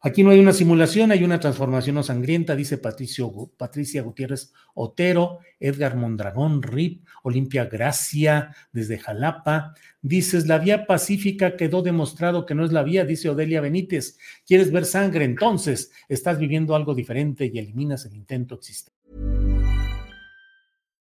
Aquí 0.05 0.21
no 0.21 0.31
hay 0.31 0.39
una 0.39 0.51
simulación, 0.51 1.13
hay 1.13 1.23
una 1.23 1.39
transformación 1.39 1.95
no 1.95 2.03
sangrienta, 2.03 2.57
dice 2.57 2.77
Patricio, 2.77 3.31
Patricia 3.55 4.01
Gutiérrez 4.01 4.51
Otero, 4.73 5.39
Edgar 5.61 5.95
Mondragón, 5.95 6.61
RIP, 6.61 7.05
Olimpia 7.23 7.65
Gracia, 7.65 8.53
desde 8.73 8.99
Jalapa. 8.99 9.73
Dices, 10.01 10.45
la 10.45 10.59
vía 10.59 10.85
pacífica 10.85 11.55
quedó 11.55 11.81
demostrado 11.81 12.45
que 12.45 12.53
no 12.53 12.65
es 12.65 12.73
la 12.73 12.83
vía, 12.83 13.05
dice 13.05 13.29
Odelia 13.29 13.61
Benítez. 13.61 14.17
¿Quieres 14.45 14.73
ver 14.73 14.83
sangre? 14.83 15.23
Entonces, 15.23 15.89
estás 16.09 16.37
viviendo 16.37 16.75
algo 16.75 16.93
diferente 16.93 17.49
y 17.53 17.57
eliminas 17.57 18.05
el 18.05 18.15
intento 18.15 18.55
existente. 18.55 18.99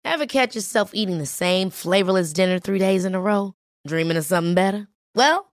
Ever 0.04 0.28
catch 0.28 0.56
yourself 0.56 0.92
eating 0.94 1.20
the 1.20 1.26
same 1.26 1.72
flavorless 1.72 2.34
dinner 2.34 2.60
three 2.60 2.80
days 2.80 3.06
in 3.06 3.16
a 3.16 3.22
row? 3.22 3.54
Dreaming 3.88 4.18
of 4.18 4.26
something 4.26 4.54
better? 4.54 4.90
Well, 5.16 5.53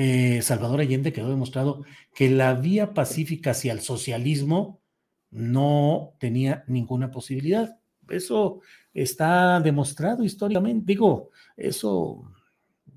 eh, 0.00 0.42
Salvador 0.42 0.78
Allende 0.78 1.12
quedó 1.12 1.28
demostrado 1.28 1.82
que 2.14 2.30
la 2.30 2.54
vía 2.54 2.94
pacífica 2.94 3.50
hacia 3.50 3.72
el 3.72 3.80
socialismo 3.80 4.80
no 5.32 6.14
tenía 6.20 6.62
ninguna 6.68 7.10
posibilidad. 7.10 7.80
Eso 8.08 8.60
está 8.94 9.58
demostrado 9.58 10.22
históricamente. 10.22 10.84
Digo, 10.86 11.30
eso 11.56 12.32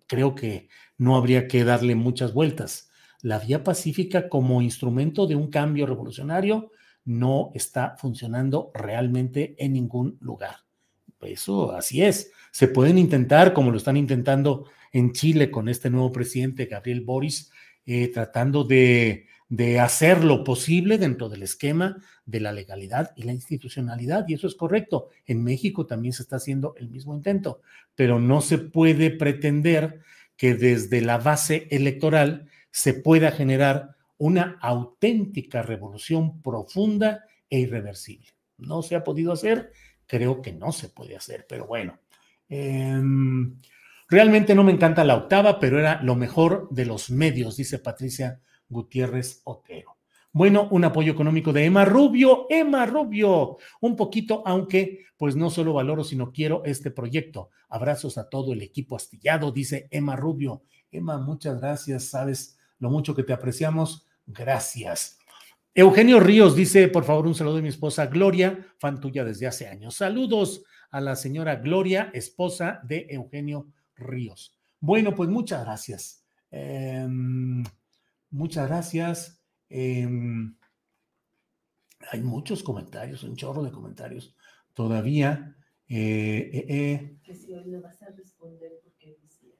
creo 0.05 0.35
que 0.35 0.69
no 0.99 1.15
habría 1.15 1.47
que 1.47 1.63
darle 1.63 1.95
muchas 1.95 2.35
vueltas. 2.35 2.91
La 3.23 3.39
vía 3.39 3.63
pacífica 3.63 4.29
como 4.29 4.61
instrumento 4.61 5.25
de 5.25 5.35
un 5.35 5.49
cambio 5.49 5.87
revolucionario 5.87 6.69
no 7.03 7.49
está 7.55 7.95
funcionando 7.97 8.69
realmente 8.75 9.55
en 9.57 9.73
ningún 9.73 10.19
lugar. 10.21 10.57
Eso 11.19 11.71
así 11.71 12.03
es. 12.03 12.31
Se 12.51 12.67
pueden 12.67 12.99
intentar, 12.99 13.53
como 13.53 13.71
lo 13.71 13.77
están 13.77 13.97
intentando 13.97 14.65
en 14.91 15.13
Chile 15.13 15.51
con 15.51 15.69
este 15.69 15.89
nuevo 15.89 16.11
presidente, 16.11 16.65
Gabriel 16.65 17.01
Boris, 17.01 17.51
eh, 17.85 18.09
tratando 18.09 18.63
de, 18.63 19.27
de 19.49 19.79
hacer 19.79 20.23
lo 20.23 20.43
posible 20.43 20.97
dentro 20.97 21.27
del 21.27 21.43
esquema 21.43 21.97
de 22.25 22.39
la 22.39 22.51
legalidad 22.51 23.11
y 23.17 23.23
la 23.23 23.33
institucionalidad, 23.33 24.25
y 24.27 24.35
eso 24.35 24.47
es 24.47 24.55
correcto. 24.55 25.09
En 25.25 25.43
México 25.43 25.85
también 25.85 26.13
se 26.13 26.23
está 26.23 26.37
haciendo 26.37 26.73
el 26.77 26.89
mismo 26.89 27.15
intento, 27.15 27.61
pero 27.95 28.19
no 28.19 28.41
se 28.41 28.57
puede 28.57 29.11
pretender 29.11 29.99
que 30.37 30.55
desde 30.55 31.01
la 31.01 31.17
base 31.17 31.67
electoral 31.69 32.47
se 32.71 32.93
pueda 32.93 33.31
generar 33.31 33.97
una 34.17 34.57
auténtica 34.61 35.61
revolución 35.61 36.41
profunda 36.41 37.25
e 37.49 37.59
irreversible. 37.59 38.29
No 38.57 38.81
se 38.83 38.95
ha 38.95 39.03
podido 39.03 39.33
hacer, 39.33 39.71
creo 40.07 40.41
que 40.41 40.53
no 40.53 40.71
se 40.71 40.89
puede 40.89 41.15
hacer, 41.17 41.45
pero 41.49 41.67
bueno. 41.67 41.99
Em, 42.47 43.59
realmente 44.11 44.53
no 44.53 44.65
me 44.65 44.73
encanta 44.73 45.05
la 45.05 45.15
octava, 45.15 45.57
pero 45.57 45.79
era 45.79 46.03
lo 46.03 46.15
mejor 46.15 46.67
de 46.69 46.85
los 46.85 47.09
medios, 47.09 47.55
dice 47.55 47.79
Patricia 47.79 48.41
Gutiérrez 48.67 49.41
Otero. 49.45 49.97
Bueno, 50.33 50.67
un 50.71 50.83
apoyo 50.83 51.13
económico 51.13 51.53
de 51.53 51.63
Emma 51.63 51.85
Rubio, 51.85 52.45
Emma 52.49 52.85
Rubio, 52.85 53.57
un 53.79 53.95
poquito, 53.95 54.43
aunque 54.45 55.05
pues 55.15 55.37
no 55.37 55.49
solo 55.49 55.73
valoro, 55.73 56.03
sino 56.03 56.33
quiero 56.33 56.61
este 56.65 56.91
proyecto. 56.91 57.51
Abrazos 57.69 58.17
a 58.17 58.27
todo 58.27 58.51
el 58.51 58.61
equipo 58.61 58.97
astillado, 58.97 59.49
dice 59.51 59.87
Emma 59.91 60.17
Rubio. 60.17 60.63
Emma, 60.91 61.17
muchas 61.17 61.61
gracias, 61.61 62.09
sabes 62.09 62.57
lo 62.79 62.89
mucho 62.89 63.15
que 63.15 63.23
te 63.23 63.31
apreciamos, 63.31 64.07
gracias. 64.25 65.19
Eugenio 65.73 66.19
Ríos 66.19 66.53
dice, 66.53 66.89
por 66.89 67.05
favor, 67.05 67.27
un 67.27 67.35
saludo 67.35 67.55
de 67.55 67.61
mi 67.61 67.69
esposa 67.69 68.07
Gloria, 68.07 68.73
fan 68.77 68.99
tuya 68.99 69.23
desde 69.23 69.47
hace 69.47 69.67
años. 69.67 69.95
Saludos 69.95 70.63
a 70.89 70.99
la 70.99 71.15
señora 71.15 71.55
Gloria, 71.55 72.09
esposa 72.13 72.81
de 72.83 73.07
Eugenio 73.09 73.67
Ríos. 74.01 74.57
Bueno, 74.79 75.15
pues 75.15 75.29
muchas 75.29 75.63
gracias. 75.63 76.25
Em, 76.49 77.63
muchas 78.29 78.67
gracias. 78.67 79.41
Em, 79.69 80.55
hay 82.11 82.21
muchos 82.21 82.63
comentarios, 82.63 83.23
un 83.23 83.35
chorro 83.35 83.63
de 83.63 83.71
comentarios 83.71 84.35
todavía. 84.73 85.55
Eh, 85.87 86.49
eh, 86.53 86.65
eh. 86.69 87.17
que 87.23 87.35
si 87.35 87.53
hoy 87.53 87.65
no 87.67 87.81
vas 87.81 88.01
a 88.01 88.09
responder 88.09 88.71
porque 88.83 89.07
hoy 89.07 89.17
es 89.23 89.39
viernes. 89.41 89.59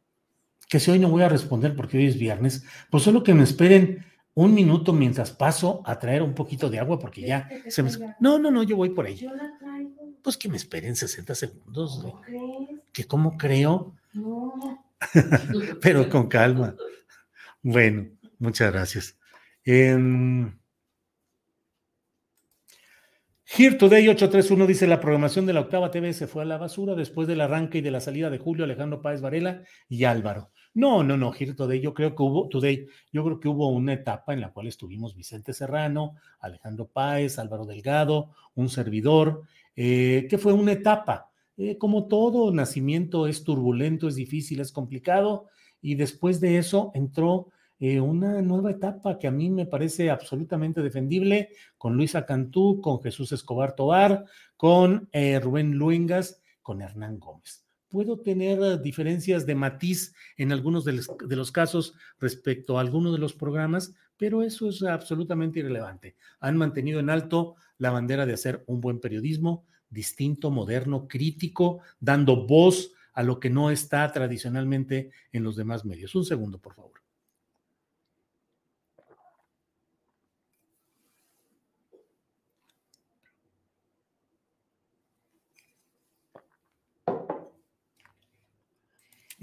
Que 0.67 0.79
si 0.79 0.91
hoy 0.91 0.99
no 0.99 1.09
voy 1.09 1.23
a 1.23 1.29
responder 1.29 1.75
porque 1.75 1.97
hoy 1.97 2.07
es 2.07 2.17
viernes, 2.17 2.63
pues 2.89 3.03
solo 3.03 3.23
que 3.23 3.33
me 3.33 3.43
esperen 3.43 4.05
un 4.33 4.53
minuto 4.53 4.93
mientras 4.93 5.31
paso 5.31 5.81
a 5.85 5.99
traer 5.99 6.21
un 6.21 6.33
poquito 6.33 6.69
de 6.69 6.79
agua 6.79 6.97
porque 6.99 7.21
ya 7.21 7.49
se 7.67 7.83
me... 7.83 7.91
No, 8.19 8.39
no, 8.39 8.49
no, 8.49 8.63
yo 8.63 8.75
voy 8.75 8.89
por 8.89 9.05
ahí. 9.05 9.15
Yo 9.15 9.33
la 9.35 9.57
traigo. 9.59 9.91
Pues 10.23 10.37
que 10.37 10.49
me 10.49 10.57
esperen 10.57 10.95
60 10.95 11.35
segundos. 11.35 11.99
¿Cómo 12.01 12.21
crees? 12.21 12.81
¿Que 12.93 13.05
cómo 13.05 13.37
creo? 13.37 13.95
Pero 15.81 16.09
con 16.09 16.27
calma. 16.27 16.75
Bueno, 17.61 18.09
muchas 18.39 18.71
gracias. 18.71 19.17
Here 23.53 23.75
Today 23.75 24.07
831 24.07 24.65
dice 24.65 24.87
la 24.87 25.01
programación 25.01 25.45
de 25.45 25.51
la 25.51 25.59
octava 25.59 25.91
TV 25.91 26.13
se 26.13 26.25
fue 26.25 26.43
a 26.43 26.45
la 26.45 26.57
basura 26.57 26.95
después 26.95 27.27
del 27.27 27.41
arranque 27.41 27.79
y 27.79 27.81
de 27.81 27.91
la 27.91 27.99
salida 27.99 28.29
de 28.29 28.37
Julio 28.37 28.63
Alejandro 28.63 29.01
Páez 29.01 29.19
Varela 29.19 29.63
y 29.89 30.05
Álvaro. 30.05 30.51
No, 30.73 31.03
no, 31.03 31.17
no, 31.17 31.33
Here 31.37 31.53
Today, 31.53 31.81
yo 31.81 31.93
creo 31.93 32.15
que 32.15 32.23
hubo 32.23 32.47
Today, 32.47 32.87
yo 33.11 33.25
creo 33.25 33.39
que 33.41 33.49
hubo 33.49 33.67
una 33.67 33.91
etapa 33.91 34.31
en 34.31 34.39
la 34.39 34.53
cual 34.53 34.67
estuvimos 34.67 35.15
Vicente 35.15 35.51
Serrano, 35.51 36.15
Alejandro 36.39 36.87
Páez, 36.87 37.39
Álvaro 37.39 37.65
Delgado, 37.65 38.31
un 38.55 38.69
servidor, 38.69 39.41
eh, 39.75 40.27
que 40.29 40.37
fue 40.37 40.53
una 40.53 40.71
etapa. 40.71 41.30
Eh, 41.57 41.77
como 41.77 42.07
todo 42.07 42.51
nacimiento 42.51 43.27
es 43.27 43.43
turbulento, 43.43 44.07
es 44.07 44.15
difícil, 44.15 44.59
es 44.59 44.71
complicado, 44.71 45.47
y 45.81 45.95
después 45.95 46.39
de 46.39 46.57
eso 46.57 46.91
entró 46.93 47.49
eh, 47.83 47.99
una 47.99 48.43
nueva 48.43 48.69
etapa 48.69 49.17
que 49.17 49.25
a 49.25 49.31
mí 49.31 49.49
me 49.49 49.65
parece 49.65 50.11
absolutamente 50.11 50.83
defendible 50.83 51.49
con 51.79 51.97
Luisa 51.97 52.27
Cantú, 52.27 52.79
con 52.79 53.01
Jesús 53.01 53.31
Escobar 53.31 53.75
Tobar, 53.75 54.25
con 54.55 55.09
eh, 55.11 55.39
Rubén 55.39 55.71
Luengas, 55.71 56.43
con 56.61 56.83
Hernán 56.83 57.17
Gómez. 57.17 57.65
Puedo 57.89 58.19
tener 58.19 58.59
eh, 58.61 58.77
diferencias 58.77 59.47
de 59.47 59.55
matiz 59.55 60.13
en 60.37 60.51
algunos 60.51 60.85
de 60.85 60.93
los, 60.93 61.51
casos 61.51 61.95
respecto 62.19 62.77
a 62.77 62.81
algunos 62.81 63.13
de 63.13 63.17
los 63.17 63.33
programas, 63.33 63.95
pero 64.15 64.43
eso 64.43 64.69
es 64.69 64.83
absolutamente 64.83 65.57
irrelevante. 65.57 66.15
Han 66.39 66.57
mantenido 66.57 66.99
en 66.99 67.09
alto 67.09 67.55
la 67.79 67.89
bandera 67.89 68.27
de 68.27 68.33
hacer 68.33 68.63
un 68.67 68.79
buen 68.79 68.99
periodismo, 68.99 69.65
distinto, 69.91 70.49
moderno, 70.49 71.07
crítico, 71.07 71.81
dando 71.99 72.47
voz 72.47 72.91
a 73.13 73.23
lo 73.23 73.39
que 73.39 73.49
no 73.49 73.69
está 73.69 74.11
tradicionalmente 74.11 75.11
en 75.31 75.43
los 75.43 75.55
demás 75.55 75.85
medios. 75.85 76.15
Un 76.15 76.25
segundo, 76.25 76.57
por 76.57 76.73
favor. 76.73 77.01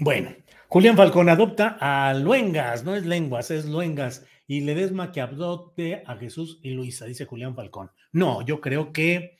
Bueno, 0.01 0.33
Julián 0.69 0.95
Falcón 0.95 1.27
adopta 1.27 1.77
a 1.79 2.13
Luengas, 2.13 2.85
no 2.85 2.95
es 2.95 3.05
lenguas, 3.05 3.51
es 3.51 3.65
Luengas, 3.65 4.25
y 4.47 4.61
Ledesma 4.61 5.11
que 5.11 5.19
adopte 5.19 6.03
a 6.05 6.15
Jesús 6.15 6.59
y 6.63 6.69
Luisa, 6.69 7.05
dice 7.05 7.25
Julián 7.25 7.53
Falcón. 7.53 7.91
No, 8.13 8.41
yo 8.41 8.61
creo 8.61 8.93
que 8.93 9.38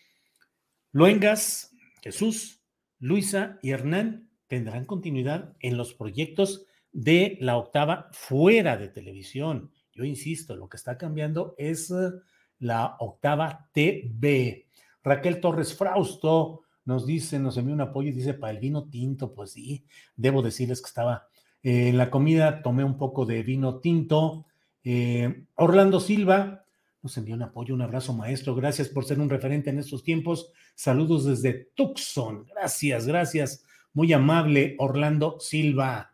Luengas, 0.91 1.75
Jesús, 2.01 2.63
Luisa 2.99 3.59
y 3.61 3.69
Hernán 3.69 4.29
tendrán 4.47 4.85
continuidad 4.85 5.53
en 5.59 5.77
los 5.77 5.93
proyectos 5.93 6.65
de 6.91 7.37
la 7.41 7.57
octava 7.57 8.09
fuera 8.11 8.75
de 8.75 8.87
televisión. 8.87 9.71
Yo 9.93 10.03
insisto, 10.03 10.55
lo 10.55 10.67
que 10.67 10.77
está 10.77 10.97
cambiando 10.97 11.53
es 11.59 11.91
eh, 11.91 12.09
la 12.57 12.95
octava 12.99 13.69
TV. 13.71 14.67
Raquel 15.03 15.39
Torres 15.39 15.75
Frausto 15.75 16.61
nos 16.85 17.05
dice, 17.05 17.37
nos 17.37 17.57
envió 17.57 17.75
un 17.75 17.81
apoyo 17.81 18.09
y 18.09 18.13
dice, 18.13 18.33
para 18.33 18.51
el 18.51 18.59
vino 18.59 18.89
tinto, 18.89 19.35
pues 19.35 19.51
sí, 19.51 19.85
debo 20.15 20.41
decirles 20.41 20.81
que 20.81 20.87
estaba 20.87 21.27
eh, 21.61 21.89
en 21.89 21.97
la 21.97 22.09
comida, 22.09 22.63
tomé 22.63 22.83
un 22.83 22.97
poco 22.97 23.27
de 23.27 23.43
vino 23.43 23.79
tinto. 23.79 24.47
Eh, 24.83 25.45
Orlando 25.53 25.99
Silva 25.99 26.65
nos 27.01 27.17
envió 27.17 27.35
un 27.35 27.43
apoyo, 27.43 27.73
un 27.73 27.81
abrazo 27.81 28.13
maestro, 28.13 28.55
gracias 28.55 28.89
por 28.89 29.05
ser 29.05 29.19
un 29.19 29.29
referente 29.29 29.69
en 29.69 29.79
estos 29.79 30.03
tiempos. 30.03 30.51
Saludos 30.75 31.25
desde 31.25 31.69
Tucson, 31.75 32.45
gracias, 32.45 33.07
gracias, 33.07 33.65
muy 33.93 34.13
amable 34.13 34.75
Orlando 34.79 35.37
Silva. 35.39 36.13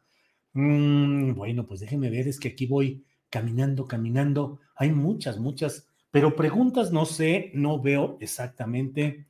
Mm, 0.54 1.34
bueno, 1.34 1.66
pues 1.68 1.82
déjenme 1.82 2.10
ver, 2.10 2.28
es 2.28 2.40
que 2.40 2.50
aquí 2.50 2.66
voy 2.66 3.04
caminando, 3.30 3.88
caminando. 3.88 4.62
Hay 4.76 4.92
muchas, 4.92 5.40
muchas, 5.40 5.88
pero 6.12 6.36
preguntas 6.36 6.92
no 6.92 7.06
sé, 7.06 7.52
no 7.54 7.82
veo 7.82 8.18
exactamente. 8.22 9.26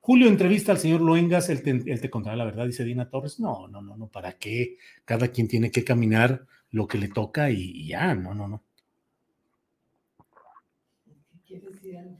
Julio 0.00 0.28
entrevista 0.28 0.72
al 0.72 0.78
señor 0.78 1.00
Luengas, 1.00 1.48
él 1.50 1.62
te, 1.62 2.10
contará 2.10 2.36
la 2.36 2.44
verdad, 2.44 2.66
dice 2.66 2.84
Dina 2.84 3.10
Torres. 3.10 3.40
No, 3.40 3.68
no, 3.68 3.82
no, 3.82 3.96
no, 3.96 4.08
¿para 4.08 4.32
qué? 4.32 4.78
Cada 5.04 5.28
quien 5.28 5.48
tiene 5.48 5.70
que 5.70 5.84
caminar 5.84 6.46
lo 6.70 6.86
que 6.86 6.98
le 6.98 7.08
toca 7.08 7.50
y, 7.50 7.86
ya, 7.86 8.14
no, 8.14 8.34
no, 8.34 8.48
no. 8.48 8.62
¿Quieres 11.46 11.84
ir 11.84 11.98
al 11.98 12.18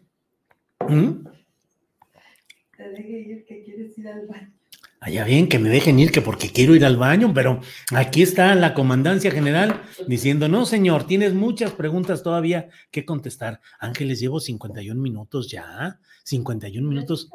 ¿Mm? 0.88 1.24
Te 2.76 2.88
dejé 2.90 3.18
ir 3.20 3.44
que 3.46 3.62
quieres 3.62 3.96
ir 3.98 4.08
al 4.08 4.26
baño. 4.26 4.52
Allá 5.04 5.24
bien, 5.24 5.48
que 5.50 5.58
me 5.58 5.68
dejen 5.68 5.98
ir, 5.98 6.10
que 6.10 6.22
porque 6.22 6.50
quiero 6.50 6.74
ir 6.74 6.82
al 6.82 6.96
baño, 6.96 7.32
pero 7.34 7.60
aquí 7.94 8.22
está 8.22 8.54
la 8.54 8.72
comandancia 8.72 9.30
general 9.30 9.82
diciendo, 10.06 10.48
no, 10.48 10.64
señor, 10.64 11.06
tienes 11.06 11.34
muchas 11.34 11.72
preguntas 11.72 12.22
todavía 12.22 12.70
que 12.90 13.04
contestar. 13.04 13.60
Ángeles, 13.78 14.18
llevo 14.18 14.40
51 14.40 14.98
minutos 14.98 15.50
ya, 15.50 16.00
51 16.24 16.88
minutos. 16.88 17.28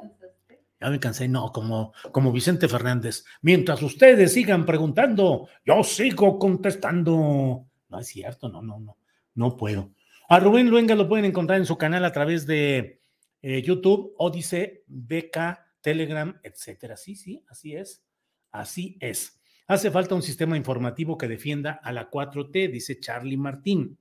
Ya 0.82 0.90
me 0.90 1.00
cansé, 1.00 1.28
no, 1.28 1.52
como, 1.52 1.94
como 2.12 2.32
Vicente 2.32 2.68
Fernández. 2.68 3.24
Mientras 3.44 3.84
ustedes 3.84 4.34
sigan 4.34 4.66
preguntando, 4.66 5.48
yo 5.64 5.84
sigo 5.84 6.40
contestando. 6.40 7.68
No 7.88 8.00
es 8.00 8.08
cierto, 8.08 8.50
no, 8.50 8.64
no, 8.64 8.80
no, 8.80 8.98
no 9.36 9.56
puedo. 9.56 9.92
A 10.28 10.40
Rubén 10.40 10.72
Luenga 10.72 10.96
lo 10.96 11.08
pueden 11.08 11.26
encontrar 11.26 11.60
en 11.60 11.68
su 11.68 11.78
canal 11.78 12.04
a 12.04 12.12
través 12.12 12.48
de 12.48 12.99
eh, 13.42 13.62
YouTube, 13.62 14.14
Odise, 14.18 14.84
BK, 14.88 15.60
Telegram, 15.82 16.40
etcétera. 16.44 16.98
Sí, 16.98 17.16
sí, 17.16 17.44
así 17.48 17.76
es. 17.76 18.04
Así 18.52 18.98
es. 19.00 19.40
Hace 19.68 19.92
falta 19.92 20.16
un 20.16 20.24
sistema 20.24 20.58
informativo 20.58 21.18
que 21.18 21.28
defienda 21.28 21.80
a 21.84 21.92
la 21.92 22.10
4T, 22.10 22.72
dice 22.72 23.00
Charlie 23.00 23.38
Martín. 23.38 23.98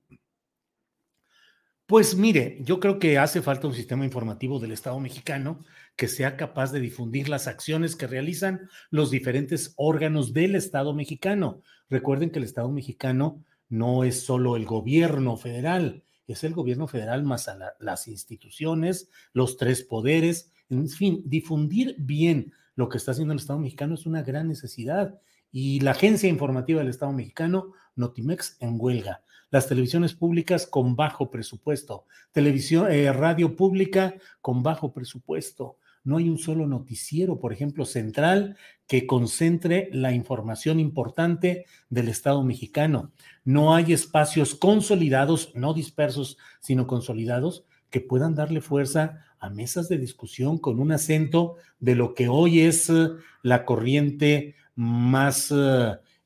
Pues 1.85 2.15
mire, 2.15 2.59
yo 2.61 2.79
creo 2.79 2.99
que 2.99 3.17
hace 3.17 3.41
falta 3.41 3.67
un 3.67 3.73
sistema 3.73 4.05
informativo 4.05 4.59
del 4.59 4.71
Estado 4.71 4.99
mexicano 4.99 5.59
que 5.95 6.07
sea 6.07 6.37
capaz 6.37 6.71
de 6.71 6.79
difundir 6.79 7.29
las 7.29 7.47
acciones 7.47 7.95
que 7.95 8.07
realizan 8.07 8.69
los 8.91 9.09
diferentes 9.09 9.73
órganos 9.75 10.33
del 10.33 10.55
Estado 10.55 10.93
mexicano. 10.93 11.61
Recuerden 11.89 12.29
que 12.29 12.39
el 12.39 12.45
Estado 12.45 12.71
mexicano 12.71 13.43
no 13.69 14.03
es 14.03 14.21
solo 14.21 14.55
el 14.55 14.65
gobierno 14.65 15.35
federal, 15.35 16.03
es 16.33 16.43
el 16.43 16.53
gobierno 16.53 16.87
federal 16.87 17.23
más 17.23 17.47
a 17.47 17.75
las 17.79 18.07
instituciones, 18.07 19.09
los 19.33 19.57
tres 19.57 19.83
poderes, 19.83 20.51
en 20.69 20.87
fin, 20.87 21.21
difundir 21.25 21.95
bien 21.97 22.53
lo 22.75 22.89
que 22.89 22.97
está 22.97 23.11
haciendo 23.11 23.33
el 23.33 23.39
Estado 23.39 23.59
mexicano 23.59 23.95
es 23.95 24.05
una 24.05 24.23
gran 24.23 24.47
necesidad. 24.47 25.19
Y 25.51 25.79
la 25.79 25.91
agencia 25.91 26.29
informativa 26.29 26.79
del 26.79 26.89
Estado 26.89 27.11
mexicano, 27.11 27.73
Notimex, 27.95 28.57
en 28.59 28.77
huelga 28.79 29.23
las 29.51 29.67
televisiones 29.67 30.13
públicas 30.13 30.67
con 30.67 30.95
bajo 30.95 31.31
presupuesto, 31.31 32.05
televisión, 32.31 32.91
eh, 32.91 33.11
radio 33.11 33.55
pública 33.55 34.15
con 34.41 34.63
bajo 34.63 34.93
presupuesto. 34.93 35.77
No 36.03 36.17
hay 36.17 36.29
un 36.29 36.37
solo 36.37 36.65
noticiero, 36.65 37.39
por 37.39 37.53
ejemplo, 37.53 37.85
central, 37.85 38.57
que 38.87 39.05
concentre 39.05 39.89
la 39.91 40.13
información 40.13 40.79
importante 40.79 41.65
del 41.89 42.07
Estado 42.07 42.43
mexicano. 42.43 43.11
No 43.43 43.75
hay 43.75 43.93
espacios 43.93 44.55
consolidados, 44.55 45.51
no 45.55 45.73
dispersos, 45.73 46.37
sino 46.59 46.87
consolidados, 46.87 47.65
que 47.89 48.01
puedan 48.01 48.35
darle 48.35 48.61
fuerza 48.61 49.25
a 49.39 49.49
mesas 49.49 49.89
de 49.89 49.97
discusión 49.97 50.57
con 50.57 50.79
un 50.79 50.91
acento 50.91 51.55
de 51.79 51.95
lo 51.95 52.13
que 52.13 52.27
hoy 52.27 52.61
es 52.61 52.89
eh, 52.89 53.09
la 53.41 53.65
corriente 53.65 54.55
más 54.75 55.53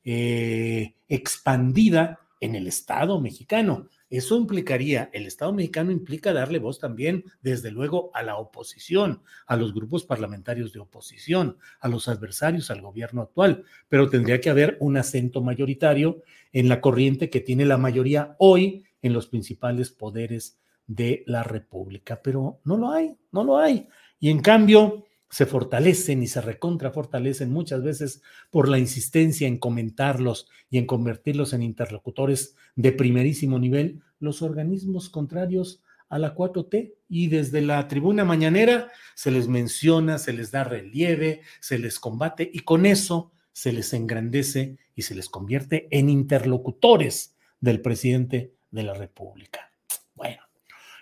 eh, 0.04 0.94
expandida 1.08 2.18
en 2.40 2.54
el 2.54 2.66
Estado 2.66 3.20
mexicano. 3.20 3.88
Eso 4.16 4.36
implicaría, 4.36 5.10
el 5.12 5.26
Estado 5.26 5.52
mexicano 5.52 5.90
implica 5.90 6.32
darle 6.32 6.60
voz 6.60 6.78
también, 6.78 7.24
desde 7.42 7.72
luego, 7.72 8.12
a 8.14 8.22
la 8.22 8.36
oposición, 8.36 9.22
a 9.44 9.56
los 9.56 9.74
grupos 9.74 10.04
parlamentarios 10.04 10.72
de 10.72 10.78
oposición, 10.78 11.58
a 11.80 11.88
los 11.88 12.06
adversarios 12.06 12.70
al 12.70 12.80
gobierno 12.80 13.22
actual, 13.22 13.64
pero 13.88 14.08
tendría 14.08 14.40
que 14.40 14.50
haber 14.50 14.76
un 14.78 14.96
acento 14.98 15.42
mayoritario 15.42 16.22
en 16.52 16.68
la 16.68 16.80
corriente 16.80 17.28
que 17.28 17.40
tiene 17.40 17.64
la 17.64 17.76
mayoría 17.76 18.36
hoy 18.38 18.84
en 19.02 19.12
los 19.12 19.26
principales 19.26 19.90
poderes 19.90 20.60
de 20.86 21.24
la 21.26 21.42
República, 21.42 22.20
pero 22.22 22.60
no 22.62 22.76
lo 22.76 22.92
hay, 22.92 23.16
no 23.32 23.42
lo 23.42 23.58
hay. 23.58 23.88
Y 24.20 24.30
en 24.30 24.42
cambio, 24.42 25.06
se 25.34 25.46
fortalecen 25.46 26.22
y 26.22 26.28
se 26.28 26.40
recontrafortalecen 26.40 27.50
muchas 27.50 27.82
veces 27.82 28.22
por 28.52 28.68
la 28.68 28.78
insistencia 28.78 29.48
en 29.48 29.58
comentarlos 29.58 30.48
y 30.70 30.78
en 30.78 30.86
convertirlos 30.86 31.52
en 31.52 31.64
interlocutores 31.64 32.54
de 32.76 32.92
primerísimo 32.92 33.58
nivel, 33.58 34.00
los 34.20 34.42
organismos 34.42 35.10
contrarios 35.10 35.82
a 36.08 36.20
la 36.20 36.36
4T 36.36 36.94
y 37.08 37.26
desde 37.26 37.62
la 37.62 37.88
tribuna 37.88 38.24
mañanera 38.24 38.92
se 39.16 39.32
les 39.32 39.48
menciona, 39.48 40.18
se 40.18 40.34
les 40.34 40.52
da 40.52 40.62
relieve, 40.62 41.40
se 41.58 41.80
les 41.80 41.98
combate 41.98 42.48
y 42.54 42.60
con 42.60 42.86
eso 42.86 43.32
se 43.52 43.72
les 43.72 43.92
engrandece 43.92 44.78
y 44.94 45.02
se 45.02 45.16
les 45.16 45.28
convierte 45.28 45.88
en 45.90 46.10
interlocutores 46.10 47.34
del 47.58 47.80
presidente 47.80 48.52
de 48.70 48.82
la 48.84 48.94
República. 48.94 49.72
Bueno, 50.14 50.44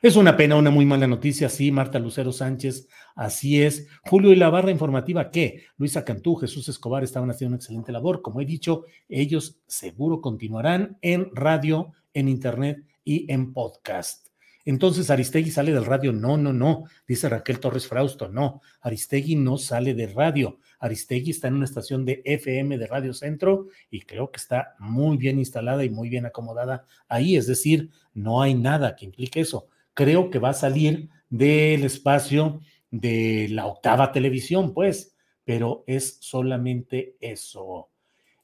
es 0.02 0.16
una 0.16 0.36
pena, 0.36 0.56
una 0.56 0.70
muy 0.70 0.84
mala 0.84 1.06
noticia, 1.06 1.48
sí, 1.48 1.70
Marta 1.70 2.00
Lucero 2.00 2.32
Sánchez, 2.32 2.88
así 3.14 3.62
es. 3.62 3.86
Julio 4.02 4.32
y 4.32 4.36
la 4.36 4.50
barra 4.50 4.72
informativa, 4.72 5.30
¿qué? 5.30 5.62
Luisa 5.76 6.04
Cantú, 6.04 6.34
Jesús 6.34 6.68
Escobar 6.68 7.04
estaban 7.04 7.30
haciendo 7.30 7.52
una 7.52 7.58
excelente 7.58 7.92
labor. 7.92 8.20
Como 8.20 8.40
he 8.40 8.44
dicho, 8.44 8.84
ellos 9.08 9.60
seguro 9.68 10.20
continuarán 10.20 10.98
en 11.02 11.30
radio, 11.32 11.92
en 12.14 12.28
internet 12.28 12.84
y 13.04 13.32
en 13.32 13.52
podcast. 13.52 14.26
Entonces, 14.64 15.08
Aristegui 15.08 15.52
sale 15.52 15.72
del 15.72 15.84
radio. 15.84 16.12
No, 16.12 16.36
no, 16.36 16.52
no, 16.52 16.82
dice 17.06 17.28
Raquel 17.28 17.60
Torres 17.60 17.86
Frausto. 17.86 18.28
No, 18.28 18.60
Aristegui 18.80 19.36
no 19.36 19.56
sale 19.56 19.94
de 19.94 20.08
radio. 20.08 20.58
Aristegui 20.80 21.30
está 21.30 21.46
en 21.46 21.54
una 21.54 21.64
estación 21.64 22.04
de 22.04 22.22
FM 22.24 22.76
de 22.76 22.88
Radio 22.88 23.14
Centro 23.14 23.68
y 23.88 24.00
creo 24.00 24.32
que 24.32 24.38
está 24.38 24.74
muy 24.80 25.16
bien 25.16 25.38
instalada 25.38 25.84
y 25.84 25.90
muy 25.90 26.08
bien 26.08 26.26
acomodada 26.26 26.86
ahí. 27.06 27.36
Es 27.36 27.46
decir, 27.46 27.90
no 28.14 28.42
hay 28.42 28.54
nada 28.54 28.96
que 28.96 29.04
implique 29.04 29.38
eso 29.38 29.68
creo 29.94 30.30
que 30.30 30.38
va 30.38 30.50
a 30.50 30.54
salir 30.54 31.08
del 31.28 31.84
espacio 31.84 32.60
de 32.90 33.48
la 33.50 33.66
octava 33.66 34.12
televisión, 34.12 34.74
pues, 34.74 35.16
pero 35.44 35.84
es 35.86 36.18
solamente 36.20 37.16
eso. 37.20 37.88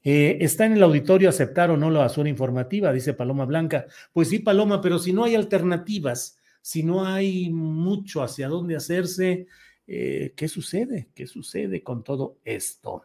Eh, 0.03 0.37
¿Está 0.41 0.65
en 0.65 0.73
el 0.73 0.83
auditorio 0.83 1.29
aceptar 1.29 1.71
o 1.71 1.77
no 1.77 1.89
la 1.91 1.99
basura 1.99 2.29
informativa? 2.29 2.91
Dice 2.91 3.13
Paloma 3.13 3.45
Blanca. 3.45 3.85
Pues 4.13 4.29
sí, 4.29 4.39
Paloma, 4.39 4.81
pero 4.81 4.97
si 4.97 5.13
no 5.13 5.23
hay 5.23 5.35
alternativas, 5.35 6.39
si 6.61 6.83
no 6.83 7.05
hay 7.05 7.49
mucho 7.49 8.23
hacia 8.23 8.47
dónde 8.47 8.75
hacerse, 8.75 9.47
eh, 9.85 10.33
¿qué 10.35 10.47
sucede? 10.47 11.09
¿Qué 11.13 11.27
sucede 11.27 11.83
con 11.83 12.03
todo 12.03 12.37
esto? 12.43 13.03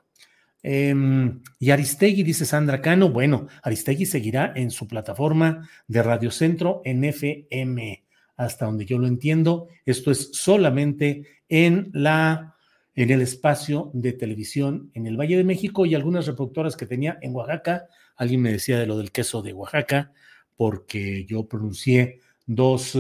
Em, 0.63 1.43
y 1.59 1.71
Aristegui, 1.71 2.23
dice 2.23 2.47
Sandra 2.47 2.81
Cano, 2.81 3.11
bueno, 3.11 3.49
Aristegui 3.63 4.07
seguirá 4.07 4.53
en 4.57 4.71
su 4.71 4.89
plataforma 4.89 5.69
de 5.87 6.03
Radio 6.03 6.31
Centro 6.31 6.81
en 6.85 7.05
FM 7.05 8.05
hasta 8.37 8.67
donde 8.67 8.87
yo 8.87 8.99
lo 8.99 9.07
entiendo. 9.07 9.69
Esto 9.85 10.11
es 10.11 10.31
solamente 10.33 11.27
en 11.49 11.91
la 11.93 12.55
en 12.95 13.11
el 13.11 13.21
espacio 13.23 13.91
de 13.93 14.13
televisión 14.13 14.91
en 14.95 15.07
el 15.07 15.17
Valle 15.17 15.37
de 15.37 15.45
México 15.45 15.85
y 15.85 15.95
algunas 15.95 16.27
reproductoras 16.27 16.77
que 16.77 16.87
tenía 16.87 17.19
en 17.23 17.35
Oaxaca. 17.35 17.89
Alguien 18.17 18.41
me 18.41 18.53
decía 18.53 18.79
de 18.79 18.87
lo 18.87 18.97
del 18.97 19.11
queso 19.11 19.43
de 19.43 19.53
Oaxaca, 19.53 20.13
porque 20.57 21.25
yo 21.25 21.49
pronuncié 21.49 22.21
dos 22.47 22.97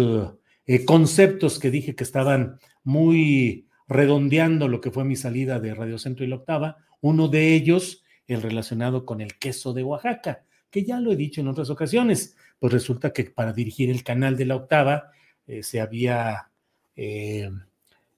eh, 0.66 0.84
conceptos 0.84 1.58
que 1.58 1.70
dije 1.70 1.94
que 1.94 2.04
estaban 2.04 2.58
muy 2.82 3.68
redondeando 3.86 4.66
lo 4.68 4.80
que 4.80 4.90
fue 4.90 5.04
mi 5.04 5.14
salida 5.14 5.60
de 5.60 5.74
Radio 5.74 5.98
Centro 5.98 6.24
y 6.24 6.28
la 6.28 6.36
Octava. 6.36 6.78
Uno 7.00 7.28
de 7.28 7.54
ellos, 7.54 8.02
el 8.26 8.42
relacionado 8.42 9.04
con 9.04 9.20
el 9.20 9.38
queso 9.38 9.72
de 9.72 9.84
Oaxaca, 9.84 10.44
que 10.70 10.84
ya 10.84 10.98
lo 10.98 11.12
he 11.12 11.16
dicho 11.16 11.40
en 11.40 11.48
otras 11.48 11.70
ocasiones. 11.70 12.36
Pues 12.58 12.72
resulta 12.72 13.12
que 13.12 13.24
para 13.24 13.52
dirigir 13.52 13.90
el 13.90 14.02
canal 14.02 14.36
de 14.36 14.46
la 14.46 14.56
Octava, 14.56 15.10
eh, 15.46 15.62
se 15.62 15.80
había 15.80 16.50
eh, 16.96 17.50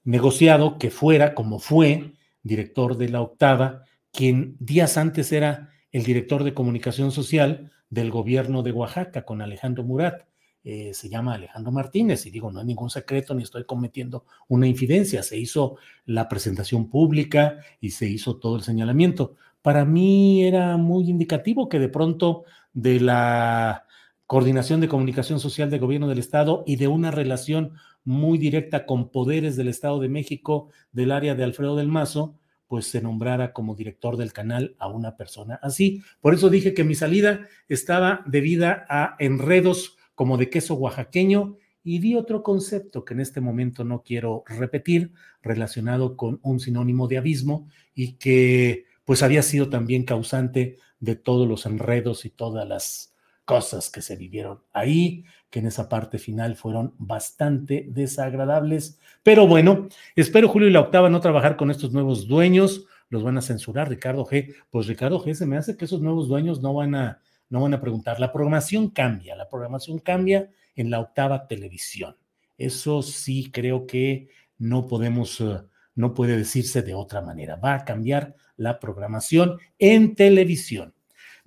negociado 0.04 0.78
que 0.78 0.90
fuera, 0.90 1.34
como 1.34 1.58
fue, 1.58 2.12
director 2.42 2.96
de 2.96 3.08
la 3.08 3.20
octava, 3.20 3.84
quien 4.12 4.56
días 4.60 4.96
antes 4.96 5.32
era 5.32 5.70
el 5.90 6.04
director 6.04 6.44
de 6.44 6.54
comunicación 6.54 7.10
social 7.10 7.72
del 7.90 8.10
gobierno 8.10 8.62
de 8.62 8.72
Oaxaca 8.72 9.24
con 9.24 9.42
Alejandro 9.42 9.82
Murat. 9.84 10.22
Eh, 10.62 10.92
se 10.94 11.08
llama 11.08 11.34
Alejandro 11.34 11.70
Martínez 11.70 12.26
y 12.26 12.30
digo, 12.30 12.50
no 12.50 12.58
hay 12.58 12.66
ningún 12.66 12.90
secreto 12.90 13.34
ni 13.34 13.44
estoy 13.44 13.64
cometiendo 13.64 14.24
una 14.48 14.66
infidencia. 14.66 15.22
Se 15.22 15.36
hizo 15.36 15.76
la 16.06 16.28
presentación 16.28 16.90
pública 16.90 17.58
y 17.80 17.90
se 17.90 18.08
hizo 18.08 18.36
todo 18.36 18.56
el 18.56 18.62
señalamiento. 18.62 19.36
Para 19.62 19.84
mí 19.84 20.44
era 20.44 20.76
muy 20.76 21.08
indicativo 21.08 21.68
que 21.68 21.78
de 21.78 21.88
pronto 21.88 22.44
de 22.72 23.00
la 23.00 23.85
coordinación 24.26 24.80
de 24.80 24.88
comunicación 24.88 25.40
social 25.40 25.70
de 25.70 25.78
gobierno 25.78 26.08
del 26.08 26.18
Estado 26.18 26.64
y 26.66 26.76
de 26.76 26.88
una 26.88 27.10
relación 27.10 27.72
muy 28.04 28.38
directa 28.38 28.86
con 28.86 29.10
poderes 29.10 29.56
del 29.56 29.68
Estado 29.68 30.00
de 30.00 30.08
México 30.08 30.70
del 30.92 31.12
área 31.12 31.34
de 31.34 31.44
Alfredo 31.44 31.76
del 31.76 31.88
Mazo, 31.88 32.38
pues 32.66 32.86
se 32.88 33.00
nombrara 33.00 33.52
como 33.52 33.76
director 33.76 34.16
del 34.16 34.32
canal 34.32 34.74
a 34.78 34.88
una 34.88 35.16
persona 35.16 35.60
así. 35.62 36.02
Por 36.20 36.34
eso 36.34 36.50
dije 36.50 36.74
que 36.74 36.84
mi 36.84 36.94
salida 36.94 37.46
estaba 37.68 38.22
debida 38.26 38.86
a 38.88 39.16
enredos 39.18 39.96
como 40.14 40.36
de 40.36 40.50
queso 40.50 40.74
oaxaqueño 40.74 41.56
y 41.84 42.00
di 42.00 42.16
otro 42.16 42.42
concepto 42.42 43.04
que 43.04 43.14
en 43.14 43.20
este 43.20 43.40
momento 43.40 43.84
no 43.84 44.02
quiero 44.02 44.42
repetir, 44.46 45.12
relacionado 45.40 46.16
con 46.16 46.40
un 46.42 46.58
sinónimo 46.58 47.06
de 47.06 47.18
abismo 47.18 47.68
y 47.94 48.14
que 48.14 48.86
pues 49.04 49.22
había 49.22 49.42
sido 49.42 49.68
también 49.68 50.02
causante 50.02 50.78
de 50.98 51.14
todos 51.14 51.46
los 51.46 51.64
enredos 51.64 52.24
y 52.24 52.30
todas 52.30 52.66
las 52.66 53.15
cosas 53.46 53.88
que 53.88 54.02
se 54.02 54.16
vivieron 54.16 54.60
ahí, 54.74 55.24
que 55.48 55.60
en 55.60 55.68
esa 55.68 55.88
parte 55.88 56.18
final 56.18 56.56
fueron 56.56 56.94
bastante 56.98 57.86
desagradables. 57.88 58.98
Pero 59.22 59.46
bueno, 59.46 59.88
espero 60.16 60.48
Julio 60.48 60.68
y 60.68 60.72
la 60.72 60.80
octava 60.80 61.08
no 61.08 61.20
trabajar 61.20 61.56
con 61.56 61.70
estos 61.70 61.92
nuevos 61.92 62.28
dueños. 62.28 62.84
Los 63.08 63.22
van 63.22 63.38
a 63.38 63.42
censurar, 63.42 63.88
Ricardo 63.88 64.26
G. 64.26 64.54
Pues 64.68 64.88
Ricardo 64.88 65.24
G 65.24 65.32
se 65.32 65.46
me 65.46 65.56
hace 65.56 65.76
que 65.76 65.86
esos 65.86 66.02
nuevos 66.02 66.28
dueños 66.28 66.60
no 66.60 66.74
van 66.74 66.96
a, 66.96 67.22
no 67.48 67.62
van 67.62 67.72
a 67.72 67.80
preguntar. 67.80 68.18
La 68.18 68.32
programación 68.32 68.90
cambia, 68.90 69.36
la 69.36 69.48
programación 69.48 70.00
cambia 70.00 70.50
en 70.74 70.90
la 70.90 71.00
octava 71.00 71.46
televisión. 71.46 72.16
Eso 72.58 73.02
sí 73.02 73.50
creo 73.52 73.86
que 73.86 74.28
no 74.58 74.88
podemos, 74.88 75.40
eh, 75.40 75.60
no 75.94 76.14
puede 76.14 76.36
decirse 76.36 76.82
de 76.82 76.94
otra 76.94 77.22
manera. 77.22 77.56
Va 77.56 77.74
a 77.74 77.84
cambiar 77.84 78.34
la 78.56 78.80
programación 78.80 79.58
en 79.78 80.16
televisión. 80.16 80.95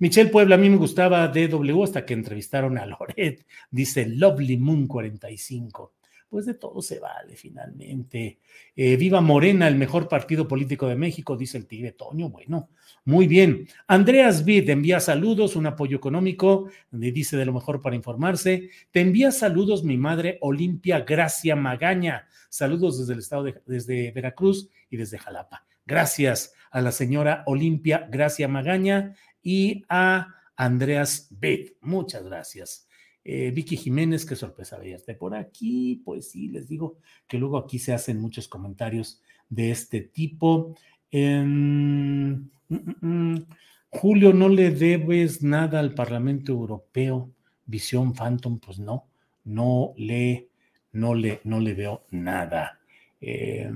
Michelle 0.00 0.30
Puebla, 0.30 0.54
a 0.54 0.58
mí 0.58 0.70
me 0.70 0.78
gustaba 0.78 1.28
DW 1.28 1.84
hasta 1.84 2.06
que 2.06 2.14
entrevistaron 2.14 2.78
a 2.78 2.86
Loret, 2.86 3.46
dice 3.70 4.06
Lovely 4.06 4.56
Moon 4.56 4.86
45. 4.86 5.92
pues 6.26 6.46
de 6.46 6.54
todo 6.54 6.80
se 6.80 6.98
vale 6.98 7.36
finalmente. 7.36 8.38
Eh, 8.74 8.96
viva 8.96 9.20
Morena, 9.20 9.68
el 9.68 9.74
mejor 9.74 10.08
partido 10.08 10.48
político 10.48 10.88
de 10.88 10.96
México, 10.96 11.36
dice 11.36 11.58
el 11.58 11.66
Tigre 11.66 11.92
Toño. 11.92 12.30
Bueno, 12.30 12.70
muy 13.04 13.26
bien. 13.26 13.68
Andreas 13.88 14.42
Vid 14.42 14.70
envía 14.70 15.00
saludos, 15.00 15.54
un 15.54 15.66
apoyo 15.66 15.98
económico, 15.98 16.70
dice 16.90 17.36
de 17.36 17.44
lo 17.44 17.52
mejor 17.52 17.82
para 17.82 17.94
informarse. 17.94 18.70
Te 18.90 19.00
envía 19.02 19.30
saludos 19.32 19.84
mi 19.84 19.98
madre 19.98 20.38
Olimpia 20.40 21.00
Gracia 21.00 21.56
Magaña. 21.56 22.26
Saludos 22.48 23.00
desde 23.00 23.12
el 23.12 23.18
estado 23.18 23.42
de 23.42 23.60
desde 23.66 24.12
Veracruz 24.12 24.70
y 24.88 24.96
desde 24.96 25.18
Jalapa. 25.18 25.66
Gracias 25.84 26.54
a 26.70 26.80
la 26.80 26.92
señora 26.92 27.42
Olimpia 27.46 28.06
Gracia 28.10 28.48
Magaña 28.48 29.16
y 29.42 29.84
a 29.88 30.28
Andreas 30.56 31.28
Vid. 31.30 31.70
Muchas 31.80 32.24
gracias. 32.24 32.86
Eh, 33.24 33.50
Vicky 33.50 33.76
Jiménez, 33.76 34.24
qué 34.24 34.34
sorpresa 34.36 34.78
verte 34.78 35.14
por 35.14 35.34
aquí. 35.34 36.02
Pues 36.04 36.30
sí, 36.30 36.48
les 36.48 36.68
digo 36.68 36.98
que 37.26 37.38
luego 37.38 37.58
aquí 37.58 37.78
se 37.78 37.92
hacen 37.92 38.20
muchos 38.20 38.48
comentarios 38.48 39.22
de 39.48 39.70
este 39.70 40.00
tipo. 40.00 40.74
Mm, 41.12 42.32
mm, 42.68 42.96
mm. 43.00 43.46
Julio, 43.90 44.32
¿no 44.32 44.48
le 44.48 44.70
debes 44.70 45.42
nada 45.42 45.80
al 45.80 45.94
Parlamento 45.94 46.52
Europeo? 46.52 47.30
Visión 47.66 48.14
Phantom, 48.14 48.58
pues 48.58 48.78
no, 48.78 49.06
no 49.44 49.94
le, 49.96 50.48
no 50.92 51.14
le, 51.14 51.40
no 51.44 51.60
le 51.60 51.74
veo 51.74 52.04
nada. 52.10 52.80
Eh, 53.20 53.70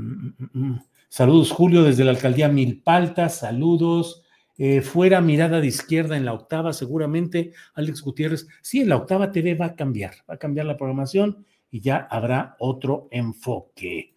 saludos, 1.09 1.51
Julio, 1.51 1.83
desde 1.83 2.05
la 2.05 2.13
alcaldía 2.13 2.49
Milpalta, 2.49 3.29
saludos. 3.29 4.24
Eh, 4.57 4.83
fuera 4.83 5.21
mirada 5.21 5.61
de 5.61 5.67
izquierda 5.67 6.17
en 6.17 6.25
la 6.25 6.33
octava, 6.33 6.73
seguramente, 6.73 7.53
Alex 7.75 8.03
Gutiérrez. 8.03 8.47
Sí, 8.63 8.81
en 8.81 8.89
la 8.89 8.97
octava 8.97 9.33
TV 9.33 9.55
va 9.55 9.67
a 9.67 9.75
cambiar, 9.75 10.15
va 10.29 10.35
a 10.35 10.39
cambiar 10.39 10.67
la 10.67 10.77
programación 10.77 11.45
y 11.71 11.81
ya 11.81 12.07
habrá 12.11 12.55
otro 12.61 13.09
enfoque. 13.11 14.15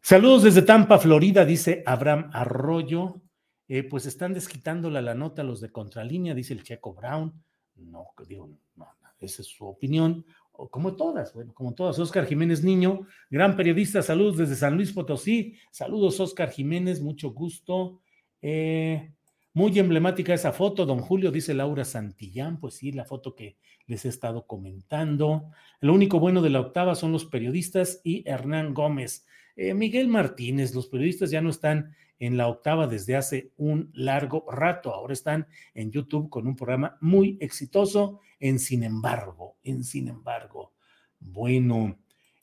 Saludos 0.00 0.44
desde 0.44 0.62
Tampa, 0.62 0.98
Florida, 0.98 1.44
dice 1.44 1.82
Abraham 1.84 2.30
Arroyo. 2.32 3.20
Eh, 3.68 3.82
pues 3.82 4.06
están 4.06 4.34
desquitándola 4.34 5.02
la 5.02 5.14
nota 5.14 5.42
los 5.42 5.60
de 5.60 5.70
Contralínea, 5.70 6.34
dice 6.34 6.54
el 6.54 6.62
Checo 6.62 6.94
Brown. 6.94 7.32
No, 7.76 8.06
digo, 8.26 8.50
no, 8.76 8.88
esa 9.18 9.42
es 9.42 9.48
su 9.48 9.66
opinión. 9.66 10.24
Como 10.52 10.94
todas, 10.94 11.32
bueno, 11.34 11.54
como 11.54 11.74
todas. 11.74 11.98
Oscar 11.98 12.26
Jiménez 12.26 12.62
Niño, 12.62 13.06
gran 13.30 13.56
periodista, 13.56 14.02
saludos 14.02 14.38
desde 14.38 14.56
San 14.56 14.76
Luis 14.76 14.92
Potosí. 14.92 15.56
Saludos, 15.70 16.20
Oscar 16.20 16.50
Jiménez, 16.50 17.00
mucho 17.00 17.30
gusto. 17.30 18.00
Eh, 18.42 19.12
muy 19.52 19.78
emblemática 19.78 20.32
esa 20.32 20.52
foto, 20.52 20.86
don 20.86 21.00
Julio, 21.00 21.30
dice 21.30 21.54
Laura 21.54 21.84
Santillán, 21.84 22.60
pues 22.60 22.74
sí, 22.74 22.92
la 22.92 23.04
foto 23.04 23.34
que 23.34 23.56
les 23.86 24.04
he 24.04 24.08
estado 24.08 24.46
comentando. 24.46 25.50
Lo 25.80 25.92
único 25.92 26.20
bueno 26.20 26.40
de 26.40 26.50
la 26.50 26.60
octava 26.60 26.94
son 26.94 27.10
los 27.12 27.24
periodistas 27.24 28.00
y 28.04 28.22
Hernán 28.28 28.74
Gómez. 28.74 29.26
Eh, 29.56 29.74
Miguel 29.74 30.08
Martínez, 30.08 30.74
los 30.74 30.86
periodistas 30.86 31.30
ya 31.30 31.40
no 31.40 31.50
están 31.50 31.94
en 32.20 32.36
la 32.36 32.48
octava 32.48 32.86
desde 32.86 33.16
hace 33.16 33.52
un 33.56 33.90
largo 33.94 34.44
rato, 34.50 34.94
ahora 34.94 35.14
están 35.14 35.48
en 35.74 35.90
YouTube 35.90 36.28
con 36.28 36.46
un 36.46 36.54
programa 36.54 36.98
muy 37.00 37.38
exitoso, 37.40 38.20
en 38.38 38.58
sin 38.58 38.84
embargo, 38.84 39.56
en 39.64 39.82
sin 39.82 40.06
embargo. 40.08 40.74
Bueno, 41.18 41.98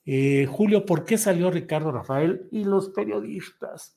eh, 0.05 0.45
Julio, 0.49 0.86
¿por 0.86 1.05
qué 1.05 1.18
salió 1.18 1.51
Ricardo 1.51 1.91
Rafael 1.91 2.47
y 2.51 2.64
los 2.64 2.89
periodistas? 2.89 3.97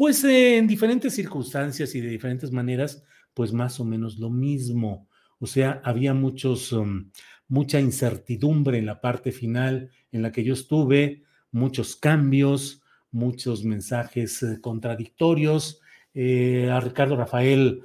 Pues 0.00 0.24
eh, 0.24 0.56
en 0.56 0.66
diferentes 0.66 1.14
circunstancias 1.14 1.94
y 1.94 2.00
de 2.00 2.08
diferentes 2.08 2.52
maneras, 2.52 3.04
pues 3.34 3.52
más 3.52 3.80
o 3.80 3.84
menos 3.84 4.18
lo 4.18 4.30
mismo. 4.30 5.06
O 5.38 5.46
sea, 5.46 5.82
había 5.84 6.14
muchos, 6.14 6.72
um, 6.72 7.10
mucha 7.48 7.78
incertidumbre 7.80 8.78
en 8.78 8.86
la 8.86 9.02
parte 9.02 9.30
final 9.30 9.90
en 10.10 10.22
la 10.22 10.32
que 10.32 10.42
yo 10.42 10.54
estuve, 10.54 11.24
muchos 11.52 11.96
cambios, 11.96 12.80
muchos 13.10 13.62
mensajes 13.62 14.42
eh, 14.42 14.58
contradictorios. 14.62 15.82
Eh, 16.14 16.70
a 16.70 16.80
Ricardo 16.80 17.14
Rafael 17.16 17.82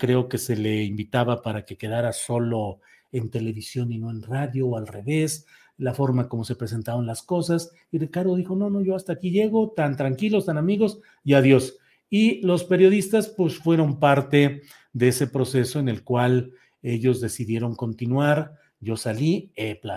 creo 0.00 0.28
que 0.28 0.38
se 0.38 0.56
le 0.56 0.82
invitaba 0.82 1.42
para 1.42 1.64
que 1.64 1.76
quedara 1.76 2.12
solo 2.12 2.80
en 3.12 3.30
televisión 3.30 3.92
y 3.92 3.98
no 3.98 4.10
en 4.10 4.22
radio 4.22 4.66
o 4.66 4.76
al 4.76 4.88
revés 4.88 5.46
la 5.78 5.94
forma 5.94 6.28
como 6.28 6.44
se 6.44 6.56
presentaban 6.56 7.06
las 7.06 7.22
cosas. 7.22 7.72
Y 7.90 7.98
Ricardo 7.98 8.36
dijo, 8.36 8.56
no, 8.56 8.70
no, 8.70 8.82
yo 8.82 8.94
hasta 8.94 9.14
aquí 9.14 9.30
llego, 9.30 9.70
tan 9.70 9.96
tranquilos, 9.96 10.46
tan 10.46 10.58
amigos, 10.58 11.00
y 11.24 11.34
adiós. 11.34 11.78
Y 12.10 12.40
los 12.42 12.64
periodistas 12.64 13.28
pues 13.28 13.56
fueron 13.56 13.98
parte 13.98 14.62
de 14.92 15.08
ese 15.08 15.26
proceso 15.26 15.78
en 15.78 15.88
el 15.88 16.04
cual 16.04 16.52
ellos 16.82 17.20
decidieron 17.20 17.74
continuar. 17.74 18.58
Yo 18.80 18.96
salí, 18.96 19.52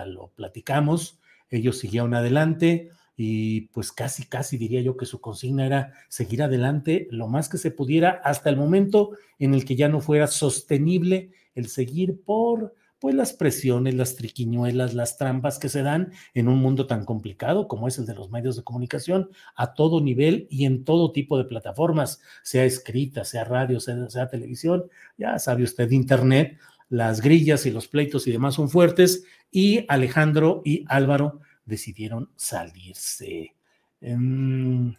lo 0.06 0.28
platicamos, 0.34 1.18
ellos 1.50 1.78
siguieron 1.78 2.14
adelante 2.14 2.90
y 3.16 3.62
pues 3.68 3.92
casi, 3.92 4.26
casi 4.26 4.58
diría 4.58 4.82
yo 4.82 4.96
que 4.96 5.06
su 5.06 5.20
consigna 5.20 5.66
era 5.66 5.92
seguir 6.08 6.42
adelante 6.42 7.08
lo 7.10 7.28
más 7.28 7.48
que 7.48 7.58
se 7.58 7.70
pudiera 7.70 8.20
hasta 8.24 8.50
el 8.50 8.56
momento 8.56 9.12
en 9.38 9.54
el 9.54 9.64
que 9.64 9.74
ya 9.74 9.88
no 9.88 10.00
fuera 10.00 10.26
sostenible 10.26 11.30
el 11.54 11.68
seguir 11.68 12.22
por 12.22 12.74
pues 12.98 13.14
las 13.14 13.32
presiones, 13.32 13.94
las 13.94 14.16
triquiñuelas, 14.16 14.94
las 14.94 15.18
trampas 15.18 15.58
que 15.58 15.68
se 15.68 15.82
dan 15.82 16.12
en 16.34 16.48
un 16.48 16.58
mundo 16.58 16.86
tan 16.86 17.04
complicado 17.04 17.68
como 17.68 17.88
es 17.88 17.98
el 17.98 18.06
de 18.06 18.14
los 18.14 18.30
medios 18.30 18.56
de 18.56 18.64
comunicación 18.64 19.30
a 19.54 19.74
todo 19.74 20.00
nivel 20.00 20.46
y 20.50 20.64
en 20.64 20.84
todo 20.84 21.12
tipo 21.12 21.36
de 21.38 21.44
plataformas, 21.44 22.20
sea 22.42 22.64
escrita, 22.64 23.24
sea 23.24 23.44
radio, 23.44 23.80
sea, 23.80 24.28
televisión, 24.28 24.90
ya 25.18 25.38
sabe 25.38 25.64
usted, 25.64 25.90
internet, 25.90 26.58
las 26.88 27.20
grillas 27.20 27.66
y 27.66 27.70
los 27.70 27.88
pleitos 27.88 28.26
y 28.26 28.32
demás 28.32 28.54
son 28.54 28.70
fuertes 28.70 29.24
y 29.50 29.84
Alejandro 29.88 30.62
y 30.64 30.84
Álvaro 30.88 31.40
decidieron 31.64 32.30
salirse. 32.36 33.54
Em, 34.00 34.94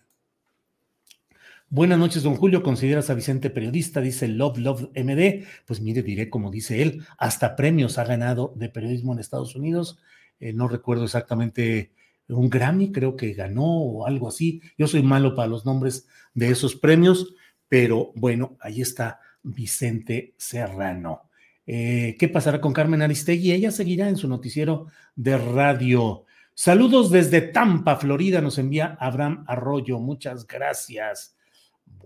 Buenas 1.69 1.99
noches, 1.99 2.23
don 2.23 2.37
Julio. 2.37 2.63
¿Consideras 2.63 3.09
a 3.09 3.13
Vicente 3.13 3.49
periodista? 3.49 3.99
Dice 3.99 4.29
Love 4.29 4.57
Love 4.59 4.89
MD. 4.95 5.43
Pues 5.65 5.81
mire, 5.81 6.01
diré 6.01 6.29
como 6.29 6.49
dice 6.49 6.81
él, 6.81 7.03
hasta 7.17 7.57
premios 7.57 7.97
ha 7.97 8.05
ganado 8.05 8.53
de 8.55 8.69
periodismo 8.69 9.11
en 9.11 9.19
Estados 9.19 9.53
Unidos. 9.53 9.99
Eh, 10.39 10.53
no 10.53 10.69
recuerdo 10.69 11.03
exactamente 11.03 11.91
un 12.29 12.49
Grammy, 12.49 12.93
creo 12.93 13.17
que 13.17 13.33
ganó 13.33 13.65
o 13.65 14.07
algo 14.07 14.29
así. 14.29 14.61
Yo 14.77 14.87
soy 14.87 15.03
malo 15.03 15.35
para 15.35 15.49
los 15.49 15.65
nombres 15.65 16.07
de 16.33 16.51
esos 16.51 16.73
premios, 16.73 17.35
pero 17.67 18.13
bueno, 18.15 18.55
ahí 18.61 18.79
está 18.79 19.19
Vicente 19.43 20.35
Serrano. 20.37 21.29
Eh, 21.65 22.15
¿Qué 22.17 22.29
pasará 22.29 22.61
con 22.61 22.71
Carmen 22.71 23.01
Aristegui? 23.01 23.51
Ella 23.51 23.71
seguirá 23.71 24.07
en 24.07 24.15
su 24.15 24.29
noticiero 24.29 24.87
de 25.17 25.37
radio. 25.37 26.23
Saludos 26.53 27.11
desde 27.11 27.41
Tampa, 27.41 27.97
Florida, 27.97 28.39
nos 28.39 28.57
envía 28.57 28.97
Abraham 29.01 29.43
Arroyo. 29.47 29.99
Muchas 29.99 30.47
gracias. 30.47 31.36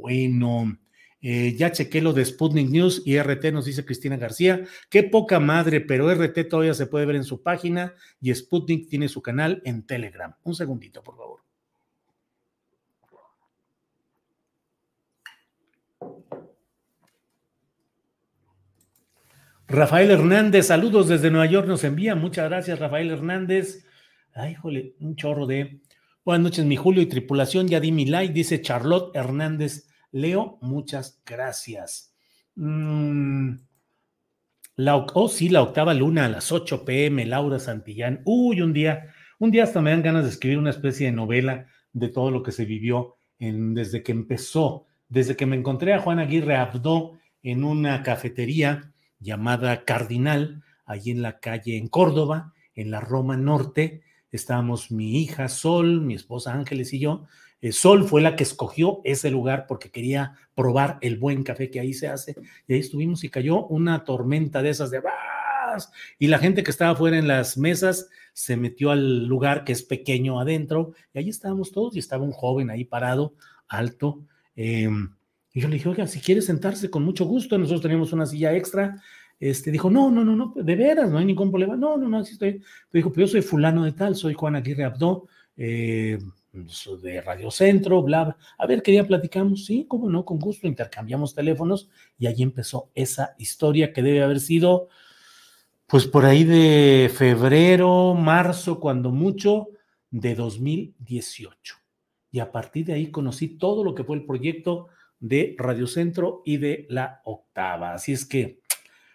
Bueno, 0.01 0.79
eh, 1.21 1.53
ya 1.55 1.71
chequé 1.71 2.01
lo 2.01 2.11
de 2.11 2.25
Sputnik 2.25 2.69
News 2.69 3.03
y 3.05 3.19
RT, 3.19 3.51
nos 3.51 3.65
dice 3.65 3.85
Cristina 3.85 4.17
García. 4.17 4.65
Qué 4.89 5.03
poca 5.03 5.39
madre, 5.39 5.79
pero 5.79 6.11
RT 6.11 6.49
todavía 6.49 6.73
se 6.73 6.87
puede 6.87 7.05
ver 7.05 7.17
en 7.17 7.23
su 7.23 7.43
página 7.43 7.93
y 8.19 8.33
Sputnik 8.33 8.89
tiene 8.89 9.07
su 9.07 9.21
canal 9.21 9.61
en 9.63 9.85
Telegram. 9.85 10.33
Un 10.41 10.55
segundito, 10.55 11.03
por 11.03 11.17
favor. 11.17 11.41
Rafael 19.67 20.09
Hernández, 20.09 20.65
saludos 20.65 21.07
desde 21.07 21.29
Nueva 21.29 21.45
York, 21.45 21.67
nos 21.67 21.83
envía. 21.83 22.15
Muchas 22.15 22.49
gracias, 22.49 22.79
Rafael 22.79 23.11
Hernández. 23.11 23.85
Ay, 24.33 24.55
jole, 24.55 24.95
un 24.99 25.15
chorro 25.15 25.45
de 25.45 25.79
Buenas 26.23 26.43
noches, 26.43 26.65
mi 26.65 26.75
Julio 26.75 27.01
y 27.01 27.07
tripulación. 27.07 27.67
Ya 27.67 27.79
di 27.79 27.91
mi 27.91 28.05
like, 28.05 28.31
dice 28.31 28.61
Charlotte 28.61 29.15
Hernández. 29.15 29.90
Leo, 30.11 30.57
muchas 30.61 31.21
gracias. 31.25 32.13
Mm, 32.55 33.55
oh, 35.13 35.29
sí, 35.29 35.49
la 35.49 35.61
octava 35.61 35.93
luna 35.93 36.25
a 36.25 36.29
las 36.29 36.51
8 36.51 36.85
pm, 36.85 37.25
Laura 37.25 37.59
Santillán. 37.59 38.21
Uy, 38.25 38.61
un 38.61 38.73
día, 38.73 39.13
un 39.39 39.51
día 39.51 39.63
hasta 39.63 39.81
me 39.81 39.91
dan 39.91 40.01
ganas 40.01 40.23
de 40.23 40.29
escribir 40.29 40.57
una 40.57 40.69
especie 40.69 41.07
de 41.07 41.13
novela 41.13 41.67
de 41.93 42.09
todo 42.09 42.31
lo 42.31 42.43
que 42.43 42.51
se 42.51 42.65
vivió 42.65 43.15
en, 43.39 43.73
desde 43.73 44.03
que 44.03 44.11
empezó, 44.11 44.85
desde 45.09 45.35
que 45.35 45.45
me 45.45 45.55
encontré 45.55 45.93
a 45.93 45.99
Juan 45.99 46.19
Aguirre 46.19 46.55
Abdo 46.55 47.19
en 47.43 47.63
una 47.63 48.03
cafetería 48.03 48.93
llamada 49.19 49.83
Cardinal, 49.85 50.63
allí 50.85 51.11
en 51.11 51.21
la 51.21 51.39
calle 51.39 51.77
en 51.77 51.87
Córdoba, 51.87 52.53
en 52.75 52.91
la 52.91 53.01
Roma 53.01 53.37
Norte, 53.37 54.01
estábamos 54.31 54.91
mi 54.91 55.21
hija 55.21 55.47
Sol, 55.47 56.01
mi 56.01 56.15
esposa 56.15 56.53
Ángeles 56.53 56.93
y 56.93 56.99
yo. 56.99 57.25
Eh, 57.61 57.71
Sol 57.71 58.05
fue 58.05 58.21
la 58.21 58.35
que 58.35 58.43
escogió 58.43 59.01
ese 59.03 59.29
lugar 59.29 59.65
porque 59.67 59.91
quería 59.91 60.35
probar 60.55 60.97
el 61.01 61.17
buen 61.17 61.43
café 61.43 61.69
que 61.69 61.79
ahí 61.79 61.93
se 61.93 62.07
hace. 62.07 62.35
Y 62.67 62.73
ahí 62.73 62.79
estuvimos 62.79 63.23
y 63.23 63.29
cayó 63.29 63.65
una 63.67 64.03
tormenta 64.03 64.61
de 64.61 64.69
esas 64.71 64.89
de. 64.89 65.01
Y 66.19 66.27
la 66.27 66.39
gente 66.39 66.63
que 66.63 66.71
estaba 66.71 66.95
fuera 66.95 67.17
en 67.17 67.27
las 67.27 67.57
mesas 67.57 68.09
se 68.33 68.57
metió 68.57 68.91
al 68.91 69.25
lugar 69.25 69.63
que 69.63 69.71
es 69.71 69.83
pequeño 69.83 70.39
adentro. 70.39 70.93
Y 71.13 71.19
ahí 71.19 71.29
estábamos 71.29 71.71
todos 71.71 71.95
y 71.95 71.99
estaba 71.99 72.23
un 72.23 72.31
joven 72.31 72.69
ahí 72.69 72.83
parado, 72.83 73.35
alto. 73.67 74.23
Em, 74.55 75.13
y 75.53 75.61
yo 75.61 75.67
le 75.67 75.75
dije, 75.75 75.89
oiga, 75.89 76.07
si 76.07 76.19
quiere 76.19 76.41
sentarse 76.41 76.89
con 76.89 77.03
mucho 77.03 77.25
gusto, 77.25 77.57
nosotros 77.57 77.81
teníamos 77.81 78.13
una 78.13 78.25
silla 78.25 78.55
extra. 78.55 79.01
este, 79.39 79.71
dijo, 79.71 79.89
no, 79.89 80.11
no, 80.11 80.23
no, 80.23 80.35
no, 80.35 80.53
de 80.55 80.75
veras, 80.75 81.09
no 81.09 81.17
hay 81.17 81.25
ningún 81.25 81.49
problema. 81.51 81.75
No, 81.75 81.97
no, 81.97 82.07
no, 82.07 82.19
así 82.19 82.33
estoy. 82.33 82.61
Dijo, 82.91 83.11
pero 83.11 83.27
yo 83.27 83.31
soy 83.31 83.41
fulano 83.41 83.83
de 83.83 83.91
tal, 83.93 84.15
soy 84.15 84.33
Juan 84.33 84.55
Aguirre 84.55 84.83
Abdo, 84.83 85.27
eh, 85.57 86.19
de 86.53 87.21
Radio 87.21 87.49
Centro, 87.49 88.01
bla, 88.01 88.25
bla. 88.25 88.37
A 88.57 88.67
ver, 88.67 88.81
¿qué 88.83 88.91
día 88.91 89.07
platicamos? 89.07 89.65
Sí, 89.65 89.85
cómo 89.87 90.09
no, 90.09 90.25
con 90.25 90.37
gusto, 90.37 90.67
intercambiamos 90.67 91.33
teléfonos 91.33 91.89
y 92.17 92.27
allí 92.27 92.43
empezó 92.43 92.91
esa 92.93 93.35
historia 93.37 93.93
que 93.93 94.03
debe 94.03 94.21
haber 94.21 94.41
sido, 94.41 94.89
pues 95.87 96.05
por 96.07 96.25
ahí 96.25 96.43
de 96.43 97.09
febrero, 97.13 98.15
marzo, 98.15 98.79
cuando 98.79 99.11
mucho, 99.11 99.69
de 100.09 100.35
2018. 100.35 101.75
Y 102.31 102.39
a 102.39 102.51
partir 102.51 102.85
de 102.85 102.93
ahí 102.93 103.11
conocí 103.11 103.57
todo 103.57 103.83
lo 103.83 103.95
que 103.95 104.03
fue 104.03 104.17
el 104.17 104.25
proyecto 104.25 104.87
de 105.19 105.55
Radio 105.57 105.87
Centro 105.87 106.41
y 106.45 106.57
de 106.57 106.85
la 106.89 107.21
octava. 107.23 107.93
Así 107.93 108.11
es 108.11 108.25
que 108.25 108.59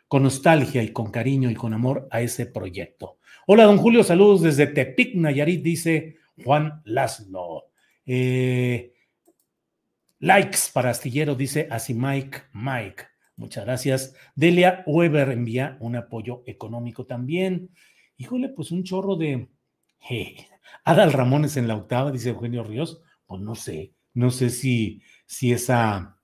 con 0.08 0.22
nostalgia 0.22 0.82
y 0.82 0.90
con 0.90 1.10
cariño 1.10 1.50
y 1.50 1.54
con 1.54 1.74
amor 1.74 2.08
a 2.10 2.22
ese 2.22 2.46
proyecto. 2.46 3.18
Hola, 3.46 3.64
don 3.64 3.78
Julio, 3.78 4.04
saludos 4.04 4.42
desde 4.42 4.66
Tepic, 4.66 5.14
Nayarit, 5.14 5.62
dice 5.62 6.15
Juan 6.44 6.82
Laszlo. 6.84 7.70
Eh, 8.04 8.94
likes 10.20 10.58
para 10.72 10.90
Astillero, 10.90 11.34
dice 11.34 11.68
así 11.70 11.94
Mike 11.94 12.44
Mike. 12.52 13.04
Muchas 13.36 13.64
gracias. 13.64 14.14
Delia 14.34 14.82
Weber 14.86 15.30
envía 15.30 15.76
un 15.80 15.96
apoyo 15.96 16.42
económico 16.46 17.04
también. 17.04 17.70
Híjole, 18.16 18.48
pues 18.48 18.70
un 18.70 18.82
chorro 18.82 19.16
de... 19.16 19.48
Adal 20.84 21.12
Ramones 21.12 21.56
en 21.56 21.68
la 21.68 21.76
octava, 21.76 22.12
dice 22.12 22.30
Eugenio 22.30 22.64
Ríos. 22.64 23.02
Pues 23.26 23.42
no 23.42 23.54
sé, 23.54 23.92
no 24.14 24.30
sé 24.30 24.50
si, 24.50 25.02
si, 25.26 25.52
esa, 25.52 26.18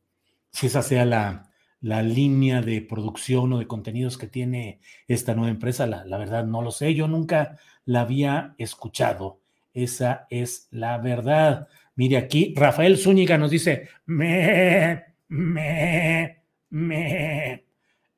si 0.53 0.69
esa 0.69 0.83
sea 0.83 1.05
la, 1.05 1.53
la 1.83 2.01
línea 2.03 2.63
de 2.63 2.81
producción 2.81 3.53
o 3.53 3.59
de 3.59 3.67
contenidos 3.67 4.17
que 4.17 4.29
tiene 4.29 4.81
esta 5.09 5.35
nueva 5.35 5.51
empresa. 5.51 5.87
La, 5.87 6.17
verdad 6.17 6.47
no 6.47 6.63
lo 6.63 6.71
sé, 6.71 6.95
yo 6.95 7.09
nunca 7.09 7.59
la 7.85 8.03
había 8.03 8.55
escuchado. 8.57 9.42
Esa 9.75 10.27
es 10.31 10.69
la 10.71 10.99
verdad. 10.99 11.69
Mire 11.95 12.17
aquí, 12.17 12.55
Rafael 12.57 12.99
Zúñiga 12.99 13.39
nos 13.39 13.51
dice, 13.51 13.89
me, 14.07 15.05
me, 15.29 16.43
me. 16.71 17.65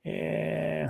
Eh, 0.02 0.86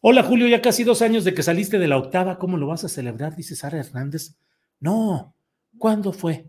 hola 0.00 0.22
Julio, 0.22 0.48
ya 0.48 0.60
casi 0.60 0.84
dos 0.84 1.02
años 1.02 1.24
de 1.24 1.34
que 1.34 1.42
saliste 1.42 1.78
de 1.78 1.88
la 1.88 1.98
octava, 1.98 2.38
¿cómo 2.38 2.56
lo 2.56 2.66
vas 2.66 2.84
a 2.84 2.88
celebrar? 2.88 3.36
Dice 3.36 3.56
Sara 3.56 3.78
Hernández. 3.78 4.36
No, 4.80 5.34
¿cuándo 5.78 6.12
fue? 6.12 6.46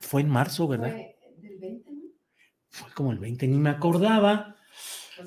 Fue 0.00 0.22
en 0.22 0.28
marzo, 0.28 0.66
¿verdad? 0.66 0.96
fue 2.72 2.90
como 2.94 3.12
el 3.12 3.18
20, 3.18 3.46
ni 3.48 3.58
me 3.58 3.70
acordaba. 3.70 4.56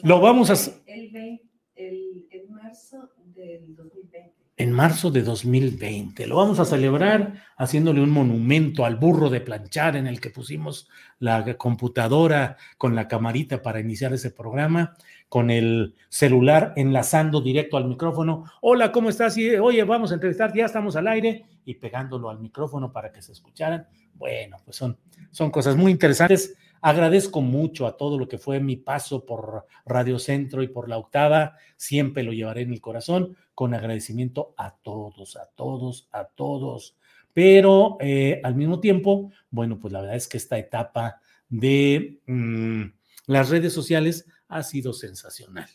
Lo 0.02 0.20
vamos 0.20 0.50
a... 0.50 0.56
El, 0.88 1.40
el, 1.76 2.50
marzo 2.50 3.12
del 3.24 3.76
2020. 3.76 4.35
En 4.58 4.72
marzo 4.72 5.12
de 5.12 5.22
2020. 5.22 6.28
Lo 6.28 6.38
vamos 6.38 6.60
a 6.60 6.66
celebrar 6.66 7.44
haciéndole 7.58 8.00
un 8.00 8.10
monumento 8.10 8.86
al 8.86 8.96
burro 8.96 9.30
de 9.30 9.42
planchar 9.42 9.98
en 9.98 10.08
el 10.08 10.22
que 10.22 10.30
pusimos 10.30 10.88
la 11.20 11.58
computadora 11.58 12.56
con 12.78 12.96
la 12.96 13.10
camarita 13.10 13.62
para 13.62 13.82
iniciar 13.82 14.14
ese 14.14 14.32
programa, 14.32 14.96
con 15.28 15.50
el 15.50 15.96
celular 16.08 16.72
enlazando 16.78 17.42
directo 17.42 17.76
al 17.76 17.86
micrófono. 17.86 18.46
Hola, 18.62 18.94
¿cómo 18.94 19.10
estás? 19.10 19.36
oye, 19.62 19.84
vamos 19.84 20.12
a 20.12 20.14
entrevistar, 20.14 20.54
ya 20.56 20.66
estamos 20.66 20.96
al 20.96 21.10
aire 21.10 21.44
y 21.66 21.76
pegándolo 21.76 22.30
al 22.30 22.40
micrófono 22.40 22.94
para 22.94 23.12
que 23.12 23.22
se 23.22 23.34
escucharan. 23.34 23.86
Bueno, 24.14 24.56
pues 24.64 24.78
son, 24.78 24.98
son 25.32 25.52
cosas 25.52 25.76
muy 25.76 25.92
interesantes 25.92 26.56
Agradezco 26.86 27.42
mucho 27.42 27.88
a 27.88 27.98
todo 27.98 28.20
lo 28.20 28.28
que 28.28 28.38
fue 28.38 28.60
mi 28.60 28.76
paso 28.76 29.26
por 29.26 29.66
Radio 29.88 30.20
Centro 30.20 30.62
y 30.62 30.68
por 30.68 30.88
la 30.88 31.00
octava. 31.00 31.58
Siempre 31.78 32.22
lo 32.22 32.32
llevaré 32.32 32.62
en 32.62 32.74
el 32.74 32.80
corazón 32.80 33.36
con 33.56 33.74
agradecimiento 33.74 34.54
a 34.58 34.76
todos, 34.76 35.38
a 35.38 35.48
todos, 35.56 36.08
a 36.12 36.26
todos. 36.26 36.98
Pero 37.34 37.98
eh, 38.02 38.42
al 38.44 38.56
mismo 38.56 38.80
tiempo, 38.80 39.32
bueno, 39.50 39.80
pues 39.80 39.92
la 39.92 40.02
verdad 40.02 40.18
es 40.18 40.28
que 40.28 40.38
esta 40.38 40.58
etapa 40.58 41.20
de 41.50 42.20
mm, 42.28 42.84
las 43.28 43.50
redes 43.50 43.74
sociales 43.74 44.28
ha 44.50 44.62
sido 44.62 44.94
sensacional. 44.94 45.70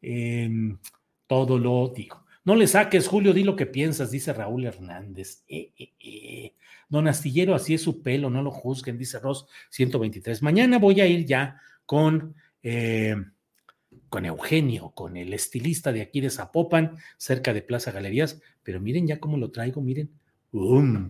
Em, 0.00 0.78
todo 1.26 1.58
lo 1.58 1.92
digo. 1.94 2.24
No 2.44 2.54
le 2.54 2.66
saques, 2.66 3.08
Julio, 3.08 3.32
di 3.32 3.44
lo 3.44 3.56
que 3.56 3.66
piensas, 3.66 4.10
dice 4.10 4.32
Raúl 4.32 4.64
Hernández. 4.64 5.42
Eh, 5.48 5.72
eh, 5.76 6.54
Don 6.88 7.08
Astillero, 7.08 7.54
así 7.54 7.74
es 7.74 7.82
su 7.82 8.02
pelo, 8.02 8.30
no 8.30 8.42
lo 8.42 8.50
juzguen, 8.50 8.96
dice 8.96 9.18
Ross 9.18 9.46
123. 9.70 10.42
Mañana 10.42 10.78
voy 10.78 11.00
a 11.00 11.06
ir 11.06 11.26
ya 11.26 11.60
con, 11.84 12.36
con 14.16 14.24
Eugenio, 14.24 14.92
con 14.94 15.18
el 15.18 15.34
estilista 15.34 15.92
de 15.92 16.00
aquí 16.00 16.22
de 16.22 16.30
Zapopan, 16.30 16.96
cerca 17.18 17.52
de 17.52 17.60
Plaza 17.60 17.92
Galerías, 17.92 18.40
pero 18.62 18.80
miren 18.80 19.06
ya 19.06 19.20
cómo 19.20 19.36
lo 19.36 19.50
traigo, 19.50 19.82
miren, 19.82 20.08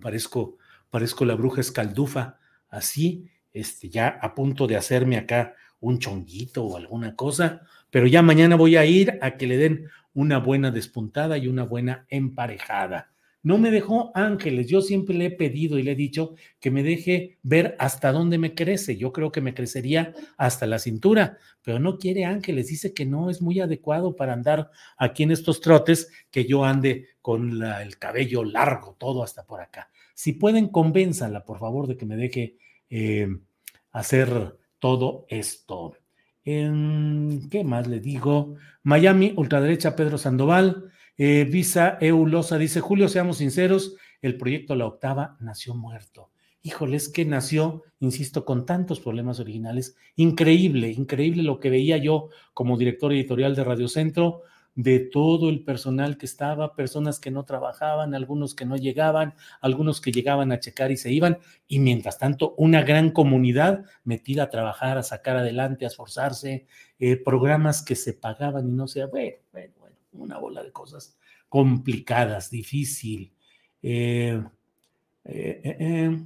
parezco, 0.01 0.59
parezco 0.91 1.25
la 1.25 1.37
bruja 1.37 1.61
escaldufa, 1.61 2.41
así, 2.69 3.31
este, 3.53 3.91
ya 3.91 4.09
a 4.09 4.35
punto 4.35 4.67
de 4.67 4.75
hacerme 4.75 5.19
acá 5.19 5.55
un 5.79 6.01
chonguito 6.01 6.65
o 6.65 6.77
alguna 6.77 7.15
cosa, 7.15 7.61
pero 7.93 8.09
ya 8.09 8.23
mañana 8.23 8.57
voy 8.57 8.75
a 8.75 8.85
ir 8.85 9.21
a 9.23 9.37
que 9.37 9.47
le 9.47 9.57
den 9.57 9.89
una 10.13 10.39
buena 10.39 10.73
despuntada 10.73 11.39
y 11.39 11.47
una 11.47 11.63
buena 11.63 12.07
emparejada. 12.09 13.13
No 13.47 13.59
me 13.59 13.71
dejó 13.71 14.11
ángeles. 14.17 14.67
Yo 14.67 14.81
siempre 14.81 15.15
le 15.15 15.27
he 15.27 15.31
pedido 15.31 15.79
y 15.79 15.85
le 15.85 15.93
he 15.93 15.95
dicho 15.95 16.35
que 16.59 16.73
me 16.73 16.83
deje 16.83 17.39
ver 17.45 17.77
hasta 17.79 18.11
dónde 18.11 18.39
me 18.39 18.57
crece. 18.57 18.97
Yo 18.97 19.13
creo 19.13 19.31
que 19.31 19.41
me 19.41 19.55
crecería 19.55 20.13
hasta 20.37 20.67
la 20.67 20.81
cintura, 20.81 21.39
pero 21.63 21.79
no 21.79 21.97
quiere 21.97 22.25
ángeles. 22.25 22.67
Dice 22.67 22.93
que 22.93 23.07
no 23.07 23.31
es 23.31 23.41
muy 23.41 23.61
adecuado 23.61 24.17
para 24.17 24.33
andar 24.33 24.73
aquí 24.99 25.23
en 25.23 25.31
estos 25.31 25.61
trotes, 25.61 26.11
que 26.33 26.45
yo 26.45 26.65
ande 26.65 27.07
con 27.23 27.63
el 27.63 27.99
cabello 27.99 28.43
largo, 28.43 28.97
todo 28.99 29.23
hasta 29.23 29.47
por 29.47 29.61
acá. 29.61 29.91
Si 30.13 30.33
pueden, 30.33 30.67
convénzala, 30.67 31.45
por 31.45 31.61
favor, 31.61 31.87
de 31.87 31.97
que 31.97 32.05
me 32.05 32.17
deje 32.17 32.57
eh, 32.91 33.29
hacer 33.93 34.57
todo 34.81 35.25
esto. 35.29 35.97
¿Qué 36.43 37.63
más 37.65 37.87
le 37.87 38.01
digo? 38.01 38.57
Miami, 38.83 39.35
ultraderecha, 39.37 39.95
Pedro 39.95 40.19
Sandoval. 40.19 40.91
Eh, 41.19 41.45
Visa 41.51 41.97
Eulosa 42.01 42.59
dice, 42.59 42.81
Julio, 42.81 43.09
seamos 43.09 43.39
sinceros, 43.39 43.97
el 44.21 44.37
proyecto 44.37 44.75
La 44.75 44.87
Octava 44.87 45.37
nació 45.41 45.75
muerto. 45.75 46.31
Híjole, 46.63 46.97
es 46.97 47.09
que 47.09 47.25
nació, 47.25 47.85
insisto, 48.01 48.45
con 48.45 48.67
tantos 48.67 49.01
problemas 49.01 49.41
originales. 49.41 49.97
Increíble, 50.17 50.91
increíble 50.91 51.43
lo 51.43 51.61
que 51.61 51.71
veía 51.71 51.97
yo 51.97 52.29
como 52.55 52.77
director 52.77 53.13
editorial 53.13 53.55
de 53.55 53.65
Radio 53.65 53.89
Centro, 53.89 54.43
de 54.75 54.99
todo 54.99 55.49
el 55.49 55.65
personal 55.65 56.19
que 56.19 56.27
estaba, 56.27 56.75
personas 56.77 57.19
que 57.19 57.31
no 57.31 57.45
trabajaban, 57.45 58.15
algunos 58.15 58.55
que 58.55 58.67
no 58.67 58.77
llegaban, 58.77 59.35
algunos 59.63 60.03
que 60.03 60.13
llegaban 60.13 60.53
a 60.53 60.61
checar 60.61 60.91
y 60.91 60.99
se 60.99 61.11
iban, 61.11 61.39
y 61.67 61.79
mientras 61.79 62.19
tanto 62.19 62.55
una 62.59 62.83
gran 62.83 63.11
comunidad 63.11 63.85
metida 64.05 64.45
a 64.45 64.51
trabajar, 64.51 64.99
a 64.99 65.03
sacar 65.03 65.39
adelante, 65.39 65.87
a 65.87 65.89
esforzarse, 65.89 66.67
eh, 66.99 67.17
programas 67.17 67.83
que 67.83 67.97
se 67.97 68.13
pagaban 68.13 68.69
y 68.69 68.73
no 68.73 68.87
se... 68.87 69.07
Bueno, 69.07 69.37
bueno, 69.51 69.73
una 70.19 70.39
bola 70.39 70.63
de 70.63 70.73
cosas 70.73 71.17
complicadas, 71.49 72.51
difícil. 72.51 73.33
Eh, 73.83 74.43
eh, 75.25 75.61
eh, 75.65 76.19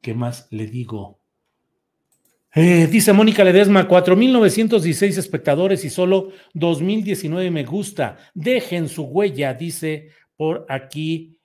¿Qué 0.00 0.14
más 0.14 0.48
le 0.50 0.66
digo? 0.66 1.18
dice 2.54 3.14
Mónica 3.14 3.44
Ledesma, 3.44 3.88
4.916 3.88 5.16
espectadores 5.16 5.86
y 5.86 5.90
solo 5.90 6.32
2.019 6.52 7.50
me 7.50 7.64
gusta. 7.64 8.18
Dejen 8.34 8.90
su 8.90 9.04
huella, 9.04 9.54
dice 9.54 10.10
por 10.36 10.66
aquí 10.68 11.38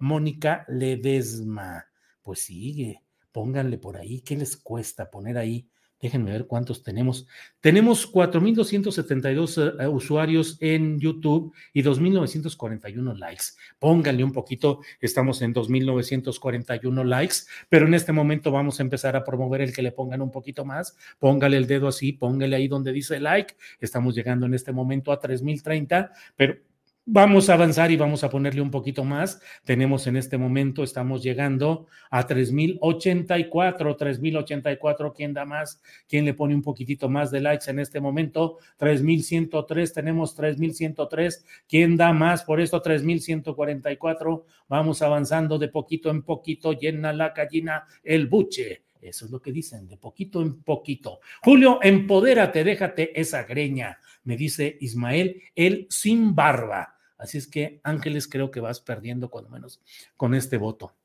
Mónica 0.00 0.64
Ledesma. 0.66 1.86
Pues 2.20 2.40
sigue, 2.40 3.02
pónganle 3.30 3.78
por 3.78 3.96
ahí, 3.96 4.22
¿qué 4.22 4.36
les 4.36 4.56
cuesta 4.56 5.08
poner 5.08 5.38
ahí 5.38 5.70
Déjenme 6.00 6.32
ver 6.32 6.46
cuántos 6.46 6.82
tenemos. 6.82 7.26
Tenemos 7.60 8.10
4.272 8.10 9.80
eh, 9.80 9.86
usuarios 9.86 10.56
en 10.60 10.98
YouTube 10.98 11.52
y 11.74 11.82
2.941 11.82 13.18
likes. 13.18 13.44
Pónganle 13.78 14.24
un 14.24 14.32
poquito, 14.32 14.80
estamos 15.00 15.42
en 15.42 15.52
2.941 15.52 17.04
likes, 17.04 17.36
pero 17.68 17.86
en 17.86 17.92
este 17.92 18.12
momento 18.12 18.50
vamos 18.50 18.80
a 18.80 18.82
empezar 18.82 19.14
a 19.14 19.24
promover 19.24 19.60
el 19.60 19.74
que 19.74 19.82
le 19.82 19.92
pongan 19.92 20.22
un 20.22 20.30
poquito 20.30 20.64
más. 20.64 20.96
Póngale 21.18 21.58
el 21.58 21.66
dedo 21.66 21.88
así, 21.88 22.12
póngale 22.12 22.56
ahí 22.56 22.66
donde 22.66 22.92
dice 22.92 23.20
like. 23.20 23.54
Estamos 23.78 24.14
llegando 24.14 24.46
en 24.46 24.54
este 24.54 24.72
momento 24.72 25.12
a 25.12 25.20
3.030, 25.20 26.10
pero 26.34 26.56
Vamos 27.06 27.48
a 27.48 27.54
avanzar 27.54 27.90
y 27.90 27.96
vamos 27.96 28.22
a 28.22 28.30
ponerle 28.30 28.60
un 28.60 28.70
poquito 28.70 29.04
más. 29.04 29.40
Tenemos 29.64 30.06
en 30.06 30.16
este 30.16 30.36
momento, 30.36 30.84
estamos 30.84 31.22
llegando 31.22 31.86
a 32.10 32.26
3084, 32.26 33.96
3084. 33.96 35.12
¿Quién 35.12 35.32
da 35.32 35.46
más? 35.46 35.80
¿Quién 36.06 36.26
le 36.26 36.34
pone 36.34 36.54
un 36.54 36.62
poquitito 36.62 37.08
más 37.08 37.30
de 37.30 37.40
likes 37.40 37.70
en 37.70 37.78
este 37.80 38.00
momento? 38.00 38.58
3103, 38.76 39.92
tenemos 39.94 40.34
3103. 40.36 41.44
¿Quién 41.66 41.96
da 41.96 42.12
más? 42.12 42.44
Por 42.44 42.60
esto 42.60 42.80
3144. 42.80 44.44
Vamos 44.68 45.00
avanzando 45.02 45.58
de 45.58 45.68
poquito 45.68 46.10
en 46.10 46.22
poquito. 46.22 46.74
Llena 46.74 47.12
la 47.14 47.30
gallina 47.30 47.84
el 48.04 48.26
buche 48.28 48.82
Eso 49.00 49.24
es 49.24 49.30
lo 49.30 49.40
que 49.40 49.50
dicen, 49.50 49.88
de 49.88 49.96
poquito 49.96 50.42
en 50.42 50.62
poquito. 50.62 51.20
Julio, 51.42 51.80
empodérate, 51.82 52.62
déjate 52.62 53.18
esa 53.18 53.44
greña, 53.44 53.98
me 54.24 54.36
dice 54.36 54.76
Ismael, 54.80 55.42
él 55.54 55.86
sin 55.90 56.34
barba. 56.34 56.96
Así 57.18 57.38
es 57.38 57.46
que, 57.46 57.80
Ángeles, 57.84 58.26
creo 58.26 58.50
que 58.50 58.60
vas 58.60 58.80
perdiendo 58.80 59.30
cuando 59.30 59.50
menos 59.50 59.82
con 60.16 60.34
este 60.34 60.56
voto. 60.56 60.96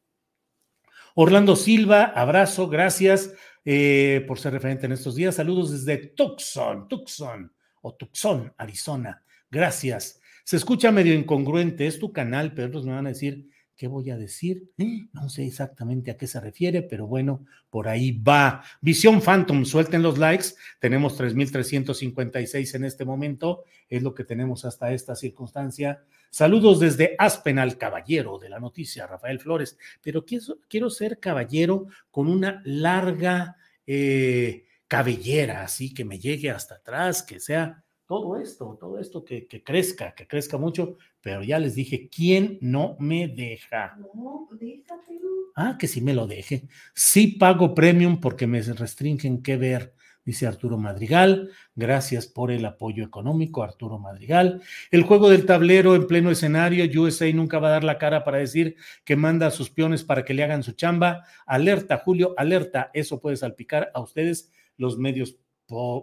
Orlando 1.13 1.55
Silva, 1.55 2.03
abrazo, 2.03 2.67
gracias 2.67 3.33
eh, 3.63 4.23
por 4.27 4.39
ser 4.39 4.53
referente 4.53 4.85
en 4.85 4.91
estos 4.91 5.15
días. 5.15 5.35
Saludos 5.35 5.71
desde 5.71 6.07
Tucson, 6.07 6.87
Tucson 6.87 7.51
o 7.81 7.95
Tucson, 7.95 8.53
Arizona. 8.57 9.23
Gracias. 9.49 10.19
Se 10.43 10.57
escucha 10.57 10.91
medio 10.91 11.13
incongruente, 11.13 11.87
es 11.87 11.99
tu 11.99 12.11
canal, 12.11 12.53
pero 12.53 12.67
otros 12.67 12.85
me 12.85 12.93
van 12.93 13.07
a 13.07 13.09
decir, 13.09 13.49
¿Qué 13.75 13.87
voy 13.87 14.09
a 14.09 14.17
decir? 14.17 14.71
¿Eh? 14.77 15.07
No 15.11 15.27
sé 15.27 15.45
exactamente 15.45 16.09
a 16.09 16.17
qué 16.17 16.27
se 16.27 16.39
refiere, 16.39 16.81
pero 16.81 17.07
bueno, 17.07 17.45
por 17.69 17.89
ahí 17.89 18.11
va. 18.11 18.63
Visión 18.79 19.21
Phantom, 19.21 19.65
suelten 19.65 20.01
los 20.01 20.17
likes. 20.17 20.49
Tenemos 20.79 21.19
3.356 21.19 22.75
en 22.75 22.85
este 22.85 23.03
momento. 23.03 23.63
Es 23.89 24.01
lo 24.01 24.13
que 24.13 24.23
tenemos 24.23 24.63
hasta 24.63 24.93
esta 24.93 25.15
circunstancia. 25.15 26.03
Saludos 26.29 26.79
desde 26.79 27.15
Aspen 27.17 27.59
al 27.59 27.77
caballero 27.77 28.39
de 28.39 28.49
la 28.49 28.59
noticia, 28.59 29.07
Rafael 29.07 29.39
Flores. 29.39 29.77
Pero 30.01 30.25
quiero, 30.25 30.57
quiero 30.69 30.89
ser 30.89 31.19
caballero 31.19 31.87
con 32.11 32.29
una 32.29 32.61
larga 32.63 33.57
eh, 33.85 34.65
cabellera, 34.87 35.63
así 35.63 35.93
que 35.93 36.05
me 36.05 36.17
llegue 36.17 36.49
hasta 36.49 36.75
atrás, 36.75 37.23
que 37.23 37.41
sea 37.41 37.83
todo 38.05 38.37
esto, 38.37 38.77
todo 38.79 38.99
esto 38.99 39.25
que, 39.25 39.47
que, 39.47 39.63
crezca, 39.63 40.13
que 40.13 40.27
crezca 40.27 40.57
mucho, 40.57 40.97
pero 41.25 41.41
ya 41.41 41.57
les 41.57 41.73
dije, 41.73 42.07
¿quién 42.07 42.59
no 42.61 42.97
me 42.99 43.27
deja? 43.27 43.97
No, 44.13 44.47
déjatelo. 44.51 45.27
Ah, 45.55 45.75
que 45.79 45.87
sí 45.87 45.99
me 45.99 46.13
lo 46.13 46.27
deje. 46.27 46.67
Sí 46.93 47.25
pago 47.25 47.73
premium 47.73 48.21
porque 48.21 48.45
me 48.45 48.61
restringen 48.61 49.41
qué 49.41 49.57
ver, 49.57 49.95
dice 50.23 50.45
Arturo 50.45 50.77
Madrigal. 50.77 51.49
Gracias 51.73 52.27
por 52.27 52.51
el 52.51 52.63
apoyo 52.63 53.03
económico, 53.03 53.63
Arturo 53.63 53.97
Madrigal. 53.97 54.61
El 54.91 55.01
juego 55.01 55.31
del 55.31 55.47
tablero 55.47 55.95
en 55.95 56.05
pleno 56.05 56.29
escenario, 56.29 56.85
USA 57.01 57.33
nunca 57.33 57.57
va 57.57 57.69
a 57.69 57.71
dar 57.71 57.83
la 57.83 57.97
cara 57.97 58.23
para 58.23 58.37
decir 58.37 58.75
que 59.03 59.15
manda 59.15 59.47
a 59.47 59.51
sus 59.51 59.71
peones 59.71 60.03
para 60.03 60.25
que 60.25 60.35
le 60.35 60.43
hagan 60.43 60.61
su 60.61 60.73
chamba. 60.73 61.23
Alerta, 61.47 61.97
Julio, 62.05 62.35
alerta, 62.37 62.91
eso 62.93 63.19
puede 63.19 63.37
salpicar 63.37 63.89
a 63.95 63.99
ustedes 63.99 64.51
los 64.77 64.99
medios 64.99 65.39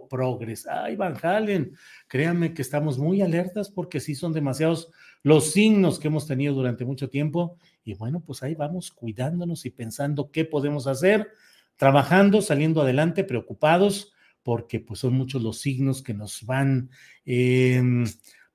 progres. 0.09 0.67
Ay, 0.67 0.95
Van 0.95 1.15
Halen, 1.21 1.75
créanme 2.07 2.53
que 2.53 2.61
estamos 2.61 2.97
muy 2.97 3.21
alertas 3.21 3.69
porque 3.69 3.99
sí 3.99 4.15
son 4.15 4.33
demasiados 4.33 4.91
los 5.23 5.51
signos 5.51 5.99
que 5.99 6.09
hemos 6.09 6.27
tenido 6.27 6.53
durante 6.53 6.85
mucho 6.85 7.09
tiempo. 7.09 7.57
Y 7.83 7.95
bueno, 7.95 8.19
pues 8.19 8.43
ahí 8.43 8.55
vamos 8.55 8.91
cuidándonos 8.91 9.65
y 9.65 9.71
pensando 9.71 10.29
qué 10.31 10.45
podemos 10.45 10.85
hacer, 10.85 11.29
trabajando, 11.77 12.41
saliendo 12.41 12.81
adelante, 12.81 13.23
preocupados, 13.23 14.13
porque 14.43 14.79
pues 14.79 14.99
son 14.99 15.13
muchos 15.13 15.41
los 15.41 15.59
signos 15.59 16.03
que 16.03 16.13
nos 16.13 16.45
van 16.45 16.89
em, 17.25 18.05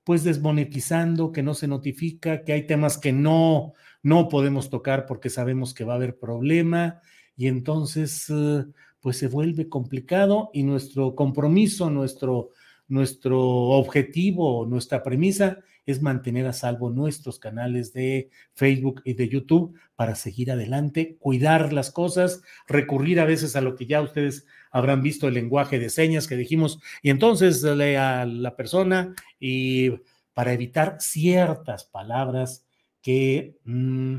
pues 0.05 0.23
desmonetizando, 0.25 1.33
que 1.33 1.43
no 1.43 1.55
se 1.55 1.67
notifica, 1.67 2.45
que 2.45 2.53
hay 2.53 2.67
temas 2.67 2.99
que 2.99 3.13
no, 3.13 3.73
no 4.03 4.29
podemos 4.29 4.71
tocar 4.71 5.07
porque 5.07 5.31
sabemos 5.31 5.75
que 5.75 5.85
va 5.85 5.95
a 5.95 5.97
haber 5.97 6.19
problema. 6.19 7.01
Y 7.37 7.49
entonces... 7.49 8.31
Eh, 8.31 8.65
pues 9.01 9.17
se 9.19 9.29
vuelve 9.29 9.69
complicado 9.69 10.51
y 10.53 10.63
nuestro 10.63 11.15
compromiso, 11.15 11.91
nuestro, 11.91 12.51
nuestro 12.89 13.41
objetivo, 13.41 14.67
nuestra 14.67 15.03
premisa 15.03 15.59
es 15.89 16.03
mantener 16.03 16.47
a 16.47 16.53
salvo 16.53 16.91
nuestros 16.91 17.39
canales 17.39 17.95
de 17.95 18.29
Facebook 18.53 19.01
y 19.07 19.15
de 19.15 19.31
YouTube 19.31 19.75
para 19.97 20.15
seguir 20.15 20.53
adelante, 20.53 21.17
cuidar 21.19 21.73
las 21.73 21.91
cosas, 21.91 22.43
recurrir 22.67 23.21
a 23.21 23.25
veces 23.25 23.57
a 23.57 23.63
lo 23.63 23.75
que 23.75 23.87
ya 23.87 24.03
ustedes 24.03 24.47
habrán 24.71 25.03
visto 25.03 25.29
el 25.29 25.35
lenguaje 25.35 25.79
de 25.79 25.89
señas 25.89 26.27
que 26.27 26.37
dijimos 26.37 26.79
y 27.01 27.09
entonces 27.09 27.65
a 27.65 28.27
la 28.27 28.55
persona 28.55 29.15
y 29.41 29.93
para 30.35 30.53
evitar 30.53 30.99
ciertas 31.01 31.85
palabras 31.85 32.67
que, 33.01 33.57
mm, 33.65 34.17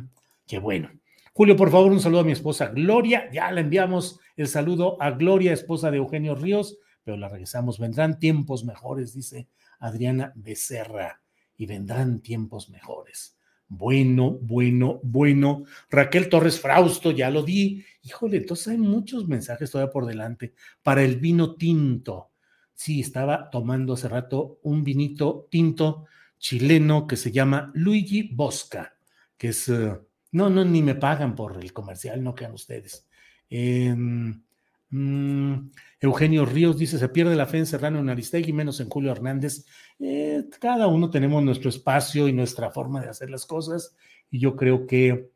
que 0.48 0.58
bueno. 0.58 0.90
Julio, 1.34 1.56
por 1.56 1.70
favor, 1.70 1.92
un 1.92 2.00
saludo 2.00 2.22
a 2.22 2.26
mi 2.26 2.32
esposa 2.32 2.70
Gloria. 2.70 3.30
Ya 3.32 3.52
le 3.52 3.62
enviamos 3.62 4.20
el 4.36 4.48
saludo 4.48 5.00
a 5.00 5.12
Gloria, 5.12 5.54
esposa 5.54 5.92
de 5.92 5.98
Eugenio 5.98 6.34
Ríos, 6.34 6.80
pero 7.04 7.16
la 7.16 7.30
regresamos. 7.30 7.78
Vendrán 7.78 8.18
tiempos 8.18 8.66
mejores, 8.66 9.14
dice 9.14 9.48
Adriana 9.78 10.34
Becerra, 10.36 11.22
y 11.60 11.66
vendrán 11.66 12.22
tiempos 12.22 12.70
mejores. 12.70 13.38
Bueno, 13.68 14.32
bueno, 14.32 15.00
bueno. 15.04 15.66
Raquel 15.92 16.30
Torres 16.30 16.60
Frausto, 16.60 17.12
ya 17.12 17.30
lo 17.30 17.44
di. 17.44 17.86
Híjole, 18.02 18.38
entonces 18.38 18.70
hay 18.70 18.78
muchos 18.78 19.28
mensajes 19.28 19.70
todavía 19.70 19.92
por 19.92 20.06
delante. 20.06 20.54
Para 20.82 21.04
el 21.04 21.18
vino 21.18 21.56
tinto. 21.56 22.32
Sí, 22.74 23.02
estaba 23.02 23.50
tomando 23.50 23.94
hace 23.94 24.08
rato 24.08 24.60
un 24.64 24.86
vinito 24.86 25.48
tinto 25.52 26.06
chileno 26.40 27.06
que 27.06 27.18
se 27.18 27.32
llama 27.32 27.72
Luigi 27.76 28.24
Bosca, 28.34 28.96
que 29.38 29.50
es... 29.50 29.68
Eh, 29.68 30.00
no, 30.32 30.50
no, 30.50 30.64
ni 30.64 30.82
me 30.82 30.96
pagan 30.96 31.36
por 31.36 31.62
el 31.62 31.74
comercial, 31.74 32.24
no 32.24 32.34
quedan 32.34 32.54
ustedes. 32.54 33.06
Em, 33.50 34.42
mm, 34.90 35.72
Eugenio 36.02 36.46
Ríos 36.46 36.78
dice: 36.78 36.98
se 36.98 37.10
pierde 37.10 37.36
la 37.36 37.46
fe 37.46 37.60
en 37.60 37.66
Serrano 37.66 38.00
en 38.00 38.10
Aristegui, 38.10 38.54
menos 38.54 38.80
en 38.80 38.90
Julio 38.90 39.12
Hernández. 39.12 39.66
Eh, 40.00 40.46
cada 40.60 40.88
uno 40.88 41.10
tenemos 41.10 41.44
nuestro 41.44 41.70
espacio 41.70 42.28
y 42.28 42.34
nuestra 42.34 42.72
forma 42.72 43.02
de 43.02 43.10
hacer 43.10 43.30
las 43.30 43.46
cosas, 43.46 43.96
y 44.30 44.40
yo 44.40 44.56
creo 44.56 44.88
que 44.88 45.32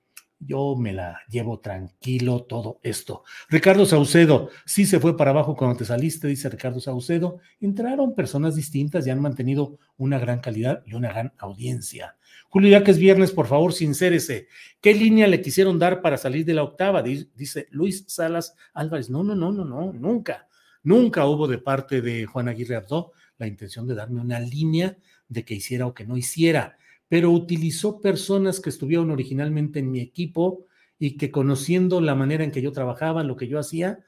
yo 0.46 0.76
me 0.76 0.94
la 0.94 1.20
llevo 1.30 1.60
tranquilo 1.60 2.44
todo 2.44 2.80
esto. 2.84 3.24
Ricardo 3.50 3.86
Saucedo, 3.86 4.50
sí 4.66 4.86
se 4.86 5.00
fue 5.00 5.16
para 5.16 5.32
abajo 5.32 5.56
cuando 5.56 5.78
te 5.78 5.86
saliste, 5.86 6.28
dice 6.28 6.50
Ricardo 6.50 6.80
Saucedo. 6.80 7.40
Entraron 7.60 8.16
personas 8.16 8.56
distintas 8.56 9.08
y 9.08 9.10
han 9.10 9.22
mantenido 9.22 9.80
una 9.98 10.20
gran 10.20 10.40
calidad 10.40 10.84
y 10.86 10.96
una 10.96 11.10
gran 11.10 11.34
audiencia. 11.38 12.18
Julio, 12.54 12.70
ya 12.70 12.84
que 12.84 12.92
es 12.92 13.00
viernes, 13.00 13.32
por 13.32 13.48
favor, 13.48 13.74
sincérese. 13.74 14.48
¿Qué 14.80 14.94
línea 14.94 15.26
le 15.26 15.42
quisieron 15.42 15.80
dar 15.80 16.02
para 16.02 16.18
salir 16.18 16.46
de 16.46 16.54
la 16.54 16.62
octava? 16.62 17.02
Dice 17.02 17.68
Luis 17.72 18.06
Salas 18.08 18.56
Álvarez. 18.74 19.10
No, 19.10 19.24
no, 19.24 19.36
no, 19.36 19.52
no, 19.52 19.66
no, 19.66 19.92
nunca. 19.92 20.48
Nunca 20.84 21.26
hubo 21.26 21.48
de 21.48 21.58
parte 21.58 22.02
de 22.02 22.26
Juan 22.26 22.48
Aguirre 22.48 22.76
Ardó 22.76 23.14
la 23.38 23.48
intención 23.48 23.88
de 23.88 23.96
darme 23.96 24.22
una 24.22 24.40
línea 24.40 24.98
de 25.28 25.44
que 25.44 25.56
hiciera 25.56 25.88
o 25.88 25.94
que 25.94 26.06
no 26.06 26.16
hiciera 26.16 26.78
pero 27.14 27.30
utilizó 27.30 28.02
personas 28.02 28.60
que 28.60 28.72
estuvieron 28.72 29.12
originalmente 29.12 29.78
en 29.78 29.92
mi 29.92 30.00
equipo 30.00 30.66
y 30.98 31.16
que 31.16 31.30
conociendo 31.30 32.02
la 32.02 32.16
manera 32.16 32.44
en 32.44 32.50
que 32.50 32.64
yo 32.64 32.72
trabajaba, 32.72 33.22
lo 33.22 33.36
que 33.36 33.48
yo 33.48 33.60
hacía, 33.60 34.00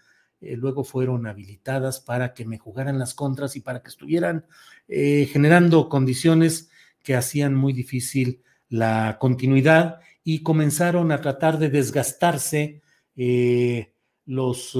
eh, 0.42 0.56
luego 0.58 0.84
fueron 0.84 1.28
habilitadas 1.28 2.00
para 2.00 2.34
que 2.34 2.46
me 2.46 2.58
jugaran 2.58 2.98
las 2.98 3.14
contras 3.14 3.56
y 3.56 3.60
para 3.60 3.84
que 3.84 3.90
estuvieran 3.90 4.48
eh, 4.88 5.30
generando 5.32 5.88
condiciones 5.88 6.72
que 7.06 7.15
hacían 7.15 7.56
muy 7.56 7.72
difícil 7.72 8.41
la 8.68 9.18
continuidad 9.19 9.99
y 10.23 10.41
comenzaron 10.41 11.11
a 11.11 11.22
tratar 11.22 11.60
de 11.60 11.69
desgastarse 11.69 12.82
eh, 13.15 13.94
los, 14.26 14.77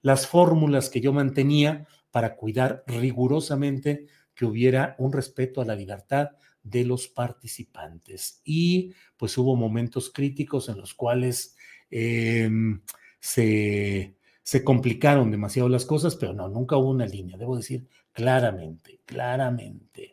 las 0.00 0.26
fórmulas 0.28 0.88
que 0.88 1.00
yo 1.00 1.12
mantenía 1.12 1.86
para 2.12 2.36
cuidar 2.36 2.84
rigurosamente 2.86 4.06
que 4.34 4.44
hubiera 4.44 4.94
un 4.98 5.12
respeto 5.12 5.60
a 5.60 5.64
la 5.64 5.74
libertad 5.74 6.30
de 6.62 6.84
los 6.84 7.08
participantes. 7.08 8.40
Y 8.44 8.94
pues 9.16 9.36
hubo 9.36 9.56
momentos 9.56 10.10
críticos 10.10 10.68
en 10.68 10.78
los 10.78 10.94
cuales 10.94 11.56
em, 11.90 12.82
se, 13.18 14.16
se, 14.44 14.62
complicaron 14.62 15.32
demasiado 15.32 15.68
las 15.68 15.84
cosas, 15.84 16.14
pero 16.14 16.34
no, 16.34 16.48
nunca 16.48 16.76
hubo 16.76 16.90
una 16.90 17.06
línea, 17.06 17.36
debo 17.36 17.56
decir 17.56 17.88
claramente, 18.12 19.00
claramente. 19.04 20.11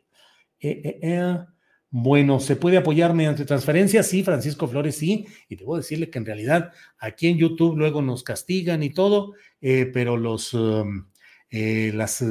Eh, 0.60 0.81
eh, 0.84 0.99
eh, 1.02 1.38
bueno, 1.91 2.40
¿se 2.40 2.56
puede 2.56 2.77
apoyar 2.77 3.14
mediante 3.14 3.45
transferencia? 3.45 4.03
Sí, 4.03 4.23
Francisco 4.23 4.68
Flores, 4.68 4.95
sí. 4.95 5.26
Y 5.48 5.56
debo 5.56 5.77
decirle 5.77 6.10
que 6.10 6.19
en 6.19 6.26
realidad 6.26 6.72
aquí 6.99 7.27
en 7.27 7.38
YouTube 7.38 7.77
luego 7.77 8.02
nos 8.02 8.23
castigan 8.23 8.84
y 8.84 8.91
todo, 8.91 9.34
pero 9.60 10.15
los, 10.15 10.53
em, 10.53 11.07
las 11.95 12.23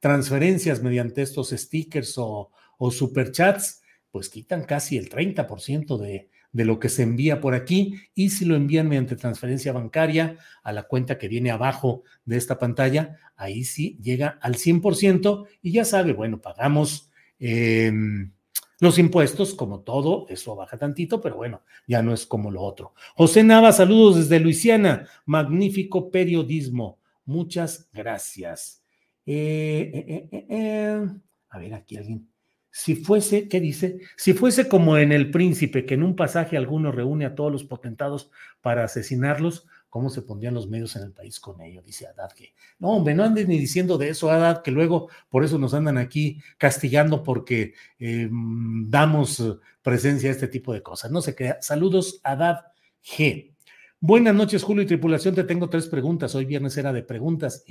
transferencias 0.00 0.82
mediante 0.82 1.22
estos 1.22 1.50
stickers 1.50 2.16
o, 2.16 2.50
o 2.78 2.90
superchats, 2.90 3.82
pues 4.10 4.30
quitan 4.30 4.64
casi 4.64 4.96
el 4.96 5.10
30% 5.10 5.98
de, 5.98 6.30
de 6.54 6.64
lo 6.64 6.78
que 6.78 6.88
se 6.88 7.02
envía 7.02 7.40
por 7.40 7.52
aquí 7.52 7.96
y 8.14 8.30
si 8.30 8.44
lo 8.44 8.54
envían 8.54 8.88
mediante 8.88 9.16
transferencia 9.16 9.72
bancaria 9.72 10.38
a 10.62 10.72
la 10.72 10.84
cuenta 10.84 11.18
que 11.18 11.28
viene 11.28 11.50
abajo 11.50 12.04
de 12.24 12.36
esta 12.36 12.58
pantalla, 12.58 13.18
ahí 13.36 13.64
sí 13.64 13.98
llega 14.00 14.38
al 14.40 14.54
100% 14.54 15.46
y 15.60 15.72
ya 15.72 15.84
sabe, 15.84 16.12
bueno, 16.12 16.40
pagamos 16.40 17.10
em, 17.46 18.32
los 18.80 18.98
impuestos, 18.98 19.54
como 19.54 19.80
todo, 19.80 20.26
eso 20.28 20.56
baja 20.56 20.78
tantito, 20.78 21.20
pero 21.20 21.36
bueno, 21.36 21.62
ya 21.86 22.02
no 22.02 22.12
es 22.12 22.26
como 22.26 22.50
lo 22.50 22.62
otro. 22.62 22.94
José 23.14 23.42
Nava, 23.44 23.72
saludos 23.72 24.16
desde 24.16 24.40
Luisiana, 24.40 25.06
magnífico 25.26 26.10
periodismo, 26.10 26.98
muchas 27.24 27.88
gracias. 27.92 28.82
Eh, 29.26 30.28
eh, 30.32 30.46
eh, 30.48 31.06
a 31.50 31.58
ver, 31.58 31.74
aquí 31.74 31.96
alguien 31.96 32.28
si 32.76 32.96
fuese, 32.96 33.48
¿qué 33.48 33.60
dice? 33.60 34.00
Si 34.16 34.32
fuese 34.32 34.68
como 34.68 34.98
en 34.98 35.12
El 35.12 35.30
Príncipe, 35.30 35.86
que 35.86 35.94
en 35.94 36.02
un 36.02 36.16
pasaje 36.16 36.56
alguno 36.56 36.90
reúne 36.90 37.24
a 37.24 37.36
todos 37.36 37.52
los 37.52 37.62
potentados 37.62 38.32
para 38.62 38.82
asesinarlos, 38.82 39.68
cómo 39.94 40.10
se 40.10 40.22
pondrían 40.22 40.54
los 40.54 40.68
medios 40.68 40.96
en 40.96 41.04
el 41.04 41.12
país 41.12 41.38
con 41.38 41.60
ello, 41.60 41.80
dice 41.80 42.08
Haddad 42.08 42.32
que, 42.32 42.52
no, 42.80 42.94
hombre, 42.94 43.14
no 43.14 43.22
anden 43.22 43.46
ni 43.46 43.60
diciendo 43.60 43.96
de 43.96 44.08
eso, 44.08 44.28
Haddad, 44.28 44.60
que 44.62 44.72
luego 44.72 45.08
por 45.28 45.44
eso 45.44 45.56
nos 45.56 45.72
andan 45.72 45.98
aquí 45.98 46.40
castigando 46.58 47.22
porque 47.22 47.74
eh, 48.00 48.28
damos 48.28 49.40
presencia 49.82 50.30
a 50.30 50.32
este 50.32 50.48
tipo 50.48 50.72
de 50.72 50.82
cosas. 50.82 51.12
No 51.12 51.22
se 51.22 51.36
crea. 51.36 51.58
Saludos, 51.62 52.20
Haddad 52.24 52.72
G. 53.04 53.52
Buenas 54.00 54.34
noches, 54.34 54.64
Julio 54.64 54.82
y 54.82 54.86
tripulación. 54.86 55.32
Te 55.32 55.44
tengo 55.44 55.70
tres 55.70 55.86
preguntas. 55.86 56.34
Hoy 56.34 56.44
viernes 56.44 56.76
era 56.76 56.92
de 56.92 57.04
preguntas. 57.04 57.64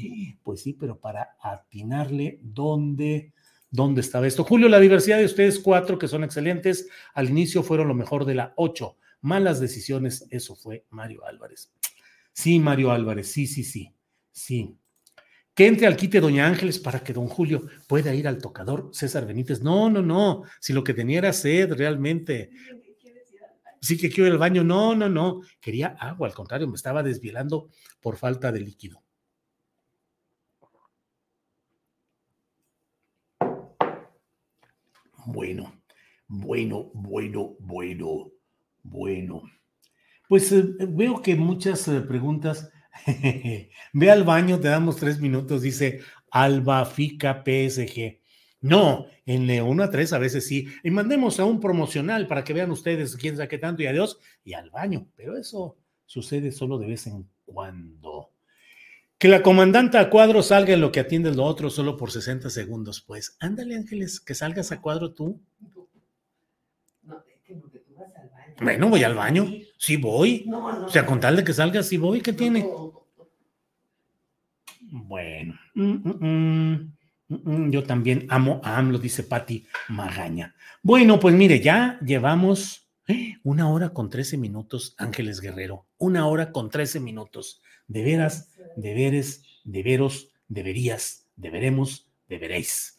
Pues 0.44 0.62
sí, 0.62 0.72
pero 0.72 0.98
para 0.98 1.36
atinarle 1.42 2.40
dónde, 2.42 3.34
dónde 3.70 4.00
estaba 4.00 4.28
esto. 4.28 4.46
Julio, 4.46 4.70
la 4.70 4.80
diversidad 4.80 5.18
de 5.18 5.26
ustedes 5.26 5.60
cuatro, 5.60 6.00
que 6.00 6.08
son 6.08 6.24
excelentes, 6.24 6.88
al 7.16 7.30
inicio 7.30 7.64
fueron 7.64 7.90
lo 7.90 7.96
mejor 7.96 8.24
de 8.24 8.36
la 8.36 8.54
ocho. 8.56 8.96
Malas 9.20 9.60
decisiones, 9.60 10.26
eso 10.30 10.56
fue 10.56 10.86
Mario 10.90 11.26
Álvarez. 11.26 11.74
Sí, 12.34 12.60
Mario 12.60 12.92
Álvarez, 12.92 13.32
sí, 13.32 13.48
sí, 13.48 13.64
sí, 13.64 13.94
sí. 14.32 14.78
Que 15.54 15.68
entre 15.68 15.86
al 15.86 15.96
quite 15.96 16.20
Doña 16.20 16.48
Ángeles 16.48 16.80
para 16.80 17.04
que 17.04 17.14
don 17.14 17.28
Julio 17.28 17.68
pueda 17.88 18.14
ir 18.16 18.28
al 18.28 18.40
tocador 18.40 18.90
César 18.92 19.28
Benítez. 19.28 19.62
No, 19.62 19.90
no, 19.90 20.02
no. 20.02 20.44
Si 20.60 20.74
lo 20.74 20.84
que 20.84 20.96
tenía 20.96 21.20
era 21.20 21.34
sed 21.34 21.74
realmente. 21.74 22.50
Sí 23.80 23.98
que 23.98 24.10
quiero 24.10 24.28
ir 24.28 24.34
al 24.34 24.40
baño. 24.40 24.64
No, 24.64 24.96
no, 24.96 25.10
no. 25.10 25.42
Quería 25.62 25.90
agua, 26.00 26.28
al 26.28 26.34
contrario, 26.34 26.68
me 26.68 26.76
estaba 26.76 27.04
desvielando 27.04 27.70
por 28.02 28.18
falta 28.18 28.52
de 28.52 28.62
líquido. 28.62 29.04
Bueno, 35.26 35.82
bueno, 36.28 36.92
bueno, 36.94 37.56
bueno, 37.60 38.32
bueno. 38.82 39.44
Pues 40.34 40.52
eh, 40.52 40.64
veo 40.90 41.22
que 41.22 41.36
muchas 41.36 41.88
eh, 41.88 42.02
preguntas. 42.02 42.72
Ve 43.94 44.10
al 44.10 44.24
baño, 44.24 44.60
te 44.60 44.68
damos 44.68 44.96
tres 44.96 45.20
minutos, 45.20 45.62
dice 45.62 46.00
Alba 46.32 46.86
Fica 46.86 47.44
PSG. 47.46 48.20
No, 48.62 49.06
en 49.28 49.46
le 49.46 49.62
1 49.62 49.84
a 49.84 49.92
3 49.92 50.12
a 50.14 50.18
veces 50.18 50.48
sí. 50.48 50.66
Y 50.84 50.90
mandemos 50.90 51.40
a 51.40 51.46
un 51.46 51.60
promocional 51.60 52.26
para 52.26 52.44
que 52.44 52.54
vean 52.54 52.72
ustedes 52.72 53.16
quién 53.16 53.36
sabe 53.36 53.48
qué 53.48 53.60
tanto 53.60 53.84
y 53.84 53.86
adiós 53.86 54.18
y 54.44 54.54
al 54.54 54.72
baño. 54.72 55.06
Pero 55.16 55.38
eso 55.38 55.78
sucede 56.08 56.52
solo 56.52 56.80
de 56.80 56.88
vez 56.88 57.06
en 57.06 57.30
cuando. 57.46 58.32
Que 59.20 59.28
la 59.28 59.44
comandante 59.44 60.00
a 60.00 60.10
cuadro 60.10 60.42
salga 60.42 60.74
en 60.74 60.82
lo 60.82 60.92
que 60.92 61.02
atiende 61.02 61.32
lo 61.32 61.44
otro 61.44 61.70
solo 61.70 61.96
por 61.96 62.10
60 62.10 62.50
segundos. 62.50 63.02
Pues 63.02 63.38
ándale, 63.40 63.76
Ángeles, 63.76 64.20
que 64.20 64.34
salgas 64.34 64.72
a 64.72 64.82
cuadro 64.82 65.14
tú. 65.14 65.40
No, 67.04 67.20
es 67.20 67.40
que 67.44 67.54
tú 67.54 67.70
vas 67.96 68.08
al 68.16 68.30
baño. 68.30 68.56
Bueno, 68.60 68.90
voy 68.90 69.04
al 69.04 69.14
baño. 69.14 69.48
Sí 69.84 69.98
voy. 69.98 70.50
o 70.50 70.88
sea, 70.88 71.06
con 71.06 71.20
tal 71.20 71.36
de 71.36 71.44
que 71.44 71.52
salga, 71.52 71.84
sí 71.84 71.98
voy. 71.98 72.22
¿Qué 72.22 72.32
tiene? 72.32 72.66
Bueno. 74.80 75.60
Mm, 75.74 76.10
mm, 76.26 76.94
mm, 77.28 77.70
yo 77.70 77.84
también 77.84 78.26
amo 78.30 78.62
a 78.64 78.78
AMLO, 78.78 78.98
dice 78.98 79.24
Patti 79.24 79.68
Magaña. 79.90 80.56
Bueno, 80.82 81.20
pues 81.20 81.36
mire, 81.36 81.60
ya 81.60 82.00
llevamos 82.00 82.88
¿eh? 83.10 83.40
una 83.44 83.70
hora 83.70 83.90
con 83.90 84.10
13 84.10 84.38
minutos, 84.38 84.96
Ángeles 84.98 85.42
Guerrero. 85.42 85.86
Una 85.98 86.28
hora 86.28 86.54
con 86.54 86.70
13 86.70 87.02
minutos. 87.02 87.62
De 87.86 88.04
veras, 88.04 88.54
deberes, 88.78 89.44
deberos, 89.66 90.30
deberías, 90.48 91.28
deberemos, 91.36 92.08
deberéis. 92.30 92.98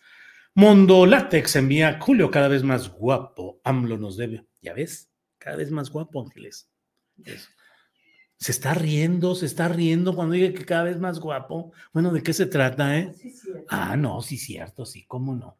Mondo 0.55 1.07
Látex 1.07 1.57
envía 1.57 1.99
Julio 1.99 2.31
cada 2.31 2.49
vez 2.49 2.63
más 2.63 2.91
guapo. 2.91 3.59
AMLO 3.65 3.97
nos 3.97 4.19
debe. 4.19 4.45
¿Ya 4.61 4.75
ves? 4.75 5.11
Cada 5.39 5.57
vez 5.57 5.71
más 5.71 5.89
guapo, 5.89 6.21
Ángeles. 6.21 6.69
Se 8.37 8.53
está 8.53 8.75
riendo, 8.75 9.35
se 9.35 9.47
está 9.47 9.69
riendo 9.69 10.15
cuando 10.15 10.35
diga 10.35 10.53
que 10.53 10.65
cada 10.65 10.85
vez 10.85 10.99
más 10.99 11.19
guapo. 11.21 11.73
Bueno, 11.93 12.13
¿de 12.13 12.23
qué 12.23 12.33
se 12.33 12.47
trata, 12.47 12.99
eh? 12.99 13.13
ah, 13.69 13.97
no, 13.97 14.21
sí, 14.21 14.37
cierto, 14.37 14.85
sí, 14.85 15.05
cómo 15.07 15.35
no. 15.35 15.57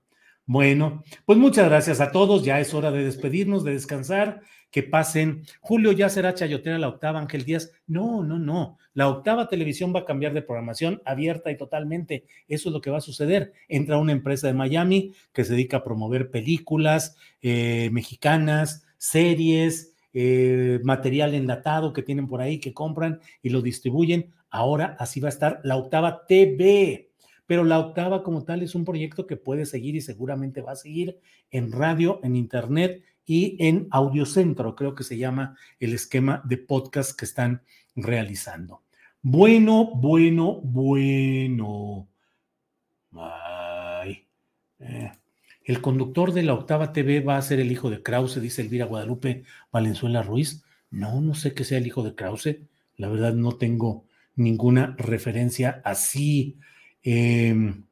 Bueno, 0.47 1.03
pues 1.25 1.39
muchas 1.39 1.67
gracias 1.69 2.01
a 2.01 2.13
todos. 2.13 2.45
Ya 2.45 2.61
es 2.61 2.75
hora 2.75 2.91
de 2.91 3.05
despedirnos, 3.05 3.65
de 3.65 3.73
descansar. 3.73 4.43
Que 4.71 4.83
pasen. 4.83 5.45
Julio 5.61 5.93
ya 5.93 6.09
será 6.09 6.35
chayotera 6.35 6.79
la 6.79 6.89
octava, 6.89 7.21
Ángel 7.21 7.45
Díaz. 7.45 7.71
No, 7.87 8.23
no, 8.23 8.39
no. 8.39 8.77
La 8.93 9.09
octava 9.09 9.49
televisión 9.49 9.95
va 9.95 10.01
a 10.01 10.05
cambiar 10.05 10.35
de 10.35 10.43
programación 10.43 11.01
abierta 11.05 11.51
y 11.51 11.57
totalmente. 11.57 12.27
Eso 12.49 12.69
es 12.69 12.73
lo 12.73 12.81
que 12.81 12.91
va 12.91 12.99
a 12.99 13.01
suceder. 13.01 13.53
Entra 13.69 13.99
una 13.99 14.13
empresa 14.13 14.49
de 14.49 14.55
Miami 14.55 15.15
que 15.33 15.45
se 15.45 15.53
dedica 15.53 15.79
a 15.79 15.85
promover 15.85 16.31
películas 16.31 17.17
eh, 17.41 17.89
mexicanas, 17.93 18.85
series, 18.99 19.94
eh, 20.15 20.81
material 20.85 21.35
enlatado 21.35 21.93
que 21.93 22.03
tienen 22.03 22.29
por 22.29 22.41
ahí, 22.41 22.59
que 22.59 22.73
compran 22.73 23.21
y 23.43 23.51
lo 23.51 23.61
distribuyen. 23.61 24.33
Ahora 24.49 24.97
así 24.99 25.21
va 25.21 25.29
a 25.29 25.33
estar 25.33 25.61
la 25.65 25.77
octava 25.77 26.25
TV. 26.27 27.11
Pero 27.47 27.65
la 27.65 27.79
octava 27.79 28.23
como 28.23 28.45
tal 28.45 28.63
es 28.63 28.75
un 28.75 28.87
proyecto 28.87 29.27
que 29.27 29.37
puede 29.37 29.67
seguir 29.67 29.97
y 29.97 30.01
seguramente 30.01 30.63
va 30.63 30.73
a 30.73 30.77
seguir 30.77 31.19
en 31.51 31.73
radio, 31.73 32.21
en 32.23 32.37
internet 32.37 33.03
y 33.27 33.57
en 33.59 33.89
Audiocentro, 33.91 34.75
creo 34.75 34.95
que 34.95 35.05
se 35.05 35.17
llama 35.17 35.57
el 35.81 35.95
esquema 35.95 36.43
de 36.45 36.59
podcast 36.59 37.19
que 37.19 37.25
están 37.25 37.63
realizando. 37.95 38.83
Bueno, 39.23 39.91
bueno, 39.95 40.61
bueno. 40.63 42.09
Ay. 43.13 44.27
Eh. 44.81 45.13
El 45.65 45.81
conductor 45.81 46.33
de 46.33 46.43
la 46.43 46.53
octava 46.53 46.93
TV 46.93 47.21
va 47.21 47.39
a 47.39 47.43
ser 47.43 47.59
el 47.59 47.73
hijo 47.73 47.89
de 47.89 48.03
Krause, 48.03 48.41
dice 48.41 48.61
Elvira 48.61 48.85
Guadalupe 48.85 49.45
Valenzuela 49.73 50.23
Ruiz. 50.23 50.63
No, 50.91 51.21
no 51.23 51.35
sé 51.35 51.55
que 51.55 51.65
sea 51.65 51.79
el 51.79 51.87
hijo 51.87 52.03
de 52.03 52.15
Krause. 52.15 52.59
La 52.97 53.09
verdad 53.09 53.33
no 53.33 53.57
tengo 53.57 54.05
ninguna 54.37 54.95
referencia 54.99 55.81
así. 55.85 56.59
Em, 57.03 57.85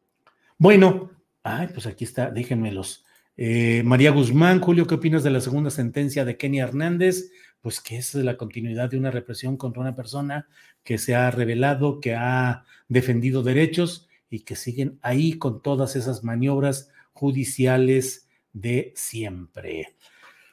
bueno, 0.58 1.12
ay, 1.42 1.68
pues 1.72 1.86
aquí 1.86 2.04
está, 2.04 2.30
déjenmelos. 2.30 3.04
Eh, 3.36 3.82
María 3.84 4.10
Guzmán, 4.10 4.60
Julio, 4.60 4.86
¿qué 4.86 4.96
opinas 4.96 5.22
de 5.22 5.30
la 5.30 5.40
segunda 5.40 5.70
sentencia 5.70 6.26
de 6.26 6.36
Kenny 6.36 6.60
Hernández? 6.60 7.30
Pues 7.62 7.80
que 7.80 7.96
es 7.96 8.14
la 8.14 8.36
continuidad 8.36 8.90
de 8.90 8.98
una 8.98 9.10
represión 9.10 9.56
contra 9.56 9.80
una 9.80 9.96
persona 9.96 10.46
que 10.84 10.98
se 10.98 11.14
ha 11.14 11.30
revelado, 11.30 12.00
que 12.00 12.14
ha 12.14 12.64
defendido 12.88 13.42
derechos 13.42 14.08
y 14.28 14.40
que 14.40 14.56
siguen 14.56 14.98
ahí 15.00 15.38
con 15.38 15.62
todas 15.62 15.96
esas 15.96 16.22
maniobras 16.22 16.90
judiciales 17.12 18.28
de 18.52 18.92
siempre. 18.96 19.96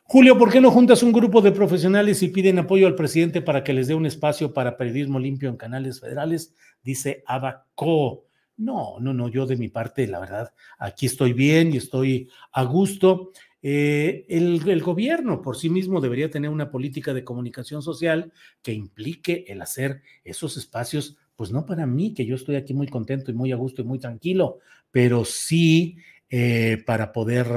Julio, 0.04 0.40
¿por 0.40 0.52
qué 0.52 0.60
no 0.60 0.72
juntas 0.72 1.04
un 1.04 1.12
grupo 1.12 1.40
de 1.40 1.52
profesionales 1.52 2.24
y 2.24 2.30
piden 2.30 2.58
apoyo 2.58 2.88
al 2.88 2.96
presidente 2.96 3.44
para 3.44 3.64
que 3.64 3.74
les 3.74 3.88
dé 3.88 3.94
un 3.94 4.08
espacio 4.08 4.54
para 4.54 4.76
periodismo 4.76 5.20
limpio 5.20 5.50
en 5.50 5.56
canales 5.56 6.00
federales? 6.00 6.56
Dice 6.82 7.24
Abaco. 7.28 8.26
No, 8.58 9.00
no, 9.00 9.14
no, 9.14 9.30
yo 9.30 9.46
de 9.46 9.56
mi 9.56 9.68
parte, 9.68 10.08
la 10.08 10.20
verdad, 10.20 10.52
aquí 10.80 11.06
estoy 11.06 11.34
bien 11.34 11.72
y 11.74 11.78
estoy 11.78 12.28
a 12.52 12.64
gusto. 12.64 13.32
Eh, 13.62 14.26
el, 14.28 14.68
el, 14.68 14.82
gobierno 14.82 15.42
por 15.42 15.56
sí 15.56 15.70
mismo 15.70 16.02
debería 16.02 16.32
tener 16.32 16.50
una 16.50 16.72
política 16.72 17.14
de 17.14 17.24
comunicación 17.24 17.82
social 17.82 18.34
que 18.62 18.74
implique 18.74 19.46
el 19.48 19.62
hacer 19.62 20.02
esos 20.24 20.58
espacios, 20.58 21.18
pues 21.36 21.52
no 21.52 21.66
para 21.66 21.86
mí, 21.86 22.14
que 22.14 22.26
yo 22.26 22.36
estoy 22.36 22.56
aquí 22.56 22.74
muy 22.74 22.88
contento 22.88 23.30
y 23.30 23.36
muy 23.36 23.52
a 23.52 23.58
gusto 23.58 23.84
y 23.84 23.86
muy 23.86 24.00
tranquilo, 24.00 24.58
pero 24.92 25.24
sí 25.24 25.98
eh, 26.30 26.84
para 26.86 27.12
poder, 27.12 27.48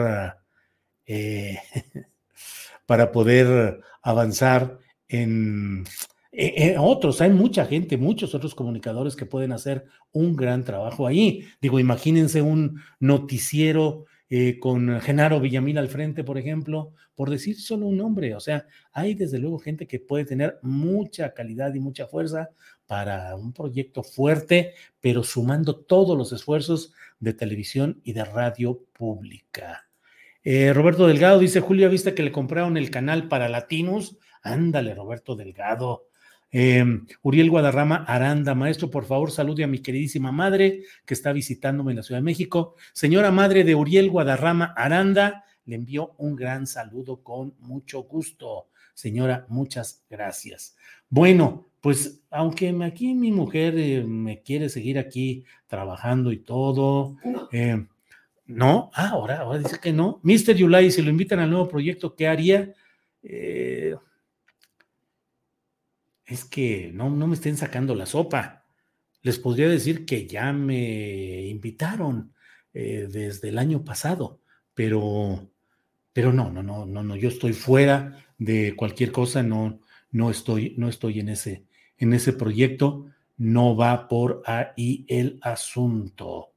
eh, 1.07 1.59
para 2.86 3.12
poder 3.12 3.81
avanzar 4.03 4.78
en, 5.09 5.85
en, 6.32 6.78
otros. 6.78 7.20
Hay 7.20 7.31
mucha 7.31 7.66
gente, 7.66 7.97
muchos 7.97 8.35
otros 8.35 8.55
comunicadores 8.55 9.16
que 9.16 9.27
pueden 9.27 9.53
hacer 9.53 9.85
un 10.12 10.35
gran 10.35 10.65
trabajo 10.65 11.07
ahí. 11.07 11.47
Digo, 11.61 11.78
imagínense 11.78 12.43
un 12.43 12.81
noticiero 12.99 14.07
eh, 14.35 14.59
con 14.59 14.99
Genaro 15.03 15.40
Villamil 15.40 15.77
al 15.77 15.89
frente, 15.89 16.24
por 16.24 16.39
ejemplo, 16.39 16.94
por 17.15 17.28
decir 17.28 17.61
solo 17.61 17.86
un 17.86 17.99
nombre. 17.99 18.35
O 18.35 18.40
sea, 18.40 18.66
hay 18.90 19.15
desde 19.15 19.39
luego 19.39 19.59
gente 19.59 19.86
que 19.86 20.01
puede 20.01 20.24
tener 20.24 20.59
mucha 20.62 21.35
calidad 21.35 21.74
y 21.74 21.81
mucha 21.81 22.07
fuerza 22.07 22.49
para 22.86 23.36
un 23.36 23.53
proyecto 23.53 24.03
fuerte, 24.03 24.73
pero 25.01 25.23
sumando 25.23 25.77
todos 25.77 26.16
los 26.16 26.32
esfuerzos 26.32 26.94
de 27.23 27.32
televisión 27.32 28.01
y 28.03 28.12
de 28.12 28.24
radio 28.24 28.85
pública. 28.93 29.89
Eh, 30.43 30.73
Roberto 30.73 31.07
Delgado 31.07 31.39
dice, 31.39 31.61
Julio, 31.61 31.89
¿viste 31.89 32.15
que 32.15 32.24
le 32.24 32.32
compraron 32.32 32.77
el 32.77 32.90
canal 32.90 33.28
para 33.28 33.49
latinos? 33.49 34.19
Ándale, 34.43 34.93
Roberto 34.93 35.36
Delgado. 35.36 36.09
Em, 36.51 37.07
Uriel 37.23 37.49
Guadarrama 37.49 38.05
Aranda, 38.09 38.55
maestro, 38.57 38.90
por 38.90 39.07
favor, 39.07 39.31
salude 39.31 39.62
a 39.62 39.69
mi 39.69 39.78
queridísima 39.78 40.32
madre 40.32 40.82
que 41.07 41.15
está 41.15 41.32
visitándome 41.32 41.93
en 41.93 41.99
la 41.99 42.03
Ciudad 42.03 42.20
de 42.20 42.24
México. 42.24 42.74
Señora 42.93 43.31
madre 43.31 43.62
de 43.62 43.77
Uriel 43.77 44.11
Guadarrama 44.11 44.74
Aranda, 44.77 45.44
le 45.65 45.77
envío 45.77 46.15
un 46.19 46.35
gran 46.35 46.66
saludo 46.66 47.23
con 47.23 47.55
mucho 47.61 48.03
gusto. 48.03 48.69
Señora, 48.94 49.47
muchas 49.49 50.05
gracias. 50.11 50.77
Bueno, 51.09 51.72
pues 51.82 52.22
aunque 52.30 52.74
aquí 52.84 53.12
mi 53.14 53.32
mujer 53.32 53.74
eh, 53.76 54.04
me 54.04 54.40
quiere 54.40 54.70
seguir 54.70 54.98
aquí 54.98 55.44
trabajando 55.66 56.32
y 56.32 56.38
todo, 56.38 57.16
eh, 57.50 57.84
no, 58.46 58.90
ah, 58.94 59.09
ahora, 59.10 59.40
ahora 59.40 59.59
dice 59.59 59.80
que 59.80 59.92
no. 59.92 60.20
Mr. 60.22 60.54
Yulai, 60.54 60.90
si 60.90 61.02
lo 61.02 61.10
invitan 61.10 61.40
al 61.40 61.50
nuevo 61.50 61.68
proyecto, 61.68 62.14
¿qué 62.14 62.28
haría? 62.28 62.72
Eh, 63.22 63.96
es 66.24 66.44
que 66.44 66.90
no, 66.94 67.10
no 67.10 67.26
me 67.26 67.34
estén 67.34 67.56
sacando 67.56 67.94
la 67.94 68.06
sopa. 68.06 68.64
Les 69.22 69.38
podría 69.38 69.68
decir 69.68 70.06
que 70.06 70.26
ya 70.26 70.52
me 70.52 71.46
invitaron 71.46 72.32
eh, 72.72 73.09
desde 73.10 73.48
el 73.48 73.59
año 73.59 73.84
pasado, 73.84 74.40
pero, 74.74 75.50
pero 76.12 76.32
no, 76.32 76.50
no, 76.50 76.62
no, 76.62 76.86
no, 76.86 77.02
no, 77.02 77.16
yo 77.16 77.28
estoy 77.28 77.52
fuera 77.52 78.24
de 78.38 78.74
cualquier 78.76 79.10
cosa, 79.10 79.42
no, 79.42 79.80
no 80.12 80.30
estoy, 80.30 80.74
no 80.78 80.88
estoy 80.88 81.20
en 81.20 81.28
ese, 81.28 81.64
en 82.05 82.15
ese 82.15 82.33
proyecto, 82.33 83.07
no 83.37 83.77
va 83.77 84.09
por 84.09 84.43
ahí 84.47 85.05
el 85.09 85.39
asunto. 85.43 86.53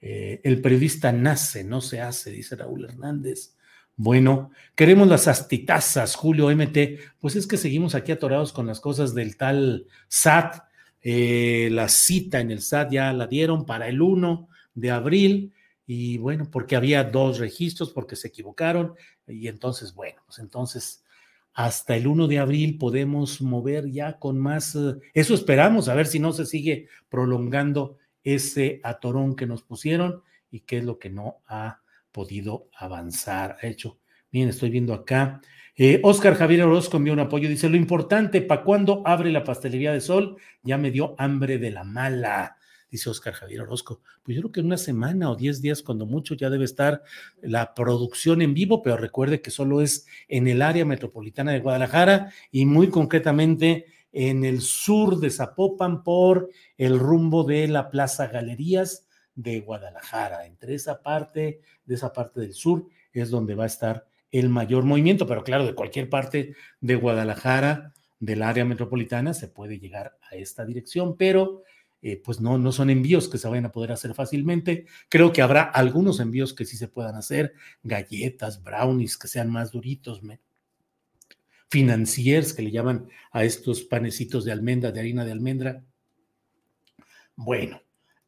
Eh, 0.00 0.40
el 0.44 0.60
periodista 0.60 1.12
nace, 1.12 1.64
no 1.64 1.80
se 1.80 2.00
hace, 2.00 2.30
dice 2.30 2.56
Raúl 2.56 2.84
Hernández. 2.84 3.56
Bueno, 3.96 4.50
queremos 4.74 5.06
las 5.08 5.28
astitazas, 5.28 6.16
Julio 6.16 6.50
MT. 6.50 6.98
Pues 7.20 7.36
es 7.36 7.46
que 7.46 7.56
seguimos 7.56 7.94
aquí 7.94 8.12
atorados 8.12 8.52
con 8.52 8.66
las 8.66 8.80
cosas 8.80 9.14
del 9.14 9.36
tal 9.36 9.86
SAT. 10.08 10.64
Eh, 11.00 11.68
la 11.70 11.88
cita 11.88 12.40
en 12.40 12.50
el 12.50 12.60
SAT 12.60 12.90
ya 12.92 13.12
la 13.12 13.26
dieron 13.26 13.64
para 13.64 13.88
el 13.88 14.02
1 14.02 14.48
de 14.74 14.90
abril. 14.90 15.52
Y 15.86 16.18
bueno, 16.18 16.50
porque 16.50 16.76
había 16.76 17.04
dos 17.04 17.38
registros, 17.38 17.90
porque 17.90 18.16
se 18.16 18.28
equivocaron. 18.28 18.94
Y 19.28 19.48
entonces, 19.48 19.94
bueno, 19.94 20.22
pues 20.26 20.38
entonces 20.40 21.03
hasta 21.54 21.96
el 21.96 22.08
1 22.08 22.26
de 22.26 22.40
abril 22.40 22.78
podemos 22.78 23.40
mover 23.40 23.90
ya 23.90 24.18
con 24.18 24.38
más. 24.38 24.74
Eh, 24.74 24.96
eso 25.14 25.34
esperamos, 25.34 25.88
a 25.88 25.94
ver 25.94 26.06
si 26.06 26.18
no 26.18 26.32
se 26.32 26.46
sigue 26.46 26.88
prolongando 27.08 27.96
ese 28.24 28.80
atorón 28.82 29.36
que 29.36 29.46
nos 29.46 29.62
pusieron 29.62 30.22
y 30.50 30.60
qué 30.60 30.78
es 30.78 30.84
lo 30.84 30.98
que 30.98 31.10
no 31.10 31.42
ha 31.46 31.80
podido 32.10 32.68
avanzar. 32.76 33.56
Ha 33.62 33.66
hecho, 33.66 33.98
bien, 34.30 34.48
estoy 34.48 34.70
viendo 34.70 34.94
acá. 34.94 35.40
Eh, 35.76 36.00
Oscar 36.02 36.34
Javier 36.34 36.62
Orozco 36.62 36.96
envió 36.96 37.12
un 37.12 37.20
apoyo, 37.20 37.48
dice, 37.48 37.68
lo 37.68 37.76
importante, 37.76 38.40
¿para 38.42 38.62
cuándo 38.62 39.02
abre 39.04 39.32
la 39.32 39.44
pastelería 39.44 39.92
de 39.92 40.00
sol? 40.00 40.36
Ya 40.62 40.78
me 40.78 40.90
dio 40.90 41.14
hambre 41.18 41.58
de 41.58 41.70
la 41.70 41.84
mala, 41.84 42.56
dice 42.94 43.10
Oscar 43.10 43.34
Javier 43.34 43.62
Orozco. 43.62 44.00
Pues 44.22 44.36
yo 44.36 44.42
creo 44.42 44.52
que 44.52 44.60
en 44.60 44.66
una 44.66 44.76
semana 44.76 45.28
o 45.28 45.34
diez 45.34 45.60
días, 45.60 45.82
cuando 45.82 46.06
mucho, 46.06 46.36
ya 46.36 46.48
debe 46.48 46.64
estar 46.64 47.02
la 47.42 47.74
producción 47.74 48.40
en 48.40 48.54
vivo, 48.54 48.82
pero 48.82 48.96
recuerde 48.96 49.40
que 49.40 49.50
solo 49.50 49.80
es 49.80 50.06
en 50.28 50.46
el 50.46 50.62
área 50.62 50.84
metropolitana 50.84 51.50
de 51.50 51.58
Guadalajara 51.58 52.32
y 52.52 52.66
muy 52.66 52.90
concretamente 52.90 53.86
en 54.12 54.44
el 54.44 54.60
sur 54.60 55.18
de 55.18 55.30
Zapopan 55.30 56.04
por 56.04 56.50
el 56.78 57.00
rumbo 57.00 57.42
de 57.42 57.66
la 57.66 57.90
Plaza 57.90 58.28
Galerías 58.28 59.08
de 59.34 59.58
Guadalajara. 59.58 60.46
Entre 60.46 60.76
esa 60.76 61.02
parte, 61.02 61.62
de 61.84 61.94
esa 61.96 62.12
parte 62.12 62.38
del 62.40 62.54
sur, 62.54 62.86
es 63.12 63.28
donde 63.28 63.56
va 63.56 63.64
a 63.64 63.66
estar 63.66 64.06
el 64.30 64.50
mayor 64.50 64.84
movimiento, 64.84 65.26
pero 65.26 65.42
claro, 65.42 65.66
de 65.66 65.74
cualquier 65.74 66.08
parte 66.08 66.54
de 66.80 66.94
Guadalajara, 66.94 67.92
del 68.20 68.42
área 68.42 68.64
metropolitana, 68.64 69.34
se 69.34 69.48
puede 69.48 69.80
llegar 69.80 70.16
a 70.30 70.36
esta 70.36 70.64
dirección, 70.64 71.16
pero 71.16 71.64
eh, 72.06 72.20
pues 72.22 72.38
no, 72.38 72.58
no 72.58 72.70
son 72.70 72.90
envíos 72.90 73.28
que 73.28 73.38
se 73.38 73.48
vayan 73.48 73.64
a 73.64 73.72
poder 73.72 73.90
hacer 73.90 74.12
fácilmente. 74.12 74.84
Creo 75.08 75.32
que 75.32 75.40
habrá 75.40 75.62
algunos 75.62 76.20
envíos 76.20 76.52
que 76.52 76.66
sí 76.66 76.76
se 76.76 76.86
puedan 76.86 77.14
hacer, 77.14 77.54
galletas, 77.82 78.62
brownies 78.62 79.16
que 79.16 79.26
sean 79.26 79.50
más 79.50 79.72
duritos, 79.72 80.20
financiers 81.70 82.52
que 82.52 82.60
le 82.60 82.70
llaman 82.70 83.08
a 83.32 83.42
estos 83.42 83.82
panecitos 83.84 84.44
de 84.44 84.52
almendra, 84.52 84.92
de 84.92 85.00
harina 85.00 85.24
de 85.24 85.32
almendra. 85.32 85.82
Bueno, 87.36 87.80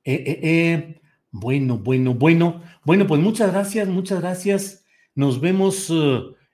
eh, 0.05 0.24
eh, 0.27 0.40
eh, 0.43 1.01
bueno, 1.31 1.77
bueno, 1.77 2.15
bueno. 2.15 2.62
Bueno, 2.82 3.07
pues 3.07 3.20
muchas 3.20 3.53
gracias, 3.53 3.89
muchas 3.89 4.20
gracias. 4.20 4.86
Nos 5.15 5.39
vemos 5.39 5.93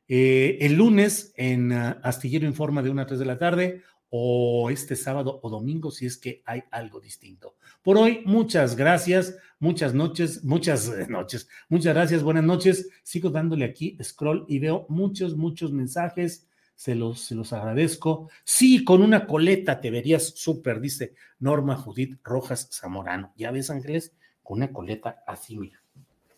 el 0.09 0.75
lunes 0.75 1.33
en 1.37 1.73
Astillero 1.73 2.47
Informa 2.47 2.83
de 2.83 2.91
1 2.91 3.01
a 3.01 3.07
3 3.07 3.21
de 3.21 3.27
la 3.27 3.39
tarde 3.39 3.83
o 4.15 4.69
este 4.69 4.95
sábado 4.95 5.41
o 5.43 5.49
domingo 5.49 5.91
si 5.91 6.05
es 6.05 6.19
que 6.19 6.43
hay 6.45 6.65
algo 6.71 7.01
distinto. 7.01 7.57
Por 7.83 7.97
hoy, 7.97 8.21
muchas 8.27 8.77
gracias, 8.77 9.39
muchas 9.59 9.95
noches, 9.95 10.45
muchas 10.45 11.09
noches, 11.09 11.49
muchas 11.71 11.95
gracias, 11.95 12.23
buenas 12.23 12.45
noches. 12.45 12.91
Sigo 13.03 13.31
dándole 13.31 13.65
aquí 13.65 13.97
scroll 14.03 14.45
y 14.49 14.59
veo 14.59 14.85
muchos, 14.91 15.35
muchos 15.35 15.73
mensajes 15.73 16.47
se 16.75 16.95
los, 16.95 17.23
se 17.23 17.35
los 17.35 17.55
agradezco. 17.55 18.29
Sí, 18.45 18.85
con 18.85 19.01
una 19.01 19.27
coleta 19.27 19.81
te 19.81 19.91
verías 19.91 20.29
súper, 20.37 20.83
dice 20.83 21.15
Norma 21.39 21.77
Judith 21.77 22.21
Rojas 22.23 22.69
Zamorano. 22.71 23.33
¿Ya 23.39 23.51
ves, 23.51 23.71
Ángeles? 23.71 24.13
Con 24.43 24.59
una 24.59 24.75
coleta 24.75 25.25
así, 25.27 25.57
mira. 25.57 25.83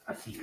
Así. 0.07 0.41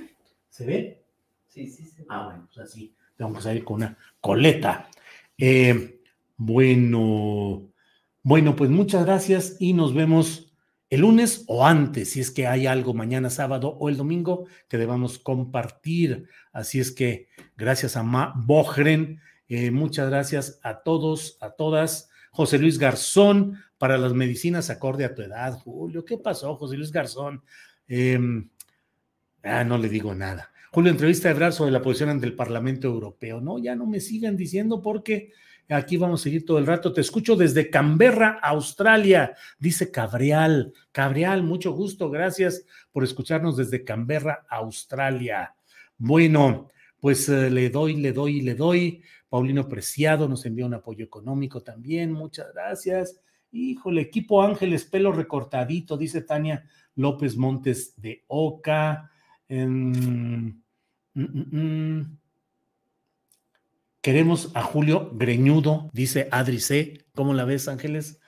¿Se 0.50 0.66
ve? 0.66 1.02
Sí, 1.48 1.66
sí, 1.66 1.86
sí. 1.86 2.04
Ah, 2.10 2.26
bueno, 2.26 2.48
pues 2.52 2.68
así. 2.68 2.94
Vamos 3.18 3.38
a 3.38 3.42
salir 3.42 3.64
con 3.64 3.76
una 3.76 3.96
coleta. 4.20 4.90
Eh, 5.38 6.01
bueno, 6.44 7.72
bueno, 8.22 8.56
pues 8.56 8.68
muchas 8.68 9.04
gracias 9.04 9.56
y 9.60 9.74
nos 9.74 9.94
vemos 9.94 10.52
el 10.90 11.02
lunes 11.02 11.44
o 11.46 11.64
antes, 11.64 12.10
si 12.10 12.20
es 12.20 12.30
que 12.30 12.46
hay 12.46 12.66
algo 12.66 12.94
mañana 12.94 13.30
sábado 13.30 13.76
o 13.78 13.88
el 13.88 13.96
domingo 13.96 14.46
que 14.68 14.76
debamos 14.76 15.18
compartir. 15.18 16.26
Así 16.52 16.80
es 16.80 16.90
que 16.90 17.28
gracias 17.56 17.96
a 17.96 18.02
Ma 18.02 18.34
Bogren 18.36 19.20
eh, 19.48 19.70
muchas 19.70 20.08
gracias 20.08 20.58
a 20.62 20.82
todos, 20.82 21.36
a 21.40 21.50
todas. 21.50 22.08
José 22.30 22.58
Luis 22.58 22.78
Garzón, 22.78 23.58
para 23.78 23.98
las 23.98 24.14
medicinas 24.14 24.70
acorde 24.70 25.04
a 25.04 25.14
tu 25.14 25.22
edad, 25.22 25.52
Julio. 25.60 26.04
¿Qué 26.04 26.18
pasó, 26.18 26.56
José 26.56 26.76
Luis 26.76 26.90
Garzón? 26.90 27.42
Em, 27.86 28.48
ah, 29.42 29.62
no 29.62 29.78
le 29.78 29.88
digo 29.88 30.14
nada. 30.14 30.50
Julio, 30.72 30.90
entrevista 30.90 31.28
de 31.28 31.34
Ebrard 31.34 31.52
sobre 31.52 31.70
la 31.70 31.82
posición 31.82 32.08
ante 32.08 32.26
el 32.26 32.34
Parlamento 32.34 32.88
Europeo. 32.88 33.42
No, 33.42 33.58
ya 33.58 33.76
no 33.76 33.86
me 33.86 34.00
sigan 34.00 34.36
diciendo 34.36 34.80
porque 34.80 35.32
aquí 35.68 35.96
vamos 35.96 36.20
a 36.20 36.24
seguir 36.24 36.44
todo 36.44 36.58
el 36.58 36.66
rato. 36.66 36.92
Te 36.92 37.00
escucho 37.00 37.36
desde 37.36 37.70
Canberra, 37.70 38.38
Australia, 38.42 39.34
dice 39.58 39.90
Cabrial. 39.90 40.72
Cabrial, 40.92 41.42
mucho 41.42 41.72
gusto. 41.72 42.10
Gracias 42.10 42.64
por 42.92 43.04
escucharnos 43.04 43.56
desde 43.56 43.84
Canberra, 43.84 44.46
Australia. 44.48 45.54
Bueno, 45.96 46.68
pues 47.00 47.28
eh, 47.28 47.50
le 47.50 47.70
doy, 47.70 47.96
le 47.96 48.12
doy, 48.12 48.42
le 48.42 48.54
doy. 48.54 49.02
Paulino 49.28 49.66
Preciado 49.68 50.28
nos 50.28 50.44
envía 50.44 50.66
un 50.66 50.74
apoyo 50.74 51.04
económico 51.04 51.62
también, 51.62 52.12
muchas 52.12 52.52
gracias. 52.52 53.18
Híjole, 53.50 54.02
equipo 54.02 54.42
Ángeles, 54.42 54.84
pelo 54.84 55.10
recortadito, 55.10 55.96
dice 55.96 56.20
Tania 56.20 56.68
López 56.96 57.36
Montes 57.36 57.94
de 58.00 58.24
Oca. 58.26 59.10
Mm, 59.48 60.48
mm, 61.14 61.58
mm. 61.58 62.18
Queremos 64.02 64.50
a 64.54 64.64
Julio 64.64 65.12
Greñudo, 65.14 65.88
dice 65.92 66.26
Adri 66.32 66.58
C. 66.58 67.06
¿Cómo 67.14 67.34
la 67.34 67.44
ves, 67.44 67.68
Ángeles? 67.68 68.18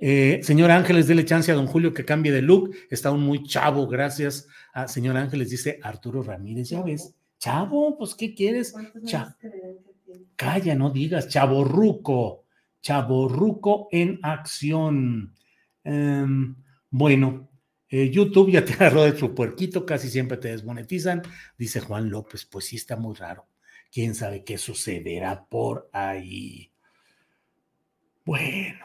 Eh, 0.00 0.40
señor 0.42 0.72
Ángeles, 0.72 1.06
dele 1.06 1.24
chance 1.24 1.52
a 1.52 1.54
don 1.54 1.68
Julio 1.68 1.94
que 1.94 2.04
cambie 2.04 2.32
de 2.32 2.42
look. 2.42 2.74
Está 2.90 3.12
un 3.12 3.22
muy 3.22 3.44
chavo, 3.44 3.86
gracias. 3.86 4.48
A 4.72 4.88
señor 4.88 5.16
Ángeles, 5.16 5.48
dice 5.48 5.78
Arturo 5.80 6.24
Ramírez, 6.24 6.70
ya 6.70 6.82
ves. 6.82 7.14
Chavo, 7.38 7.96
pues, 7.96 8.16
¿qué 8.16 8.34
quieres? 8.34 8.74
Calla, 10.34 10.74
no 10.74 10.90
digas, 10.90 11.28
chaborruco, 11.28 12.46
chaborruco 12.82 13.86
en 13.92 14.18
acción. 14.24 15.36
Em, 15.84 16.56
bueno, 16.90 17.48
eh, 17.88 18.10
YouTube 18.10 18.50
ya 18.50 18.64
te 18.64 18.72
agarró 18.74 19.04
de 19.04 19.12
tu 19.12 19.32
puerquito, 19.36 19.86
casi 19.86 20.10
siempre 20.10 20.36
te 20.36 20.48
desmonetizan, 20.48 21.22
dice 21.56 21.78
Juan 21.78 22.10
López, 22.10 22.44
pues 22.44 22.64
sí 22.64 22.74
está 22.74 22.96
muy 22.96 23.14
raro. 23.14 23.46
¿Quién 23.94 24.16
sabe 24.16 24.42
qué 24.42 24.58
sucederá 24.58 25.46
por 25.46 25.88
ahí? 25.92 26.72
Bueno. 28.24 28.84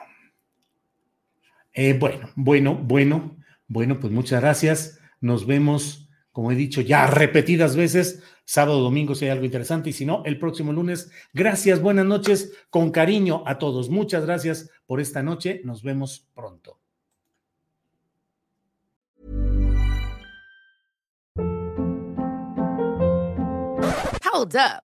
Eh, 1.73 1.97
bueno, 1.97 2.29
bueno, 2.35 2.75
bueno, 2.75 3.37
bueno, 3.67 3.99
pues 3.99 4.13
muchas 4.13 4.39
gracias. 4.39 4.99
Nos 5.19 5.47
vemos, 5.47 6.11
como 6.31 6.51
he 6.51 6.55
dicho 6.55 6.81
ya 6.81 7.07
repetidas 7.07 7.75
veces, 7.75 8.21
sábado, 8.45 8.81
domingo 8.81 9.15
si 9.15 9.25
hay 9.25 9.31
algo 9.31 9.45
interesante 9.45 9.89
y 9.89 9.93
si 9.93 10.05
no, 10.05 10.21
el 10.25 10.37
próximo 10.37 10.71
lunes. 10.71 11.09
Gracias, 11.33 11.81
buenas 11.81 12.05
noches, 12.05 12.53
con 12.69 12.91
cariño 12.91 13.41
a 13.47 13.57
todos. 13.57 13.89
Muchas 13.89 14.27
gracias 14.27 14.69
por 14.85 14.99
esta 14.99 15.23
noche. 15.23 15.61
Nos 15.63 15.81
vemos 15.81 16.29
pronto. 16.35 16.79
Hold 24.31 24.55
up. 24.55 24.88